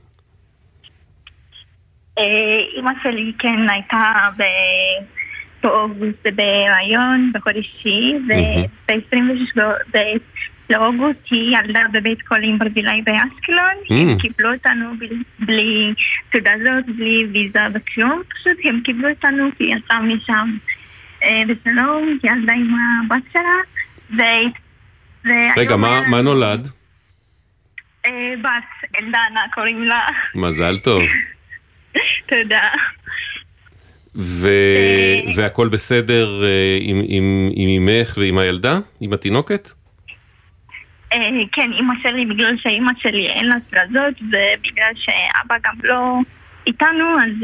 אה, 2.17 2.23
אימא 2.77 2.91
שלי 3.03 3.31
כן 3.39 3.69
הייתה 3.69 4.13
ב- 4.37 5.03
באוגוסט 5.63 6.27
בהיריון 6.35 7.31
בחודש 7.33 7.75
תשיעי, 7.79 8.13
וב-26 8.15 9.59
לאוגוסט 10.69 11.19
היא 11.31 11.57
ילדה 11.57 11.79
בבית 11.93 12.27
חולים 12.27 12.59
ברזילי 12.59 13.01
באשקלון, 13.01 13.75
הם 13.89 14.09
Mm. 14.17 14.21
קיבלו 14.21 14.53
אותנו 14.53 14.85
בלי- 14.99 15.23
בלי 15.39 15.93
תעודה 16.31 16.51
זאת, 16.63 16.95
בלי 16.95 17.25
ויזה 17.33 17.59
וכלום, 17.73 18.21
פשוט 18.29 18.57
הם 18.63 18.81
קיבלו 18.83 19.09
אותנו 19.09 19.49
כי 19.57 19.63
יצאנו 19.63 20.15
משם 20.15 20.57
אה, 21.23 21.41
בשלום, 21.47 22.17
היא 22.23 22.31
ילדה 22.31 22.53
עם 22.53 22.75
הבת 23.05 23.23
שלה, 23.33 23.57
ו- 24.11 25.29
רגע, 25.57 25.75
מה, 25.75 25.91
היה- 25.97 26.07
מה 26.09 26.21
נולד? 26.21 26.67
אה, 28.05 28.11
בת, 28.41 28.89
אלדנה 28.99 29.41
קוראים 29.53 29.83
לה, 29.83 29.99
מזל 30.35 30.77
טוב. 30.77 31.01
תודה. 32.29 32.61
ו... 34.15 34.47
והכל 35.35 35.67
בסדר 35.67 36.43
אה, 36.43 36.77
עם, 36.81 37.01
עם, 37.07 37.49
עם 37.55 37.69
אמך 37.89 38.17
ועם 38.17 38.37
הילדה? 38.37 38.79
עם 39.01 39.13
התינוקת? 39.13 39.69
אה, 41.21 41.43
כן, 41.51 41.71
אימא 41.73 41.93
שלי, 42.03 42.25
בגלל 42.25 42.57
שאימא 42.57 42.91
שלי 42.99 43.27
אין 43.27 43.45
לה 43.45 43.55
סרזות 43.71 44.21
ובגלל 44.21 44.91
שאבא 44.95 45.55
גם 45.65 45.73
לא 45.83 46.17
איתנו, 46.67 47.15
אז 47.17 47.43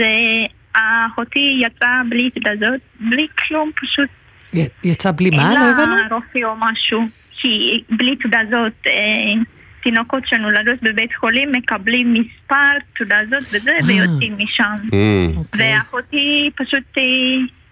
אה, 0.76 1.06
אחותי 1.08 1.60
יצאה 1.66 2.02
בלי 2.10 2.30
סרזות, 2.44 2.80
בלי 3.00 3.28
כלום, 3.48 3.72
פשוט 3.82 4.10
י- 4.54 4.68
יצא 4.90 5.12
בלי 5.12 5.30
מה? 5.30 5.52
אין 5.52 5.60
לא 5.60 5.66
לה 5.66 5.72
הבנו? 5.72 6.16
רופא 6.16 6.40
או 6.44 6.56
משהו, 6.60 7.02
כי 7.32 7.84
בלי 7.90 8.16
תעודות, 8.16 8.74
אה, 8.88 9.42
תינוקות 9.84 10.28
שנולדות 10.28 10.82
בבית 10.84 11.16
חולים 11.16 11.52
מקבלים 11.52 12.14
מספר 12.14 12.56
תעודות 12.94 13.44
וזה, 13.52 13.72
אה. 13.72 13.88
ויוצאים 13.88 14.34
משם. 14.38 14.76
Mm, 14.92 15.58
ואחותי 15.58 16.50
פשוט 16.56 16.98
אה, 16.98 17.04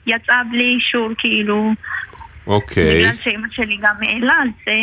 יצאה 0.08 0.44
בלי 0.52 0.64
אישור, 0.76 1.10
כאילו, 1.18 1.74
אוקיי. 2.48 3.00
בגלל 3.00 3.16
שאימא 3.24 3.48
שלי 3.52 3.78
גם 3.82 3.96
העלה, 4.02 4.34
אז 4.44 4.74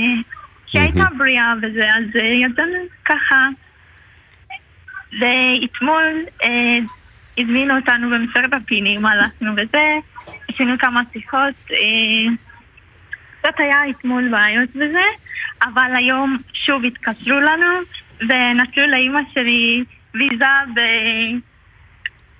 הייתה 0.80 1.04
בריאה 1.18 1.52
וזה, 1.62 1.88
אז 1.88 2.16
אה, 2.16 2.26
יצאנו 2.26 2.78
ככה. 3.04 3.48
ואתמול 5.20 6.24
אה, 6.44 6.78
הזמינו 7.38 7.76
אותנו 7.76 8.10
במשרד 8.10 8.54
הפנים, 8.54 9.06
הלכנו 9.06 9.52
וזה, 9.52 9.84
עשינו 10.48 10.78
כמה 10.78 11.00
שיחות. 11.12 11.54
אה, 11.70 12.34
קצת 13.40 13.60
היה 13.60 13.90
אתמול 13.90 14.28
בעיות 14.28 14.70
בזה, 14.70 15.04
אבל 15.62 15.92
היום 15.96 16.38
שוב 16.52 16.84
התקשרו 16.84 17.40
לנו 17.40 17.66
ונתנו 18.20 18.86
לאימא 18.86 19.20
שלי 19.34 19.84
ויזה 20.14 20.44
ו... 20.76 20.80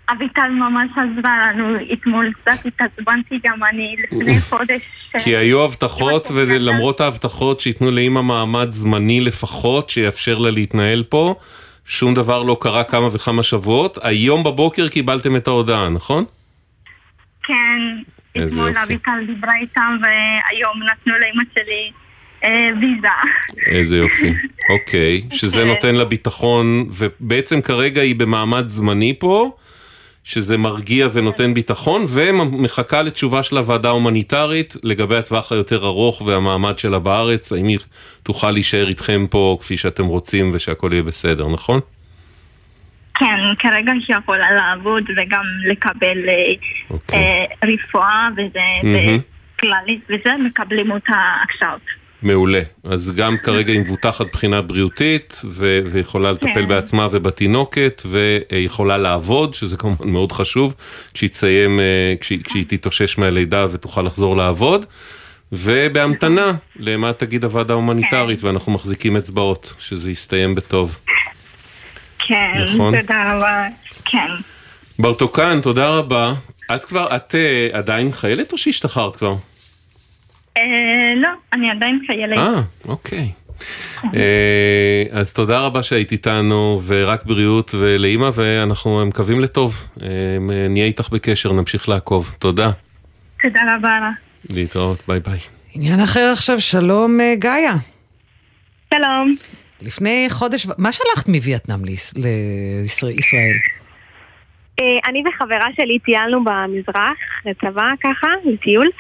אביטל 0.09 0.49
ממש 0.49 0.91
עזרה 0.91 1.53
לנו 1.53 1.77
אתמול, 1.93 2.33
קצת 2.33 2.67
התעצבנתי 2.67 3.39
גם 3.45 3.65
אני 3.65 3.97
לפני 3.99 4.41
חודש. 4.41 4.83
כי 5.19 5.37
היו 5.37 5.65
הבטחות, 5.65 6.27
ולמרות 6.35 7.01
ההבטחות 7.01 7.61
שייתנו 7.61 7.91
לאמא 7.91 8.23
מעמד 8.23 8.67
זמני 8.71 9.21
לפחות, 9.21 9.91
שיאפשר 9.91 10.39
לה 10.39 10.51
להתנהל 10.51 11.03
פה, 11.03 11.35
שום 11.85 12.15
דבר 12.15 12.43
לא 12.43 12.57
קרה 12.61 12.85
כמה 12.85 13.09
וכמה 13.13 13.43
שבועות. 13.43 13.99
היום 14.03 14.45
בבוקר 14.45 14.89
קיבלתם 14.89 15.37
את 15.37 15.49
ההודעה, 15.49 15.89
נכון? 15.89 16.25
כן, 17.43 17.81
אתמול. 18.47 18.73
אביטל 18.85 19.27
דיברה 19.27 19.53
איתם 19.61 19.97
והיום 20.03 20.83
נתנו 20.83 21.13
לאמא 21.13 21.43
שלי 21.55 21.91
אה, 22.45 22.69
ויזה. 22.81 23.09
איזה 23.67 23.97
יופי. 23.97 24.33
אוקיי, 24.71 25.23
שזה 25.33 25.61
כן. 25.61 25.67
נותן 25.67 25.95
לה 25.95 26.05
ביטחון, 26.05 26.89
ובעצם 26.91 27.61
כרגע 27.61 28.03
היא 28.03 28.17
במעמד 28.17 28.67
זמני 28.67 29.15
פה, 29.19 29.57
שזה 30.27 30.59
מרגיע 30.59 31.09
ונותן 31.13 31.55
ביטחון, 31.55 32.05
ומחכה 32.09 33.03
לתשובה 33.03 33.43
של 33.43 33.57
הוועדה 33.59 33.89
ההומניטרית 33.89 34.77
לגבי 34.83 35.17
הטווח 35.17 35.53
היותר 35.53 35.87
ארוך 35.87 36.23
והמעמד 36.23 36.79
שלה 36.79 36.99
בארץ, 36.99 37.53
האם 37.53 37.67
היא 37.67 37.79
תוכל 38.23 38.51
להישאר 38.51 38.89
איתכם 38.89 39.27
פה 39.31 39.59
כפי 39.61 39.77
שאתם 39.77 40.05
רוצים 40.05 40.51
ושהכול 40.55 40.93
יהיה 40.93 41.03
בסדר, 41.03 41.49
נכון? 41.49 41.81
כן, 43.15 43.39
כרגע 43.59 43.93
היא 43.93 44.17
יכולה 44.19 44.51
לעבוד 44.51 45.05
וגם 45.17 45.45
לקבל 45.71 46.29
אה, 46.29 46.35
אוקיי. 46.91 47.19
אה, 47.19 47.69
רפואה 47.69 48.29
וזה, 48.33 48.61
מהמם. 48.83 49.19
וכללית 49.57 50.01
וזה, 50.05 50.31
מקבלים 50.45 50.91
אותה 50.91 51.35
עכשיו. 51.49 51.79
מעולה. 52.23 52.61
אז 52.85 53.13
גם 53.17 53.39
כרגע 53.39 53.73
היא 53.73 53.81
מבוטחת 53.81 54.27
מבחינה 54.27 54.63
בריאותית, 54.63 55.43
ו- 55.45 55.81
ויכולה 55.87 56.33
לטפל 56.33 56.55
כן. 56.55 56.69
בעצמה 56.69 57.09
ובתינוקת, 57.11 58.03
ויכולה 58.07 58.97
לעבוד, 58.97 59.55
שזה 59.55 59.77
כמובן 59.77 60.09
מאוד 60.09 60.33
חשוב, 60.33 60.75
כשהיא 61.15 61.31
תסיים, 61.31 61.81
אה, 61.81 62.15
כשהיא, 62.21 62.41
כשהיא 62.45 62.65
תתאושש 62.69 63.19
מהלידה 63.19 63.67
ותוכל 63.71 64.03
לחזור 64.03 64.37
לעבוד. 64.37 64.87
ובהמתנה 65.53 66.53
למה 66.77 67.13
תגיד 67.13 67.45
הוועדה 67.45 67.75
ההומניטרית, 67.75 68.45
ואנחנו 68.45 68.73
מחזיקים 68.73 69.17
אצבעות, 69.17 69.75
שזה 69.79 70.11
יסתיים 70.11 70.55
בטוב. 70.55 70.99
כן, 72.19 72.53
נכון. 72.65 73.01
תודה 73.01 73.35
רבה. 73.37 73.67
כן. 74.05 74.27
ברטוקן, 74.99 75.61
תודה 75.61 75.89
רבה. 75.89 76.35
את 76.75 76.85
כבר, 76.85 77.17
את 77.17 77.35
אה, 77.35 77.69
עדיין 77.73 78.13
חיילת 78.13 78.53
או 78.53 78.59
שהשתחררת 78.59 79.17
כבר? 79.17 79.35
אה, 80.57 80.63
לא, 81.17 81.29
אני 81.53 81.71
עדיין 81.71 81.99
חיילת. 82.07 82.39
אה, 82.39 82.61
אוקיי. 82.89 83.29
אה, 84.05 85.03
אז 85.11 85.33
תודה 85.33 85.59
רבה 85.61 85.83
שהיית 85.83 86.13
איתנו, 86.13 86.81
ורק 86.87 87.25
בריאות 87.25 87.75
ולאימא, 87.79 88.31
ואנחנו 88.35 89.07
מקווים 89.07 89.41
לטוב. 89.41 89.83
אה, 90.03 90.09
נהיה 90.69 90.85
איתך 90.87 91.09
בקשר, 91.09 91.53
נמשיך 91.53 91.89
לעקוב. 91.89 92.35
תודה. 92.39 92.71
תודה 93.43 93.61
רבה. 93.79 94.11
להתראות, 94.51 95.03
ביי 95.09 95.21
ביי. 95.21 95.39
עניין 95.75 96.01
אחר 96.01 96.31
עכשיו, 96.33 96.61
שלום 96.61 97.19
גאיה. 97.39 97.75
שלום. 98.95 99.35
לפני 99.83 100.27
חודש, 100.31 100.67
מה 100.79 100.93
שלחת 100.93 101.29
מווייטנאם 101.29 101.85
ליש- 101.85 102.15
לישראל? 103.03 103.57
אה, 104.81 104.99
אני 105.11 105.23
וחברה 105.29 105.69
שלי 105.77 105.99
טיילנו 105.99 106.45
במזרח, 106.45 107.19
לצבא 107.45 107.91
ככה, 108.01 108.29
לטיול, 108.45 108.91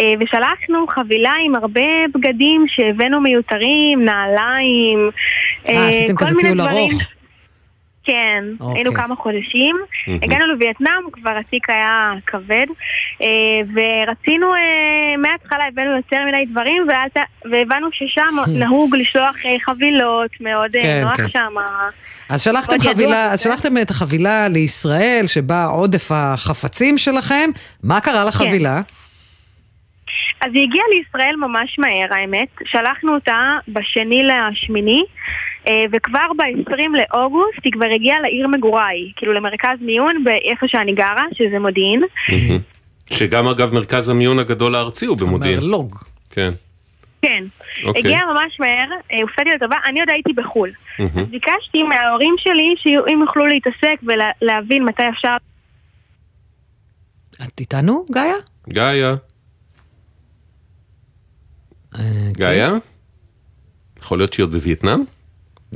אה, 0.00 0.12
ושלחנו 0.20 0.86
חבילה 0.86 1.32
עם 1.44 1.54
הרבה 1.54 1.90
בגדים 2.14 2.64
שהבאנו 2.68 3.20
מיותרים, 3.20 4.04
נעליים, 4.04 5.10
אה, 5.68 5.88
עשיתם 5.88 6.16
כל 6.16 6.24
כזה 6.24 6.36
מיני 6.36 6.48
טיול 6.48 6.58
דברים. 6.58 6.90
ארוך. 6.90 7.15
כן, 8.06 8.44
אוקיי. 8.60 8.74
היינו 8.78 8.94
כמה 8.94 9.16
חודשים, 9.16 9.76
מהמם. 10.06 10.18
הגענו 10.22 10.46
לווייטנאם, 10.46 11.10
כבר 11.12 11.30
התיק 11.40 11.70
היה 11.70 12.12
כבד, 12.26 12.66
אה, 13.22 13.26
ורצינו, 13.74 14.54
אה, 14.54 14.60
מההתחלה 15.18 15.64
הבאנו 15.68 15.96
יותר 15.96 16.16
מדי 16.28 16.44
דברים, 16.52 16.86
ואל 16.88 17.08
ת- 17.08 17.28
והבנו 17.52 17.88
ששם 17.92 18.34
נהוג 18.48 18.96
לשלוח 18.96 19.36
אה, 19.44 19.50
חבילות, 19.64 20.30
מאוד 20.40 20.70
כן, 20.82 21.00
נוח 21.04 21.16
כן. 21.16 21.28
שם. 21.28 21.54
אז 22.30 22.42
שלחתם 22.42 22.80
חבילה, 22.80 23.32
אז. 23.32 23.40
שלחתם 23.42 23.78
את 23.82 23.90
החבילה 23.90 24.48
לישראל, 24.48 25.24
שבה 25.26 25.64
עודף 25.64 26.08
החפצים 26.14 26.98
שלכם. 26.98 27.50
מה 27.82 28.00
קרה 28.00 28.22
כן. 28.22 28.28
לחבילה? 28.28 28.80
אז 30.40 30.50
היא 30.54 30.62
הגיעה 30.68 30.84
לישראל 30.94 31.36
ממש 31.36 31.78
מהר, 31.78 32.14
האמת. 32.18 32.48
שלחנו 32.64 33.14
אותה 33.14 33.38
בשני 33.68 34.22
לשמיני, 34.24 35.02
וכבר 35.92 36.26
ב-20 36.36 36.72
לאוגוסט 36.92 37.64
היא 37.64 37.72
כבר 37.72 37.86
הגיעה 37.94 38.20
לעיר 38.20 38.48
מגוריי, 38.48 39.12
כאילו 39.16 39.32
למרכז 39.32 39.78
מיון 39.80 40.24
באיפה 40.24 40.68
שאני 40.68 40.94
גרה, 40.94 41.24
שזה 41.34 41.58
מודיעין. 41.58 42.02
שגם 43.10 43.48
אגב 43.48 43.74
מרכז 43.74 44.08
המיון 44.08 44.38
הגדול 44.38 44.74
הארצי 44.74 45.06
הוא 45.06 45.16
במודיעין. 45.18 45.58
מרלוג. 45.58 45.98
כן. 46.30 46.50
כן. 47.22 47.44
אוקיי. 47.84 48.00
הגיעה 48.00 48.22
ממש 48.32 48.60
מהר, 48.60 48.88
אה, 49.12 49.22
הופתעתי 49.22 49.50
לטובה, 49.56 49.76
אני 49.86 50.00
עוד 50.00 50.10
הייתי 50.10 50.32
בחו"ל. 50.32 50.70
אז 50.98 51.26
ביקשתי 51.30 51.82
מההורים 51.82 52.34
שלי 52.38 52.74
שאם 52.76 53.20
יוכלו 53.20 53.46
להתעסק 53.46 53.96
ולהבין 54.02 54.84
מתי 54.84 55.02
אפשר... 55.08 55.36
את 57.42 57.60
איתנו, 57.60 58.06
גאיה? 58.10 58.34
גאיה. 58.68 59.14
אה, 61.98 62.30
גאיה? 62.32 62.72
יכול 63.98 64.18
להיות 64.18 64.32
שהיא 64.32 64.44
עוד 64.44 64.52
בווייטנאם? 64.52 65.15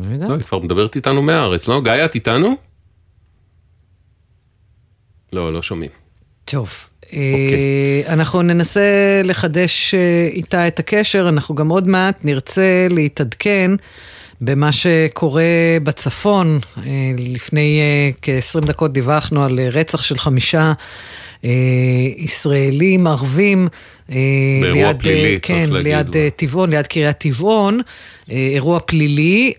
לא 0.02 0.14
יודע. 0.14 0.28
לא, 0.28 0.34
היא 0.34 0.42
כבר 0.42 0.58
מדברת 0.58 0.96
איתנו 0.96 1.22
מהארץ, 1.22 1.68
לא? 1.68 1.80
גאיה, 1.80 2.04
את 2.04 2.14
איתנו? 2.14 2.56
לא, 5.32 5.52
לא 5.52 5.62
שומעים. 5.62 5.90
טוב. 6.44 6.90
אוקיי. 7.06 8.04
אה, 8.06 8.12
אנחנו 8.12 8.42
ננסה 8.42 8.80
לחדש 9.24 9.94
אה, 9.94 10.28
איתה 10.32 10.68
את 10.68 10.78
הקשר, 10.78 11.28
אנחנו 11.28 11.54
גם 11.54 11.68
עוד 11.68 11.88
מעט 11.88 12.24
נרצה 12.24 12.86
להתעדכן 12.90 13.70
במה 14.40 14.72
שקורה 14.72 15.42
בצפון. 15.82 16.58
אה, 16.78 16.82
לפני 17.18 17.80
אה, 17.80 18.10
כ-20 18.22 18.66
דקות 18.66 18.92
דיווחנו 18.92 19.44
על 19.44 19.60
רצח 19.60 20.02
של 20.02 20.18
חמישה 20.18 20.72
ישראלים 22.16 23.06
ערבים. 23.06 23.68
אה, 24.10 24.16
באירוע 24.60 24.82
ליד, 24.88 24.98
פלילי, 25.02 25.34
אה, 25.34 25.38
צריך 25.40 25.58
כן, 25.58 25.70
להגיד. 25.70 25.86
ליד 25.86 26.16
אה, 26.16 26.28
טבעון, 26.36 26.70
ליד 26.70 26.86
קריית 26.86 27.18
טבעון, 27.18 27.80
אירוע 28.28 28.80
פלילי, 28.80 29.52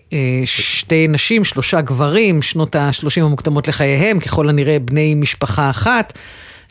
שתי 0.44 1.08
נשים, 1.08 1.44
שלושה 1.44 1.80
גברים, 1.80 2.42
שנות 2.42 2.76
ה-30 2.76 3.22
המוקדמות 3.22 3.68
לחייהם, 3.68 4.20
ככל 4.20 4.48
הנראה 4.48 4.78
בני 4.78 5.14
משפחה 5.14 5.70
אחת. 5.70 6.18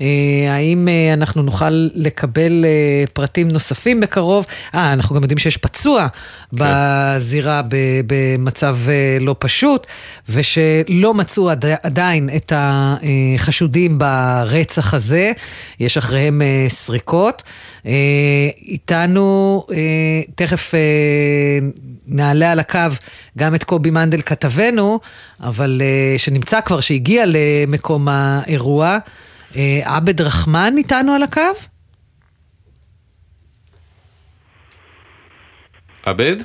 אה, 0.01 0.07
האם 0.53 0.87
אה, 0.87 1.13
אנחנו 1.13 1.41
נוכל 1.43 1.69
לקבל 1.95 2.65
אה, 2.65 2.69
פרטים 3.13 3.49
נוספים 3.49 3.99
בקרוב? 3.99 4.45
אה, 4.75 4.93
אנחנו 4.93 5.15
גם 5.15 5.21
יודעים 5.21 5.37
שיש 5.37 5.57
פצוע 5.57 6.07
בזירה 6.53 7.61
ב- 7.69 7.75
במצב 8.07 8.77
לא 9.21 9.35
פשוט, 9.39 9.87
ושלא 10.29 11.13
מצאו 11.13 11.49
עד- 11.49 11.65
עדיין 11.83 12.29
את 12.35 12.53
החשודים 12.55 13.99
ברצח 13.99 14.93
הזה, 14.93 15.31
יש 15.79 15.97
אחריהם 15.97 16.41
סריקות. 16.67 17.43
איתנו, 18.67 19.63
תכף 20.35 20.73
נעלה 22.07 22.51
על 22.51 22.59
הקו 22.59 22.79
גם 23.37 23.55
את 23.55 23.63
קובי 23.63 23.89
מנדל 23.89 24.21
כתבנו, 24.21 24.99
אבל 25.39 25.81
שנמצא 26.17 26.61
כבר, 26.61 26.79
שהגיע 26.79 27.23
למקום 27.27 28.07
האירוע. 28.07 28.97
אה, 29.55 29.97
עבד 29.97 30.21
רחמן 30.21 30.73
איתנו 30.77 31.13
על 31.13 31.23
הקו? 31.23 31.41
עבד? 36.03 36.35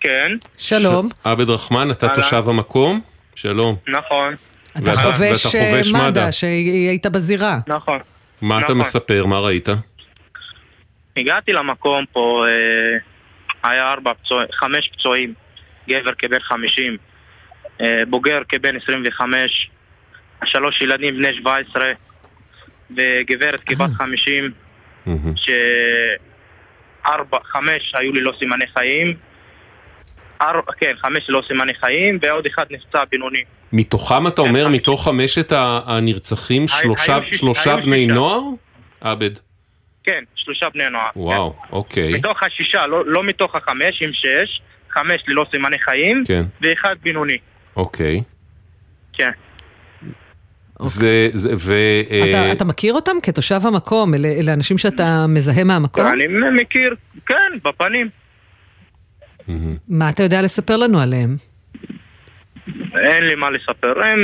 כן, 0.00 0.32
שלום. 0.58 1.08
עבד 1.24 1.50
רחמן, 1.50 1.90
אתה. 1.90 2.08
תושב 2.08 2.48
המקום? 2.48 3.00
שלום. 3.34 3.76
נכון. 3.88 4.34
אתה 4.78 4.96
חובש 4.96 5.54
אה, 5.54 5.80
מד"א. 5.92 6.08
מד"א, 6.08 6.30
שהיית 6.30 7.06
בזירה. 7.06 7.58
נכון. 7.66 7.98
מה 8.40 8.56
אתה 8.58 8.64
נכון. 8.64 8.78
מספר? 8.78 9.26
מה 9.26 9.38
ראית? 9.38 9.68
הגעתי 11.16 11.52
למקום 11.52 12.04
פה, 12.12 12.44
אה, 12.48 13.70
היה 13.70 13.92
ארבע 13.92 14.12
פצוע, 14.22 14.42
חמש 14.52 14.88
פצועים, 14.88 15.34
גבר 15.88 16.12
כבן 16.18 16.40
חמישים, 16.40 16.96
בוגר 18.08 18.38
כבן 18.48 18.76
עשרים 18.76 19.02
וחמש, 19.06 19.70
שלוש 20.44 20.80
ילדים 20.80 21.16
בני 21.16 21.34
שבע 21.34 21.56
עשרה, 21.56 21.92
וגברת 22.90 23.60
כבת 23.60 23.90
חמישים, 23.90 24.50
שארבע, 27.06 27.38
חמש 27.44 27.94
היו 27.94 28.12
לי 28.12 28.20
לא 28.20 28.32
סימני 28.38 28.66
חיים, 28.66 29.14
ארבע, 30.42 30.72
כן, 30.80 30.92
חמש 30.98 31.30
ללא 31.30 31.42
סימני 31.46 31.74
חיים, 31.74 32.18
ועוד 32.22 32.46
אחד 32.46 32.64
נפצע 32.70 33.04
בינוני. 33.10 33.42
מתוכם 33.72 34.26
אתה 34.26 34.42
אומר, 34.42 34.68
מתוך 34.68 35.04
חמשת 35.04 35.52
הנרצחים, 35.86 36.68
שלושה- 36.68 37.18
בני 37.76 38.04
שישה. 38.06 38.14
נוער? 38.14 38.40
עבד. 39.00 39.30
כן, 40.04 40.24
שלושה 40.34 40.66
בני 40.74 40.90
נוער. 40.90 41.10
וואו, 41.16 41.56
אוקיי. 41.72 42.12
מתוך 42.14 42.42
השישה, 42.42 42.86
לא, 42.86 43.06
לא 43.06 43.22
מתוך 43.24 43.54
החמש, 43.54 44.02
עם 44.02 44.10
שש, 44.12 44.60
חמש 44.90 45.22
ללא 45.28 45.46
סימני 45.50 45.78
חיים, 45.78 46.24
כן. 46.26 46.42
ואחד 46.60 46.96
בינוני. 47.02 47.38
אוקיי. 47.76 48.22
כן. 49.12 49.30
ו... 50.80 51.26
זה- 51.32 51.52
ו... 51.56 51.74
אתה, 52.28 52.36
אה, 52.46 52.52
אתה 52.52 52.64
מכיר 52.64 52.94
אותם 52.94 53.16
כתושב 53.22 53.60
המקום? 53.64 54.14
אלה, 54.14 54.28
אלה 54.28 54.52
אנשים 54.52 54.78
שאתה 54.78 55.26
מזהה 55.28 55.64
מהמקום? 55.64 56.06
אני 56.06 56.26
מכיר, 56.62 56.94
כן, 57.26 57.34
בפנים. 57.64 58.08
מה 59.88 60.10
אתה 60.10 60.22
יודע 60.22 60.42
לספר 60.42 60.76
לנו 60.76 61.00
עליהם? 61.00 61.36
אין 63.04 63.24
לי 63.24 63.34
מה 63.34 63.50
לספר. 63.50 64.02
הם 64.04 64.18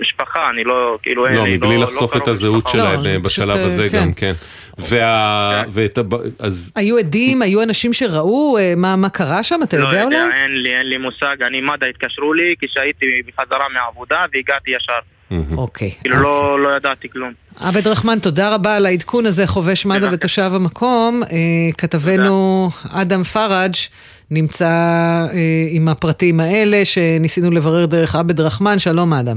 משפחה, 0.00 0.50
אני 0.50 0.64
לא, 0.64 0.98
כאילו, 1.02 1.26
אין 1.26 1.34
לא, 1.34 1.44
לי, 1.44 1.56
מבלי 1.56 1.76
לא, 1.76 1.82
לחשוף 1.82 2.16
לא 2.16 2.20
את 2.22 2.28
הזהות 2.28 2.64
משפחה. 2.66 2.78
שלהם 2.78 3.02
לא, 3.02 3.08
אה, 3.08 3.18
בשלב 3.18 3.54
פשוט, 3.54 3.66
הזה 3.66 3.82
אה, 3.82 3.88
גם, 3.88 4.12
כן. 4.12 4.32
כן. 4.32 4.32
וה... 4.78 5.62
ואת 5.70 5.98
ה... 5.98 6.02
אז... 6.38 6.72
היו 6.76 6.98
עדים? 6.98 7.42
היו 7.42 7.62
אנשים 7.62 7.92
שראו? 7.92 8.58
אה, 8.58 8.74
מה, 8.76 8.96
מה 8.96 9.08
קרה 9.08 9.42
שם? 9.42 9.60
אתה 9.62 9.76
לא 9.78 9.84
יודע 9.84 10.04
אולי? 10.04 10.16
יודע, 10.16 10.36
אין 10.42 10.62
לי, 10.62 10.76
אין 10.78 10.86
לי 10.88 10.96
מושג. 10.96 11.42
אני, 11.42 11.60
מד"א 11.60 11.86
התקשרו 11.86 12.34
לי 12.34 12.54
כשהייתי 12.60 13.06
בחזרה 13.26 13.64
מהעבודה 13.74 14.24
והגעתי 14.34 14.70
ישר. 14.70 14.92
אוקיי. 15.56 15.90
כאילו, 15.90 16.16
לא, 16.16 16.60
לא 16.62 16.76
ידעתי 16.76 17.08
כלום. 17.08 17.32
עבד 17.60 17.86
רחמן, 17.86 18.18
תודה 18.18 18.54
רבה 18.54 18.76
על 18.76 18.86
העדכון 18.86 19.26
הזה, 19.26 19.46
חובש 19.46 19.86
מד"א 19.86 20.08
ותושב 20.12 20.50
המקום. 20.54 21.22
אה, 21.22 21.72
כתבנו 21.78 22.68
אדם 22.92 23.22
פראג' 23.22 23.74
נמצא 24.30 24.66
אה, 24.66 25.28
עם 25.70 25.88
הפרטים 25.88 26.40
האלה 26.40 26.84
שניסינו 26.84 27.50
לברר 27.50 27.86
דרך 27.86 28.14
עבד 28.14 28.40
רחמן. 28.40 28.78
שלום 28.78 29.12
אדם. 29.12 29.36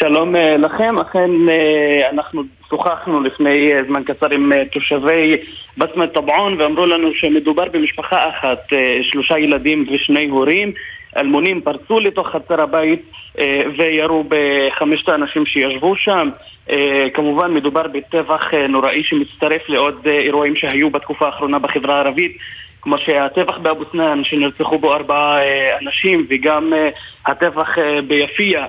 שלום 0.00 0.36
אה, 0.36 0.56
לכם, 0.56 0.98
אכן 0.98 1.30
אה, 1.48 2.10
אנחנו 2.10 2.42
שוחחנו 2.70 3.20
לפני 3.20 3.72
אה, 3.72 3.80
זמן 3.88 4.02
קצר 4.04 4.30
עם 4.30 4.52
תושבי 4.72 5.36
בסמת 5.78 6.12
טבעון 6.14 6.60
ואמרו 6.60 6.86
לנו 6.86 7.08
שמדובר 7.14 7.64
במשפחה 7.72 8.28
אחת, 8.28 8.58
שלושה 9.02 9.38
ילדים 9.38 9.86
ושני 9.92 10.28
הורים. 10.28 10.72
אלמונים 11.16 11.60
פרצו 11.60 12.00
לתוך 12.00 12.28
חצר 12.28 12.60
הבית 12.60 13.02
אה, 13.38 13.62
וירו 13.78 14.24
בחמשת 14.28 15.08
האנשים 15.08 15.46
שישבו 15.46 15.96
שם. 15.96 16.28
אה, 16.70 17.06
כמובן 17.14 17.54
מדובר 17.54 17.86
בטבח 17.88 18.54
אה, 18.54 18.66
נוראי 18.66 19.04
שמצטרף 19.04 19.68
לעוד 19.68 20.06
אירועים 20.06 20.56
שהיו 20.56 20.90
בתקופה 20.90 21.26
האחרונה 21.26 21.58
בחברה 21.58 21.96
הערבית. 21.96 22.36
כמו 22.82 22.98
שהטבח 22.98 23.58
באבו 23.58 23.84
סנאן 23.92 24.24
שנרצחו 24.24 24.78
בו 24.78 24.94
ארבעה 24.94 25.38
אנשים 25.82 26.26
וגם 26.30 26.72
הטבח 27.26 27.68
ביפיע 28.06 28.66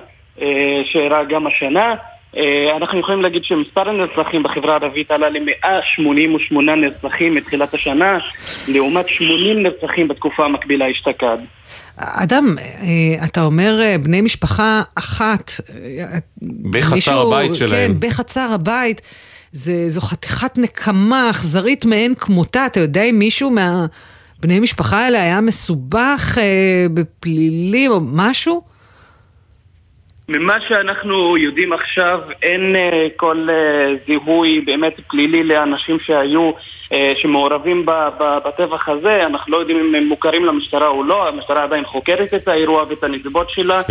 שאירע 0.84 1.24
גם 1.24 1.46
השנה. 1.46 1.94
אה, 2.36 2.76
אנחנו 2.76 3.00
יכולים 3.00 3.22
להגיד 3.22 3.44
שמספר 3.44 3.88
הנרצחים 3.88 4.42
בחברה 4.42 4.72
הערבית 4.72 5.10
עלה 5.10 5.28
ל-188 5.28 6.54
נרצחים 6.76 7.34
מתחילת 7.34 7.74
השנה, 7.74 8.18
לעומת 8.68 9.08
80 9.08 9.62
נרצחים 9.62 10.08
בתקופה 10.08 10.44
המקבילה 10.44 10.90
אשתקד. 10.90 11.36
אדם, 11.96 12.54
אה, 12.58 13.24
אתה 13.24 13.44
אומר 13.44 13.80
אה, 13.82 13.96
בני 13.98 14.20
משפחה 14.20 14.82
אחת. 14.94 15.50
בחצר 16.70 16.94
מישהו- 16.94 17.32
הבית 17.32 17.54
שלהם. 17.54 17.92
כן, 18.00 18.08
בחצר 18.08 18.48
הבית. 18.52 19.00
זה, 19.52 19.88
זו 19.88 20.00
חתיכת 20.00 20.58
נקמה 20.58 21.30
אכזרית 21.30 21.84
מאין 21.84 22.14
כמותה. 22.14 22.66
אתה 22.66 22.80
יודע 22.80 23.02
אם 23.02 23.18
מישהו 23.18 23.50
מהבני 23.50 24.60
משפחה 24.60 25.04
האלה 25.04 25.22
היה 25.22 25.40
מסובך 25.40 26.38
אה, 26.40 26.86
בפלילים 26.94 27.90
או 27.90 28.00
משהו? 28.12 28.71
ממה 30.28 30.60
שאנחנו 30.68 31.36
יודעים 31.36 31.72
עכשיו, 31.72 32.20
אין 32.42 32.76
אה, 32.76 33.06
כל 33.16 33.48
אה, 33.50 33.94
זיהוי 34.06 34.60
באמת 34.60 35.00
פלילי 35.08 35.44
לאנשים 35.44 35.98
שהיו, 36.00 36.50
אה, 36.92 37.12
שמעורבים 37.16 37.86
ב- 37.86 38.08
ב- 38.20 38.38
בטבח 38.44 38.88
הזה. 38.88 39.26
אנחנו 39.26 39.52
לא 39.52 39.56
יודעים 39.56 39.78
אם 39.78 39.94
הם 39.94 40.04
מוכרים 40.04 40.44
למשטרה 40.44 40.88
או 40.88 41.04
לא, 41.04 41.28
המשטרה 41.28 41.62
עדיין 41.64 41.84
חוקרת 41.84 42.34
את 42.34 42.48
האירוע 42.48 42.84
ואת 42.88 43.04
הנסיבות 43.04 43.50
שלה. 43.50 43.82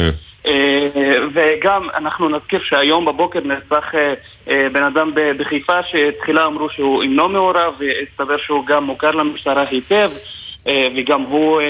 אה, 0.46 0.88
וגם 1.34 1.88
אנחנו 1.94 2.30
נזכיר 2.30 2.60
שהיום 2.64 3.06
בבוקר 3.06 3.40
נרצח 3.44 3.96
אה, 3.96 4.14
אה, 4.50 4.68
בן 4.72 4.84
אדם 4.84 5.12
בחיפה 5.38 5.80
שתחילה 5.84 6.46
אמרו 6.46 6.70
שהוא 6.70 7.02
אינו 7.02 7.30
מעורב, 7.30 7.74
והסתבר 7.80 8.38
שהוא 8.38 8.66
גם 8.66 8.84
מוכר 8.84 9.12
למשטרה 9.12 9.66
היטב. 9.70 10.12
וגם 10.96 11.22
הוא, 11.22 11.62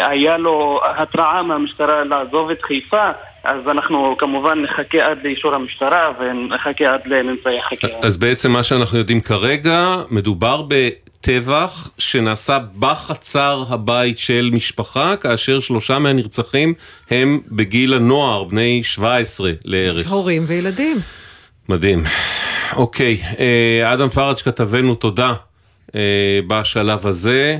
היה 0.00 0.36
לו 0.36 0.80
התראה 0.96 1.42
מהמשטרה 1.42 2.04
לעזוב 2.04 2.50
את 2.50 2.62
חיפה, 2.62 3.10
אז 3.44 3.68
אנחנו 3.70 4.16
כמובן 4.18 4.62
נחכה 4.62 5.06
עד 5.06 5.18
לאישור 5.24 5.54
המשטרה 5.54 6.12
ונחכה 6.20 6.84
עד 6.94 7.00
לממצאי 7.06 7.58
החקירה. 7.58 7.98
אז 8.02 8.16
בעצם 8.16 8.52
מה 8.52 8.62
שאנחנו 8.62 8.98
יודעים 8.98 9.20
כרגע, 9.20 9.94
מדובר 10.10 10.62
בטבח 10.68 11.90
שנעשה 11.98 12.58
בחצר 12.78 13.64
הבית 13.68 14.18
של 14.18 14.50
משפחה, 14.52 15.16
כאשר 15.16 15.60
שלושה 15.60 15.98
מהנרצחים 15.98 16.74
הם 17.10 17.40
בגיל 17.48 17.94
הנוער, 17.94 18.44
בני 18.44 18.80
17 18.82 19.50
לערך. 19.64 20.10
הורים 20.10 20.42
וילדים. 20.46 20.96
מדהים. 21.68 22.04
אוקיי, 22.76 23.18
אה, 23.38 23.92
אדם 23.92 24.08
פראג' 24.08 24.36
כתבנו, 24.36 24.94
תודה 24.94 25.32
אה, 25.94 26.00
בשלב 26.48 27.06
הזה. 27.06 27.58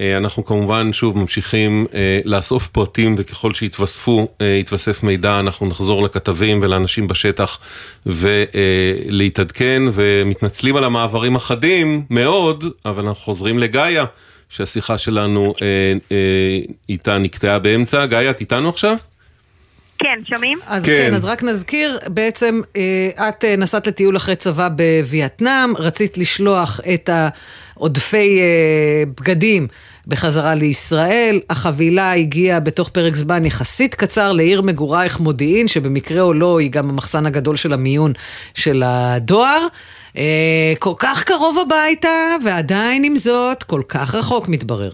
אה, 0.00 0.16
אנחנו 0.16 0.44
כמובן 0.44 0.92
שוב 0.92 1.18
ממשיכים 1.18 1.86
אה, 1.94 2.20
לאסוף 2.24 2.68
פרטים 2.68 3.14
וככל 3.18 3.54
שיתווספו, 3.54 4.28
אה, 4.40 4.46
יתווסף 4.46 5.02
מידע, 5.02 5.40
אנחנו 5.40 5.66
נחזור 5.66 6.02
לכתבים 6.02 6.58
ולאנשים 6.62 7.08
בשטח 7.08 7.58
ולהתעדכן 8.06 9.82
ומתנצלים 9.92 10.76
על 10.76 10.84
המעברים 10.84 11.36
החדים 11.36 12.04
מאוד, 12.10 12.64
אבל 12.84 13.04
אנחנו 13.06 13.24
חוזרים 13.24 13.58
לגאיה, 13.58 14.04
שהשיחה 14.48 14.98
שלנו 14.98 15.54
אה, 15.62 15.66
אה, 16.12 16.58
איתה 16.88 17.18
נקטעה 17.18 17.58
באמצע. 17.58 18.06
גאיה, 18.06 18.30
את 18.30 18.40
איתנו 18.40 18.68
עכשיו? 18.68 18.96
כן, 19.98 20.18
שומעים? 20.24 20.58
אז 20.66 20.84
כן. 20.84 21.06
כן, 21.08 21.14
אז 21.14 21.24
רק 21.24 21.42
נזכיר, 21.42 21.98
בעצם 22.08 22.60
אה, 22.76 23.28
את 23.28 23.44
נסעת 23.44 23.86
לטיול 23.86 24.16
אחרי 24.16 24.36
צבא 24.36 24.68
בווייטנאם, 24.68 25.76
רצית 25.76 26.18
לשלוח 26.18 26.80
את 26.94 27.10
העודפי 27.76 28.40
אה, 28.40 29.02
בגדים 29.20 29.66
בחזרה 30.06 30.54
לישראל, 30.54 31.40
החבילה 31.50 32.12
הגיעה 32.12 32.60
בתוך 32.60 32.88
פרק 32.88 33.14
זמן 33.14 33.44
יחסית 33.44 33.94
קצר 33.94 34.32
לעיר 34.32 34.62
מגורייך 34.62 35.20
מודיעין, 35.20 35.68
שבמקרה 35.68 36.20
או 36.20 36.34
לא 36.34 36.58
היא 36.60 36.70
גם 36.70 36.90
המחסן 36.90 37.26
הגדול 37.26 37.56
של 37.56 37.72
המיון 37.72 38.12
של 38.54 38.82
הדואר. 38.86 39.66
אה, 40.16 40.72
כל 40.78 40.94
כך 40.98 41.24
קרוב 41.24 41.58
הביתה, 41.58 42.36
ועדיין 42.44 43.04
עם 43.04 43.16
זאת, 43.16 43.62
כל 43.62 43.82
כך 43.88 44.14
רחוק 44.14 44.48
מתברר. 44.48 44.90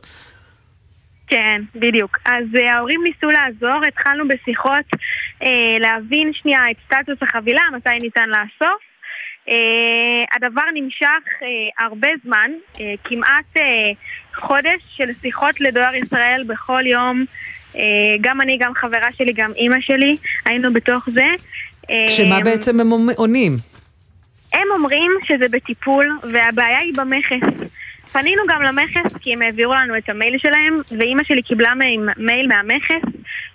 כן, 1.30 1.62
בדיוק. 1.74 2.18
אז 2.26 2.44
uh, 2.54 2.58
ההורים 2.74 3.00
ניסו 3.04 3.30
לעזור, 3.30 3.80
התחלנו 3.88 4.28
בשיחות 4.28 4.86
uh, 4.94 5.46
להבין 5.80 6.32
שנייה 6.32 6.60
את 6.70 6.76
סטטוס 6.86 7.18
החבילה, 7.22 7.62
מתי 7.76 7.98
ניתן 8.00 8.28
לאסוף. 8.28 8.89
Uh, 9.50 9.52
הדבר 10.36 10.62
נמשך 10.74 11.06
uh, 11.06 11.84
הרבה 11.84 12.08
זמן, 12.24 12.50
uh, 12.74 12.78
כמעט 13.04 13.56
חודש 14.34 14.82
של 14.96 15.08
שיחות 15.22 15.60
לדואר 15.60 15.94
ישראל 15.94 16.42
בכל 16.46 16.82
יום. 16.86 17.24
גם 18.20 18.40
אני, 18.40 18.58
גם 18.58 18.72
חברה 18.74 19.12
שלי, 19.12 19.32
גם 19.32 19.52
אימא 19.56 19.80
שלי, 19.80 20.16
היינו 20.44 20.72
בתוך 20.72 21.10
זה. 21.10 21.26
שמה 22.08 22.40
בעצם 22.40 22.80
הם 22.80 22.90
עונים? 23.16 23.56
הם 24.52 24.66
אומרים 24.70 25.12
שזה 25.24 25.48
בטיפול, 25.48 26.18
והבעיה 26.32 26.78
היא 26.78 26.94
במכס. 26.96 27.70
פנינו 28.12 28.42
גם 28.48 28.62
למכס 28.62 29.16
כי 29.20 29.32
הם 29.32 29.42
העבירו 29.42 29.74
לנו 29.74 29.96
את 29.96 30.08
המייל 30.08 30.38
שלהם, 30.38 30.80
ואימא 30.98 31.24
שלי 31.24 31.42
קיבלה 31.42 31.72
מייל 32.16 32.46
מהמכס, 32.46 33.02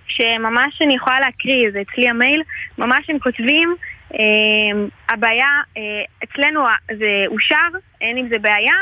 שממש 0.07 0.81
אני 0.81 0.95
יכולה 0.95 1.19
להקריא, 1.19 1.71
זה 1.71 1.81
אצלי 1.81 2.09
המייל, 2.09 2.41
ממש 2.77 3.09
הם 3.09 3.19
כותבים, 3.19 3.69
אה, 3.69 3.85
הבעיה, 5.09 5.47
אה, 5.77 5.81
אצלנו 6.23 6.61
זה 6.97 7.23
אושר, 7.27 7.77
אין 8.01 8.17
עם 8.17 8.27
זה 8.29 8.39
בעיה, 8.39 8.73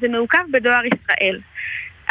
זה 0.00 0.08
מעוכב 0.08 0.44
בדואר 0.52 0.82
ישראל. 0.84 1.40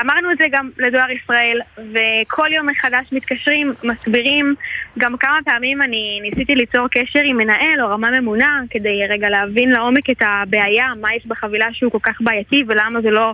אמרנו 0.02 0.32
את 0.32 0.38
זה 0.38 0.46
גם 0.52 0.70
לדואר 0.78 1.12
ישראל, 1.12 1.62
וכל 1.78 2.48
יום 2.52 2.70
מחדש 2.70 3.08
מתקשרים, 3.12 3.74
מסבירים. 3.84 4.56
גם 4.98 5.18
כמה 5.18 5.40
פעמים 5.46 5.82
אני 5.82 6.20
ניסיתי 6.22 6.56
ליצור 6.56 6.88
קשר 6.92 7.20
עם 7.20 7.38
מנהל 7.38 7.82
או 7.82 7.90
רמה 7.90 8.20
ממונה, 8.20 8.62
כדי 8.70 9.08
רגע 9.10 9.30
להבין 9.30 9.72
לעומק 9.72 10.10
את 10.10 10.22
הבעיה, 10.22 10.88
מה 11.02 11.16
יש 11.16 11.26
בחבילה 11.28 11.68
שהוא 11.74 11.92
כל 11.92 12.00
כך 12.04 12.22
בעייתי, 12.22 12.64
ולמה 12.68 13.02
זה 13.02 13.12
לא 13.12 13.34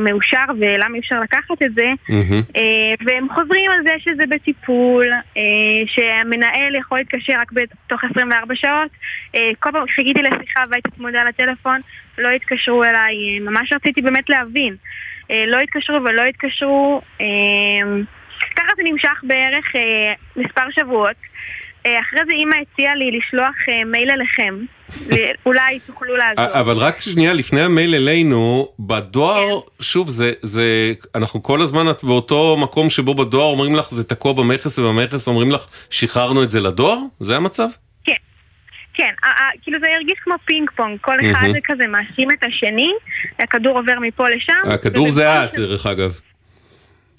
מאושר, 0.00 0.44
ולמה 0.58 0.94
אי 0.94 1.00
אפשר 1.00 1.20
לקחת 1.20 1.62
את 1.62 1.74
זה. 1.74 1.92
Mm-hmm. 2.08 2.56
אה, 2.56 2.94
והם 3.06 3.28
חוזרים 3.34 3.70
על 3.70 3.82
זה 3.82 3.94
שזה 3.98 4.22
בטיפול, 4.30 5.06
אה, 5.36 5.42
שהמנהל 5.86 6.74
יכול 6.74 6.98
להתקשר 6.98 7.32
רק 7.40 7.52
בתוך 7.52 8.04
24 8.04 8.54
שעות. 8.54 8.90
אה, 9.34 9.50
כל 9.60 9.70
פעם 9.72 9.86
חיכיתי 9.86 10.22
לשיחה 10.22 10.62
והייתי 10.70 10.90
צמודה 10.96 11.24
לטלפון, 11.24 11.80
לא 12.18 12.28
התקשרו 12.28 12.84
אליי, 12.84 13.14
אה, 13.14 13.50
ממש 13.50 13.72
רציתי 13.72 14.02
באמת 14.02 14.30
להבין. 14.30 14.76
לא 15.46 15.58
התקשרו 15.58 15.96
ולא 16.04 16.22
התקשרו. 16.22 17.00
ככה 18.56 18.72
זה 18.76 18.82
נמשך 18.84 19.20
בערך 19.22 19.64
מספר 20.36 20.70
שבועות. 20.70 21.16
אחרי 21.80 22.20
זה 22.26 22.32
אימא 22.32 22.56
הציעה 22.62 22.94
לי 22.94 23.18
לשלוח 23.18 23.54
מייל 23.86 24.10
אליכם, 24.10 24.54
אולי 25.46 25.78
תוכלו 25.86 26.16
לעזור. 26.16 26.60
אבל 26.60 26.76
רק 26.76 27.00
שנייה 27.00 27.32
לפני 27.32 27.60
המייל 27.60 27.94
אלינו, 27.94 28.68
בדואר, 28.78 29.60
שוב, 29.80 30.10
זה, 30.10 30.32
זה, 30.42 30.92
אנחנו 31.14 31.42
כל 31.42 31.62
הזמן 31.62 31.86
באותו 32.02 32.56
מקום 32.56 32.90
שבו 32.90 33.14
בדואר 33.14 33.44
אומרים 33.44 33.74
לך 33.74 33.90
זה 33.90 34.04
תקוע 34.04 34.32
במכס 34.32 34.78
ובמכס 34.78 35.28
אומרים 35.28 35.50
לך 35.50 35.66
שחררנו 35.90 36.42
את 36.42 36.50
זה 36.50 36.60
לדואר? 36.60 36.98
זה 37.20 37.36
המצב? 37.36 37.68
כן. 38.04 38.12
כן, 38.94 39.12
כאילו 39.62 39.78
זה 39.80 39.86
הרגיש 39.96 40.18
כמו 40.24 40.34
פינג 40.44 40.70
פונג, 40.76 40.98
כל 41.00 41.16
אחד 41.20 41.48
כזה 41.64 41.86
מאשים 41.86 42.28
את 42.30 42.44
השני, 42.48 42.90
הכדור 43.38 43.78
עובר 43.78 43.98
מפה 44.00 44.28
לשם. 44.28 44.70
הכדור 44.72 45.10
זה 45.10 45.44
את, 45.44 45.54
דרך 45.56 45.86
אגב. 45.86 46.20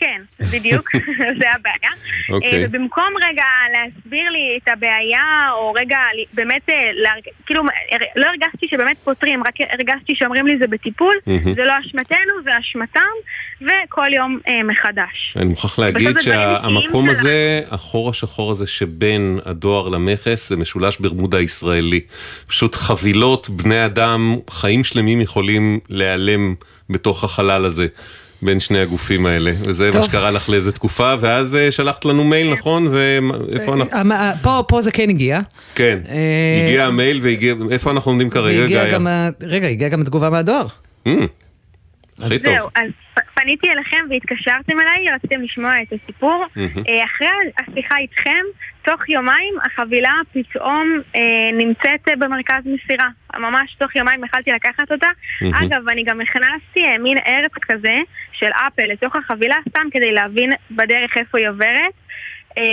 כן, 0.01 0.21
בדיוק, 0.51 0.89
זה 1.39 1.45
הבעיה. 1.55 1.91
אוקיי. 2.29 2.65
ובמקום 2.65 3.13
רגע 3.29 3.43
להסביר 3.73 4.29
לי 4.29 4.59
את 4.63 4.67
הבעיה, 4.67 5.49
או 5.51 5.73
רגע 5.73 5.97
באמת, 6.33 6.69
כאילו, 7.45 7.63
לא 8.15 8.27
הרגשתי 8.27 8.67
שבאמת 8.69 8.97
פותרים, 9.03 9.43
רק 9.43 9.53
הרגשתי 9.59 10.15
שאומרים 10.15 10.47
לי 10.47 10.57
זה 10.57 10.67
בטיפול, 10.67 11.15
זה 11.55 11.63
לא 11.65 11.73
אשמתנו, 11.85 12.43
זה 12.43 12.49
אשמתם, 12.59 12.99
וכל 13.61 14.13
יום 14.13 14.39
מחדש. 14.63 15.33
אני 15.35 15.45
מוכרח 15.45 15.79
להגיד 15.79 16.19
שהמקום 16.19 17.09
הזה, 17.09 17.61
החור 17.71 18.09
השחור 18.09 18.51
הזה 18.51 18.67
שבין 18.67 19.39
הדואר 19.45 19.87
למכס, 19.87 20.49
זה 20.49 20.57
משולש 20.57 20.99
ברמודה 20.99 21.37
הישראלי. 21.37 22.01
פשוט 22.47 22.75
חבילות, 22.75 23.49
בני 23.49 23.85
אדם, 23.85 24.35
חיים 24.49 24.83
שלמים 24.83 25.21
יכולים 25.21 25.79
להיעלם 25.89 26.55
בתוך 26.89 27.23
החלל 27.23 27.65
הזה. 27.65 27.87
בין 28.41 28.59
שני 28.59 28.79
הגופים 28.79 29.25
האלה, 29.25 29.51
וזה 29.67 29.89
טוב. 29.91 30.01
מה 30.01 30.07
שקרה 30.07 30.31
לך 30.31 30.49
לאיזה 30.49 30.71
תקופה, 30.71 31.13
ואז 31.19 31.55
אה, 31.55 31.71
שלחת 31.71 32.05
לנו 32.05 32.23
מייל, 32.23 32.51
נכון? 32.51 32.87
ואיפה 32.91 33.73
אנחנו... 33.73 33.97
אה, 33.97 34.03
מה, 34.03 34.33
פה, 34.41 34.63
פה 34.67 34.81
זה 34.81 34.91
כן 34.91 35.09
הגיע. 35.09 35.39
כן, 35.75 35.99
אה, 36.09 36.63
הגיע 36.63 36.85
המייל 36.85 37.19
והגיע, 37.23 37.53
איפה 37.71 37.91
אנחנו 37.91 38.11
עומדים 38.11 38.29
כרגע, 38.29 38.59
רגע, 39.41 39.67
הגיעה 39.67 39.89
גם 39.89 40.01
התגובה 40.01 40.29
מהדואר. 40.29 40.67
הכי 42.25 42.39
טוב. 42.39 42.53
זהו, 42.53 42.69
אז 42.75 42.91
פניתי 43.33 43.71
אליכם 43.71 44.05
והתקשרתם 44.09 44.79
אליי, 44.79 45.11
רציתם 45.15 45.41
לשמוע 45.41 45.81
את 45.81 45.93
הסיפור. 45.93 46.45
אה, 46.57 47.05
אחרי 47.05 47.27
השיחה 47.57 47.97
איתכם, 47.97 48.43
תוך 48.81 49.09
יומיים 49.09 49.53
החבילה 49.65 50.13
פתאום 50.33 50.99
אה, 51.15 51.21
נמצאת 51.53 52.09
אה, 52.09 52.15
במרכז 52.15 52.63
מסירה. 52.65 53.07
ממש 53.37 53.75
תוך 53.79 53.95
יומיים 53.95 54.23
יכלתי 54.23 54.51
לקחת 54.51 54.91
אותה. 54.91 55.07
אגב, 55.53 55.89
אני 55.89 56.03
גם 56.03 56.21
הכנסתי 56.21 56.85
אה, 56.85 56.97
מין 56.97 57.17
ארץ 57.27 57.51
כזה 57.61 57.95
של 58.31 58.49
אפל 58.67 58.83
לתוך 58.83 59.15
החבילה, 59.15 59.55
סתם 59.69 59.87
כדי 59.91 60.11
להבין 60.11 60.51
בדרך 60.71 61.17
איפה 61.17 61.37
היא 61.37 61.49
עוברת. 61.49 61.93
אה, 62.57 62.63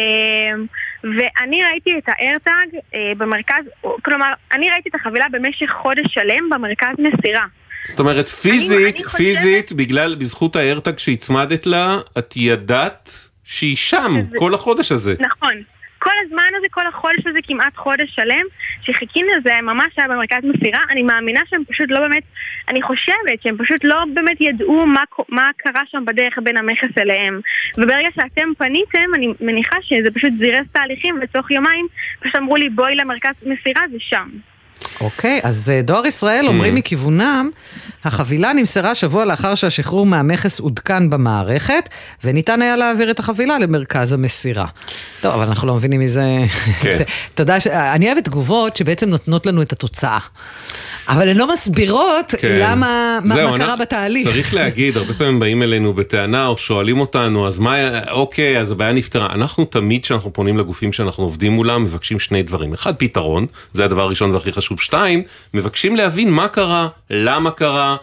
ואני 1.03 1.65
ראיתי 1.65 1.99
את 1.99 2.09
האיירטאג 2.09 2.69
אה, 2.95 3.13
במרכז, 3.17 3.65
כלומר, 4.03 4.33
אני 4.53 4.71
ראיתי 4.71 4.89
את 4.89 4.95
החבילה 4.95 5.27
במשך 5.33 5.71
חודש 5.71 6.07
שלם 6.15 6.51
במרכז 6.51 6.95
מסירה. 6.99 7.47
זאת 7.87 8.01
אומרת, 8.01 8.29
פיזית, 8.29 9.09
פיזית, 9.17 9.73
בגלל, 9.73 10.15
בזכות 10.15 10.57
האיירטג 10.57 10.99
שהצמדת 10.99 11.67
לה, 11.67 11.99
את 12.19 12.35
ידעת 12.37 13.11
שהיא 13.45 13.77
שם 13.77 14.13
כל 14.39 14.55
החודש 14.55 14.93
הזה. 14.93 15.15
נכון. 15.21 15.63
כל 15.99 16.11
הזמן 16.25 16.51
הזה, 16.59 16.67
כל 16.71 16.87
החודש 16.87 17.27
הזה, 17.27 17.39
כמעט 17.47 17.77
חודש 17.77 18.15
שלם, 18.15 18.45
שחיכינו 18.83 19.29
לזה, 19.39 19.51
ממש 19.63 19.93
היה 19.97 20.09
במרכז 20.09 20.39
מסירה, 20.45 20.81
אני 20.91 21.03
מאמינה 21.03 21.41
שהם 21.51 21.63
פשוט 21.69 21.87
לא 21.91 22.01
באמת, 22.01 22.23
אני 22.69 22.83
חושבת 22.83 23.43
שהם 23.43 23.57
פשוט 23.59 23.85
לא 23.85 24.05
באמת 24.15 24.41
ידעו 24.41 24.87
מה, 24.87 25.03
מה 25.29 25.51
קרה 25.57 25.83
שם 25.91 26.05
בדרך 26.05 26.39
בין 26.43 26.57
המכס 26.57 26.99
אליהם. 26.99 27.41
וברגע 27.77 28.09
שאתם 28.15 28.49
פניתם, 28.59 29.15
אני 29.15 29.27
מניחה 29.41 29.77
שזה 29.83 30.11
פשוט 30.15 30.33
זירז 30.39 30.67
תהליכים, 30.73 31.19
ותוך 31.23 31.51
יומיים 31.51 31.87
פשוט 32.21 32.37
אמרו 32.37 32.57
לי 32.57 32.69
בואי 32.69 32.95
למרכז 32.95 33.35
מסירה, 33.43 33.83
זה 33.91 33.97
שם. 34.01 34.29
אוקיי, 35.01 35.41
אז 35.43 35.71
אה, 35.71 35.83
דואר 35.83 36.07
ישראל 36.07 36.45
Mm. 36.45 36.49
אומרים 36.49 36.75
מכיוונם, 36.75 37.51
החבילה 38.05 38.53
נמסרה 38.53 38.95
שבוע 38.95 39.25
לאחר 39.25 39.55
שהשחרור 39.55 40.07
מהמכס 40.07 40.61
עודכן 40.61 41.11
במערכת, 41.11 41.89
וניתן 42.25 42.63
היה 42.63 42.77
להעביר 42.77 43.11
את 43.11 43.19
החבילה 43.19 43.59
למרכז 43.59 44.13
המסירה. 44.13 44.67
טוב, 45.21 45.33
אבל 45.35 45.45
אנחנו 45.47 45.69
לא 45.69 45.75
מבינים 45.75 46.01
מזה... 46.01 46.25
כן. 46.81 46.97
תודה, 47.35 47.61
ש... 47.61 47.67
אני 47.67 48.07
אוהבת 48.07 48.25
תגובות 48.25 48.77
שבעצם 48.77 49.09
נותנות 49.09 49.47
לנו 49.47 49.63
את 49.63 49.73
התוצאה. 49.73 50.19
אבל 51.09 51.29
הן 51.29 51.37
לא 51.37 51.53
מסבירות 51.53 52.35
כן. 52.41 52.59
למה, 52.63 53.19
מה, 53.25 53.35
זהו, 53.35 53.51
מה 53.51 53.57
קרה 53.57 53.67
אנחנו- 53.67 53.81
בתהליך. 53.81 54.29
צריך 54.29 54.55
להגיד, 54.55 54.97
הרבה 54.97 55.15
פעמים 55.15 55.41
באים 55.41 55.63
אלינו 55.63 55.95
בטענה 55.95 56.47
או 56.47 56.57
שואלים 56.57 57.01
אותנו, 57.01 57.47
אז 57.47 57.59
מה, 57.59 57.75
אוקיי, 58.11 58.61
אז 58.61 58.71
הבעיה 58.71 58.93
נפתרה. 58.93 59.27
אנחנו 59.35 59.65
תמיד 59.65 60.03
כשאנחנו 60.03 60.33
פונים 60.33 60.59
לגופים 60.59 60.93
שאנחנו 60.93 61.25
עובדים 61.25 61.53
מולם, 61.53 61.83
מבקשים 61.85 62.21
שני 62.21 62.43
דברים. 62.43 62.73
אחד, 62.73 62.95
פתרון, 62.97 63.47
זה 63.73 63.85
הדבר 63.85 64.03
הראשון 64.03 64.31
והכי 64.31 64.53
חשוב. 64.53 64.68
שתיים, 64.77 65.23
מבקשים 65.55 65.97
להבין 65.97 66.31
מה 66.31 66.49
קרה, 66.49 66.89
למה 67.11 67.51
קרה. 67.51 67.97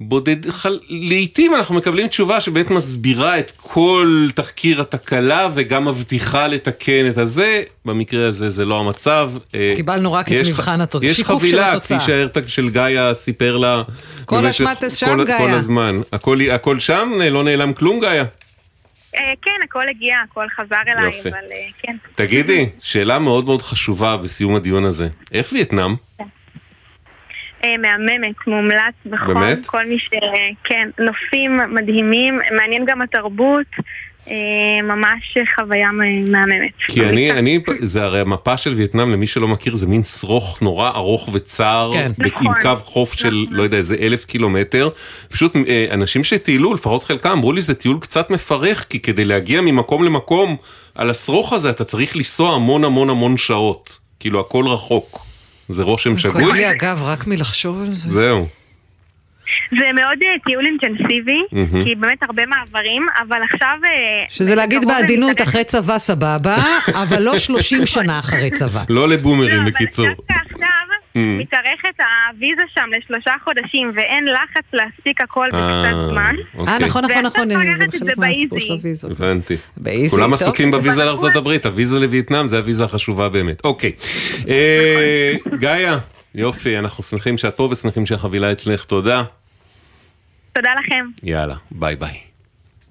בודד, 0.00 0.50
חל... 0.50 0.78
לעתים 0.88 1.54
אנחנו 1.54 1.74
מקבלים 1.74 2.06
תשובה 2.06 2.40
שבאמת 2.40 2.70
מסבירה 2.70 3.38
את 3.38 3.52
כל 3.56 4.28
תחקיר 4.34 4.80
התקלה 4.80 5.48
וגם 5.54 5.88
מבטיחה 5.88 6.46
לתקן 6.46 7.08
את 7.10 7.18
הזה, 7.18 7.62
במקרה 7.84 8.28
הזה 8.28 8.48
זה 8.48 8.64
לא 8.64 8.80
המצב. 8.80 9.30
אה, 9.54 9.72
קיבלנו 9.76 10.12
רק 10.12 10.32
את 10.32 10.46
מבחן 10.48 10.80
ח- 10.80 10.94
התוצ- 10.94 11.04
יש 11.04 11.22
חבילה, 11.22 11.72
התוצאה. 11.72 11.98
כפי 11.98 12.06
שהארטג 12.06 12.46
של 12.48 12.70
גאיה 12.70 13.14
סיפר 13.14 13.56
לה 13.56 13.82
כל 14.24 14.46
אשמת 14.46 14.76
שם, 14.94 15.06
כל, 15.06 15.24
גאיה. 15.24 15.38
כל 15.38 15.50
הזמן. 15.50 16.00
הכל, 16.12 16.38
הכל 16.52 16.78
שם? 16.78 17.10
לא 17.30 17.44
נעלם 17.44 17.72
כלום 17.72 18.00
גאיה? 18.00 18.24
אה, 19.14 19.32
כן, 19.42 19.56
הכל 19.64 19.88
הגיע, 19.88 20.16
הכל 20.24 20.48
חזר 20.48 20.76
אליי, 20.88 21.04
יופי. 21.04 21.28
אבל 21.28 21.38
אה, 21.52 21.68
כן. 21.82 21.96
תגידי, 22.14 22.68
שאלה 22.82 23.18
מאוד 23.18 23.44
מאוד 23.44 23.62
חשובה 23.62 24.16
בסיום 24.16 24.54
הדיון 24.54 24.84
הזה. 24.84 25.08
איך 25.32 25.52
וייטנאם? 25.52 25.94
אה, 27.64 27.76
מהממת, 27.78 28.46
מומלץ 28.46 28.94
בחום. 29.06 29.34
באמת? 29.34 29.66
כל 29.66 29.86
מי 29.86 29.98
ש... 29.98 30.08
כן, 30.64 30.88
נופים 30.98 31.60
מדהימים, 31.74 32.40
מעניין 32.56 32.84
גם 32.84 33.02
התרבות, 33.02 33.66
ממש 34.82 35.36
חוויה 35.54 35.90
מהממת. 35.92 36.70
כי 36.88 37.04
אני, 37.04 37.32
אני, 37.32 37.60
זה 37.80 38.04
הרי 38.04 38.20
המפה 38.20 38.56
של 38.56 38.74
וייטנאם, 38.74 39.12
למי 39.12 39.26
שלא 39.26 39.48
מכיר, 39.48 39.74
זה 39.74 39.86
מין 39.86 40.02
שרוך 40.02 40.62
נורא 40.62 40.90
ארוך 40.90 41.28
וצר, 41.32 41.90
כן. 41.94 42.12
ב- 42.18 42.22
עם 42.22 42.30
נכון. 42.32 42.62
קו 42.62 42.76
חוף 42.84 43.12
של, 43.12 43.46
לא 43.50 43.62
יודע, 43.62 43.76
איזה 43.76 43.96
אלף 44.00 44.24
קילומטר. 44.24 44.88
פשוט 45.28 45.56
אה, 45.56 45.86
אנשים 45.90 46.24
שטיילו, 46.24 46.74
לפחות 46.74 47.02
חלקם, 47.02 47.30
אמרו 47.30 47.52
לי 47.52 47.62
זה 47.62 47.74
טיול 47.74 47.98
קצת 48.00 48.30
מפרך, 48.30 48.86
כי 48.90 49.00
כדי 49.00 49.24
להגיע 49.24 49.60
ממקום 49.60 50.04
למקום 50.04 50.56
על 50.94 51.10
השרוך 51.10 51.52
הזה, 51.52 51.70
אתה 51.70 51.84
צריך 51.84 52.16
לנסוע 52.16 52.54
המון 52.54 52.84
המון 52.84 53.10
המון 53.10 53.36
שעות. 53.36 53.98
כאילו, 54.20 54.40
הכל 54.40 54.66
רחוק. 54.66 55.24
זה 55.68 55.82
רושם 55.82 56.10
כואב 56.10 56.18
שגוי? 56.18 56.52
לי 56.52 56.66
הגב 56.66 57.00
רק 57.02 57.26
מלחשוב 57.26 57.80
על 57.80 57.94
זה. 57.94 58.10
זהו. 58.10 58.46
זה 59.70 59.84
מאוד 59.94 60.18
אה, 60.22 60.28
טיול 60.46 60.66
אינטנסיבי, 60.66 61.42
מהמם. 61.52 61.84
כי 61.84 61.94
באמת 61.94 62.22
הרבה 62.22 62.42
מעברים, 62.46 63.06
אבל 63.28 63.38
עכשיו... 63.52 63.78
אה, 63.84 63.90
שזה 64.28 64.54
להגיד 64.54 64.84
בעדינות, 64.84 65.42
אחרי 65.42 65.64
צבא 65.64 65.98
סבבה, 65.98 66.56
אבל 67.02 67.22
לא 67.22 67.38
30 67.38 67.86
שנה 67.86 68.18
אחרי 68.18 68.50
צבא. 68.50 68.82
לא 68.88 69.08
לבומרים, 69.08 69.64
בקיצור. 69.64 70.06
עכשיו 70.28 70.68
Mm. 71.18 71.40
מתארכת 71.40 72.00
הוויזה 72.30 72.62
שם 72.74 72.90
לשלושה 72.98 73.30
חודשים, 73.44 73.92
ואין 73.94 74.24
לחץ 74.24 74.64
להפסיק 74.72 75.20
הכל 75.20 75.48
בקצת 75.48 75.94
אה, 75.94 76.08
זמן. 76.10 76.34
אוקיי. 76.54 76.74
אה, 76.74 76.78
נכון, 76.78 77.04
נכון, 77.04 77.24
נכון, 77.24 77.48
זה 77.76 77.84
חלק 77.98 78.18
מהסיפור 78.18 78.60
של. 78.60 78.72
הוויזות. 78.72 79.10
הבנתי. 79.10 79.56
באיזי, 79.76 80.16
כולם. 80.16 80.34
עסוקים 80.34 80.70
בוויזה 80.70 81.04
לארצות 81.04 81.36
הברית, 81.36 81.66
הוויזה 81.66 81.98
לווייטנאם 81.98 82.46
זה 82.46 82.58
הוויזה 82.58 82.84
החשובה 82.84 83.28
באמת. 83.28 83.64
אוקיי. 83.64 83.92
אה, 84.48 85.32
גאיה, 85.58 85.98
יופי, 86.34 86.78
אנחנו 86.78 87.04
שמחים 87.04 87.38
שאת 87.38 87.56
פה 87.56 87.68
ושמחים 87.72 88.06
שהחבילה 88.06 88.52
אצלך, 88.52 88.84
תודה. 88.84 89.22
תודה 90.58 90.70
לכם. 90.84 91.06
יאללה, 91.22 91.54
ביי 91.70 91.96
ביי. 91.96 92.18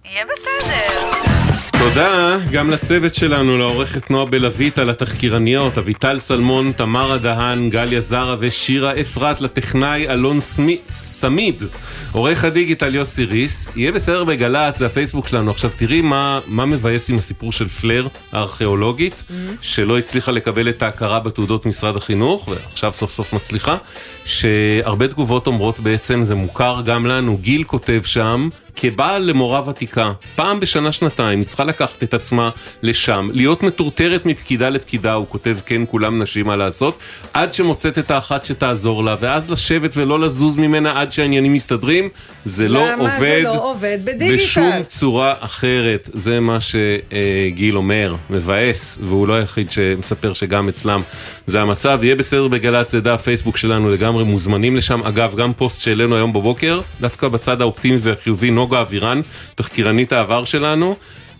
יהיה 0.05 0.25
בסדר. 0.25 1.56
תודה 1.79 2.37
גם 2.51 2.69
לצוות 2.69 3.15
שלנו, 3.15 3.57
לעורכת 3.57 4.11
נועה 4.11 4.25
בלוויטה, 4.25 4.83
לתחקירניות, 4.83 5.77
אביטל 5.77 6.19
סלמון, 6.19 6.71
תמרה 6.71 7.17
דהן, 7.17 7.69
גליה 7.69 7.99
זרה 7.99 8.35
ושירה 8.39 9.01
אפרת, 9.01 9.41
לטכנאי 9.41 10.09
אלון 10.09 10.39
סמי, 10.39 10.77
סמיד, 10.91 11.63
עורך 12.11 12.43
הדיגיטל 12.43 12.95
יוסי 12.95 13.25
ריס, 13.25 13.71
יהיה 13.75 13.91
בסדר 13.91 14.23
בגל"צ, 14.23 14.77
זה 14.77 14.85
הפייסבוק 14.85 15.27
שלנו. 15.27 15.51
עכשיו 15.51 15.71
תראי 15.77 16.01
מה, 16.01 16.39
מה 16.47 16.65
מבאס 16.65 17.09
עם 17.09 17.17
הסיפור 17.17 17.51
של 17.51 17.67
פלר, 17.67 18.07
הארכיאולוגית, 18.31 19.23
שלא 19.61 19.97
הצליחה 19.97 20.31
לקבל 20.31 20.69
את 20.69 20.81
ההכרה 20.83 21.19
בתעודות 21.19 21.65
משרד 21.65 21.95
החינוך, 21.95 22.47
ועכשיו 22.47 22.93
סוף 22.93 23.11
סוף 23.11 23.33
מצליחה, 23.33 23.77
שהרבה 24.25 25.07
תגובות 25.07 25.47
אומרות 25.47 25.79
בעצם 25.79 26.23
זה 26.23 26.35
מוכר 26.35 26.81
גם 26.85 27.05
לנו, 27.05 27.37
גיל 27.37 27.63
כותב 27.63 28.01
שם, 28.05 28.49
כבעל 28.79 29.21
למורה 29.23 29.69
ותיקה, 29.69 30.11
פעם 30.35 30.59
בשנה 30.59 30.91
שנתיים 30.91 31.39
היא 31.39 31.47
צריכה 31.47 31.63
לקחת 31.63 32.03
את 32.03 32.13
עצמה 32.13 32.49
לשם, 32.83 33.29
להיות 33.33 33.63
מטורטרת 33.63 34.25
מפקידה 34.25 34.69
לפקידה, 34.69 35.13
הוא 35.13 35.25
כותב 35.29 35.57
כן 35.65 35.81
כולם 35.87 36.21
נשים 36.21 36.45
מה 36.45 36.55
לעשות, 36.55 36.99
עד 37.33 37.53
שמוצאת 37.53 37.97
את 37.97 38.11
האחת 38.11 38.45
שתעזור 38.45 39.03
לה, 39.03 39.15
ואז 39.19 39.51
לשבת 39.51 39.97
ולא 39.97 40.19
לזוז 40.19 40.57
ממנה 40.57 41.01
עד 41.01 41.11
שהעניינים 41.11 41.53
מסתדרים, 41.53 42.09
זה 42.45 42.67
לא 42.67 42.91
למה 42.91 43.03
עובד. 43.15 43.19
זה 43.19 43.41
לא 43.43 43.71
עובד 43.71 43.99
בדיגיטל? 44.03 44.33
בשום 44.35 44.83
צורה 44.87 45.33
אחרת, 45.39 46.09
זה 46.13 46.39
מה 46.39 46.57
שגיל 46.59 47.77
אומר, 47.77 48.15
מבאס, 48.29 48.99
והוא 49.03 49.27
לא 49.27 49.33
היחיד 49.33 49.71
שמספר 49.71 50.33
שגם 50.33 50.69
אצלם 50.69 51.01
זה 51.47 51.61
המצב. 51.61 51.99
יהיה 52.03 52.15
בסדר 52.15 52.47
בגל"צ, 52.47 52.91
זה 52.91 53.01
דף 53.01 53.21
פייסבוק 53.21 53.57
שלנו 53.57 53.89
לגמרי 53.89 54.23
מוזמנים 54.23 54.75
לשם. 54.75 55.03
אגב, 55.03 55.35
גם 55.35 55.53
פוסט 55.53 55.81
שהעלינו 55.81 56.15
היום 56.15 56.33
בבוקר, 56.33 56.81
דווקא 57.01 57.27
בצד 57.27 57.61
האופטימי 57.61 57.97
והחיובי, 58.01 58.51
נוגה 58.67 58.81
אבירן, 58.81 59.21
תחקירנית 59.55 60.11
העבר 60.11 60.43
שלנו, 60.45 60.95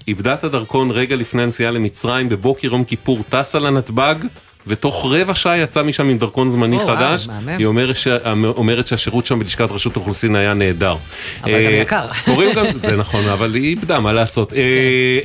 איבדה 0.07 0.33
את 0.33 0.43
הדרכון 0.43 0.91
רגע 0.91 1.15
לפני 1.15 1.43
הנסיעה 1.43 1.71
למצרים, 1.71 2.29
בבוקר 2.29 2.67
יום 2.67 2.83
כיפור 2.83 3.19
טסה 3.29 3.59
לנתב"ג. 3.59 4.15
ותוך 4.69 5.05
רבע 5.09 5.35
שעה 5.35 5.57
יצא 5.57 5.83
משם 5.83 6.09
עם 6.09 6.17
דרכון 6.17 6.49
זמני 6.49 6.77
או, 6.77 6.85
חדש, 6.87 7.27
מהמם. 7.27 7.49
היא 7.49 7.65
אומרת, 7.65 7.95
ש... 7.95 8.07
אומרת 8.43 8.87
שהשירות 8.87 9.25
שם 9.25 9.39
בלשכת 9.39 9.71
רשות 9.71 9.95
האוכלוסין 9.95 10.35
היה 10.35 10.53
נהדר. 10.53 10.95
אבל 11.43 11.51
גם 11.51 11.71
אה, 11.71 11.79
יקר. 11.81 12.05
קוראים 12.25 12.53
גם, 12.53 12.65
זה 12.87 12.95
נכון, 12.95 13.27
אבל 13.27 13.55
היא 13.55 13.63
איבדה, 13.63 13.99
מה 13.99 14.13
לעשות. 14.13 14.53
אה, 14.53 15.19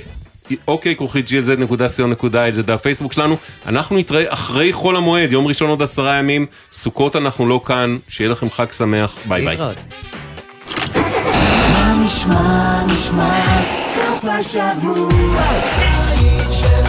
אוקיי, 0.69 0.97
כרוכית 0.97 1.27
glz.co.il 1.29 2.53
זה 2.53 2.63
דף 2.63 2.81
פייסבוק 2.83 3.13
שלנו. 3.13 3.37
אנחנו 3.67 3.97
נתראה 3.97 4.25
אחרי 4.29 4.73
חול 4.73 4.97
המועד, 4.97 5.33
יום 5.33 5.47
ראשון 5.47 5.71
עוד 5.71 5.83
עשרה 5.83 6.15
ימים, 6.15 6.47
סוכות 6.73 7.17
אנחנו 7.17 7.47
לא 7.47 7.61
כאן, 7.67 7.97
שיהיה 8.09 8.31
לכם 8.31 8.51
חג 8.51 8.73
שמח, 8.73 9.17
ביי 9.29 9.45
ביי. 9.45 9.57
נשמע, 12.05 12.83
נשמע, 12.87 13.63
סוף 13.95 14.25
השבוע, 14.25 15.43
הבית 15.43 16.53
של. 16.53 16.83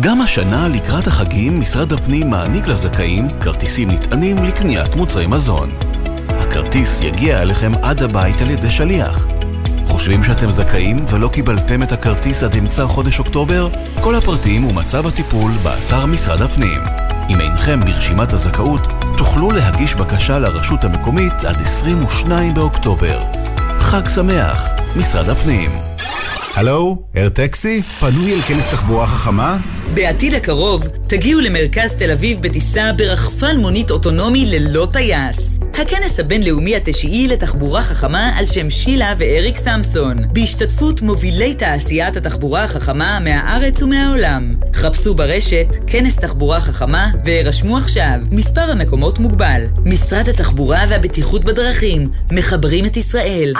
גם 0.00 0.20
השנה 0.20 0.68
לקראת 0.68 1.06
החגים 1.06 1.60
משרד 1.60 1.92
הפנים 1.92 2.30
מעניק 2.30 2.66
לזכאים 2.66 3.28
כרטיסים 3.40 3.90
נטענים 3.90 4.44
לקניית 4.44 4.96
מוצרי 4.96 5.26
מזון. 5.26 5.70
הכרטיס 6.28 7.00
יגיע 7.00 7.42
אליכם 7.42 7.72
עד 7.82 8.02
הבית 8.02 8.40
על 8.40 8.50
ידי 8.50 8.70
שליח. 8.70 9.26
חושבים 9.86 10.22
שאתם 10.22 10.50
זכאים 10.50 11.02
ולא 11.10 11.28
קיבלתם 11.28 11.82
את 11.82 11.92
הכרטיס 11.92 12.42
עד 12.42 12.56
אמצע 12.56 12.86
חודש 12.86 13.18
אוקטובר? 13.18 13.68
כל 14.00 14.14
הפרטים 14.14 14.64
ומצב 14.64 15.06
הטיפול 15.06 15.52
באתר 15.62 16.06
משרד 16.06 16.42
הפנים. 16.42 17.01
אם 17.32 17.40
אינכם 17.40 17.80
ברשימת 17.80 18.32
הזכאות, 18.32 18.80
תוכלו 19.16 19.50
להגיש 19.50 19.94
בקשה 19.94 20.38
לרשות 20.38 20.84
המקומית 20.84 21.32
עד 21.32 21.60
22 21.62 22.54
באוקטובר. 22.54 23.20
חג 23.78 24.08
שמח, 24.08 24.68
משרד 24.96 25.28
הפנים. 25.28 25.70
הלו, 26.54 26.96
ארטקסי? 27.16 27.82
פנוי 28.00 28.34
אל 28.34 28.40
כנס 28.40 28.70
תחבורה 28.70 29.06
חכמה? 29.06 29.56
בעתיד 29.94 30.34
הקרוב 30.34 30.86
תגיעו 31.08 31.40
למרכז 31.40 31.92
תל 31.98 32.10
אביב 32.10 32.42
בטיסה 32.42 32.90
ברחפן 32.96 33.56
מונית 33.56 33.90
אוטונומי 33.90 34.46
ללא 34.46 34.88
טייס. 34.92 35.51
הכנס 35.74 36.20
הבינלאומי 36.20 36.76
התשיעי 36.76 37.28
לתחבורה 37.28 37.82
חכמה 37.82 38.32
על 38.36 38.46
שם 38.46 38.70
שילה 38.70 39.14
ואריק 39.18 39.56
סמסון, 39.56 40.16
בהשתתפות 40.32 41.02
מובילי 41.02 41.54
תעשיית 41.54 42.16
התחבורה 42.16 42.64
החכמה 42.64 43.18
מהארץ 43.20 43.82
ומהעולם. 43.82 44.54
חפשו 44.74 45.14
ברשת 45.14 45.66
כנס 45.86 46.16
תחבורה 46.16 46.60
חכמה 46.60 47.10
והירשמו 47.24 47.78
עכשיו. 47.78 48.18
מספר 48.30 48.70
המקומות 48.70 49.18
מוגבל. 49.18 49.62
משרד 49.84 50.28
התחבורה 50.28 50.84
והבטיחות 50.88 51.44
בדרכים, 51.44 52.10
מחברים 52.32 52.86
את 52.86 52.96
ישראל. 52.96 53.52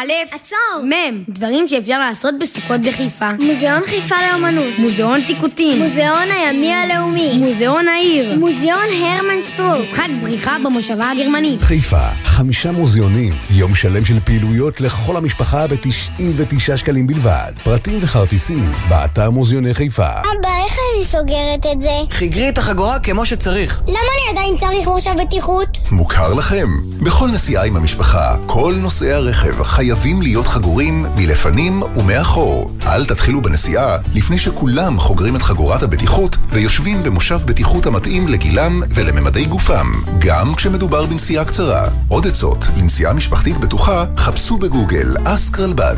א', 0.00 0.34
עצור, 0.34 0.84
מ', 0.84 1.24
דברים 1.28 1.68
שאפשר 1.68 1.98
לעשות 1.98 2.34
בסוכות 2.40 2.80
בחיפה. 2.80 3.30
מוזיאון 3.32 3.82
חיפה 3.86 4.14
לאמנות. 4.30 4.78
מוזיאון 4.78 5.20
טיקוטין. 5.26 5.82
מוזיאון 5.82 6.28
הימי 6.30 6.72
הלאומי. 6.74 7.38
מוזיאון 7.38 7.88
העיר. 7.88 8.38
מוזיאון 8.38 8.84
הרמן 9.02 9.42
שטרוק. 9.42 9.78
משחק 9.80 10.06
בריחה 10.22 10.56
במושבה 10.64 11.10
הגרמנית. 11.10 11.60
חיפה, 11.60 12.08
חמישה 12.24 12.72
מוזיאונים, 12.72 13.32
יום 13.50 13.74
שלם 13.74 14.04
של 14.04 14.20
פעילויות 14.20 14.80
לכל 14.80 15.16
המשפחה 15.16 15.66
ב-99 15.66 16.76
שקלים 16.76 17.06
בלבד. 17.06 17.52
פרטים 17.64 17.98
וכרטיסים, 18.00 18.72
באתר 18.88 19.30
מוזיאוני 19.30 19.74
חיפה. 19.74 20.08
אבא, 20.08 20.48
איך 20.64 20.76
אני 20.94 21.04
סוגרת 21.04 21.66
את 21.72 21.80
זה? 21.80 21.90
חיגרי 22.10 22.48
את 22.48 22.58
החגורה 22.58 22.98
כמו 22.98 23.26
שצריך. 23.26 23.80
למה 23.88 23.98
אני 23.98 24.38
עדיין 24.38 24.56
צריך 24.56 24.88
מושב 24.88 25.14
בטיחות? 25.20 25.78
מוכר 25.90 26.34
לכם? 26.34 26.68
בכל 27.00 27.28
נסיעה 27.28 27.64
עם 27.64 27.76
המשפחה, 27.76 28.36
כל 28.46 28.74
נוסעי 28.78 29.12
הרכב 29.12 29.60
חייבים 29.90 30.22
להיות 30.22 30.46
חגורים 30.46 31.06
מלפנים 31.16 31.82
ומאחור. 31.82 32.70
אל 32.86 33.04
תתחילו 33.04 33.40
בנסיעה 33.42 33.96
לפני 34.14 34.38
שכולם 34.38 34.98
חוגרים 34.98 35.36
את 35.36 35.42
חגורת 35.42 35.82
הבטיחות 35.82 36.36
ויושבים 36.50 37.02
במושב 37.02 37.40
בטיחות 37.44 37.86
המתאים 37.86 38.28
לגילם 38.28 38.82
ולממדי 38.94 39.44
גופם, 39.44 39.92
גם 40.18 40.54
כשמדובר 40.54 41.06
בנסיעה 41.06 41.44
קצרה. 41.44 41.88
עוד 42.08 42.26
עצות 42.26 42.66
לנסיעה 42.76 43.12
משפחתית 43.12 43.56
בטוחה, 43.58 44.04
חפשו 44.16 44.58
בגוגל 44.58 45.16
אסק 45.24 45.60
רלב"ד. 45.60 45.96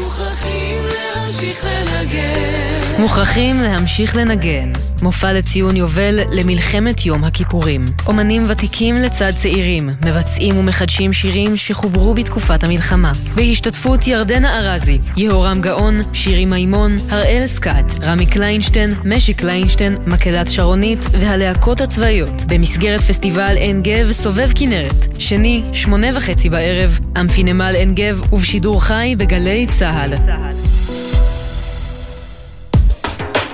מוכרחים 0.00 0.82
להמשיך 1.14 1.64
לנגן. 1.64 2.49
מוכרחים 2.98 3.60
להמשיך 3.60 4.16
לנגן. 4.16 4.72
מופע 5.02 5.32
לציון 5.32 5.76
יובל 5.76 6.20
למלחמת 6.32 7.06
יום 7.06 7.24
הכיפורים. 7.24 7.84
אומנים 8.06 8.44
ותיקים 8.48 8.96
לצד 8.96 9.32
צעירים, 9.38 9.90
מבצעים 10.06 10.56
ומחדשים 10.56 11.12
שירים 11.12 11.56
שחוברו 11.56 12.14
בתקופת 12.14 12.64
המלחמה. 12.64 13.12
בהשתתפות 13.34 14.06
ירדנה 14.06 14.58
ארזי, 14.58 14.98
יהורם 15.16 15.60
גאון, 15.60 16.00
שירי 16.12 16.44
מימון, 16.44 16.96
הראל 17.10 17.46
סקאט, 17.46 17.92
רמי 18.02 18.26
קליינשטיין, 18.26 18.94
משי 19.04 19.34
קליינשטיין, 19.34 19.96
מקהלת 20.06 20.48
שרונית 20.48 21.06
והלהקות 21.12 21.80
הצבאיות. 21.80 22.44
במסגרת 22.48 23.00
פסטיבל 23.00 23.56
עין 23.56 23.82
גב 23.82 24.12
סובב 24.12 24.50
כנרת. 24.54 25.18
שני, 25.18 25.62
שמונה 25.72 26.06
וחצי 26.14 26.50
בערב, 26.50 26.98
אמפינמל 27.20 27.74
עין 27.76 27.94
גב 27.94 28.32
ובשידור 28.32 28.82
חי 28.82 29.14
בגלי 29.18 29.66
צה"ל. 29.78 30.14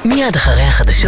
מיד 0.06 0.36
אחרי 0.36 0.62
החדשות 0.62 1.04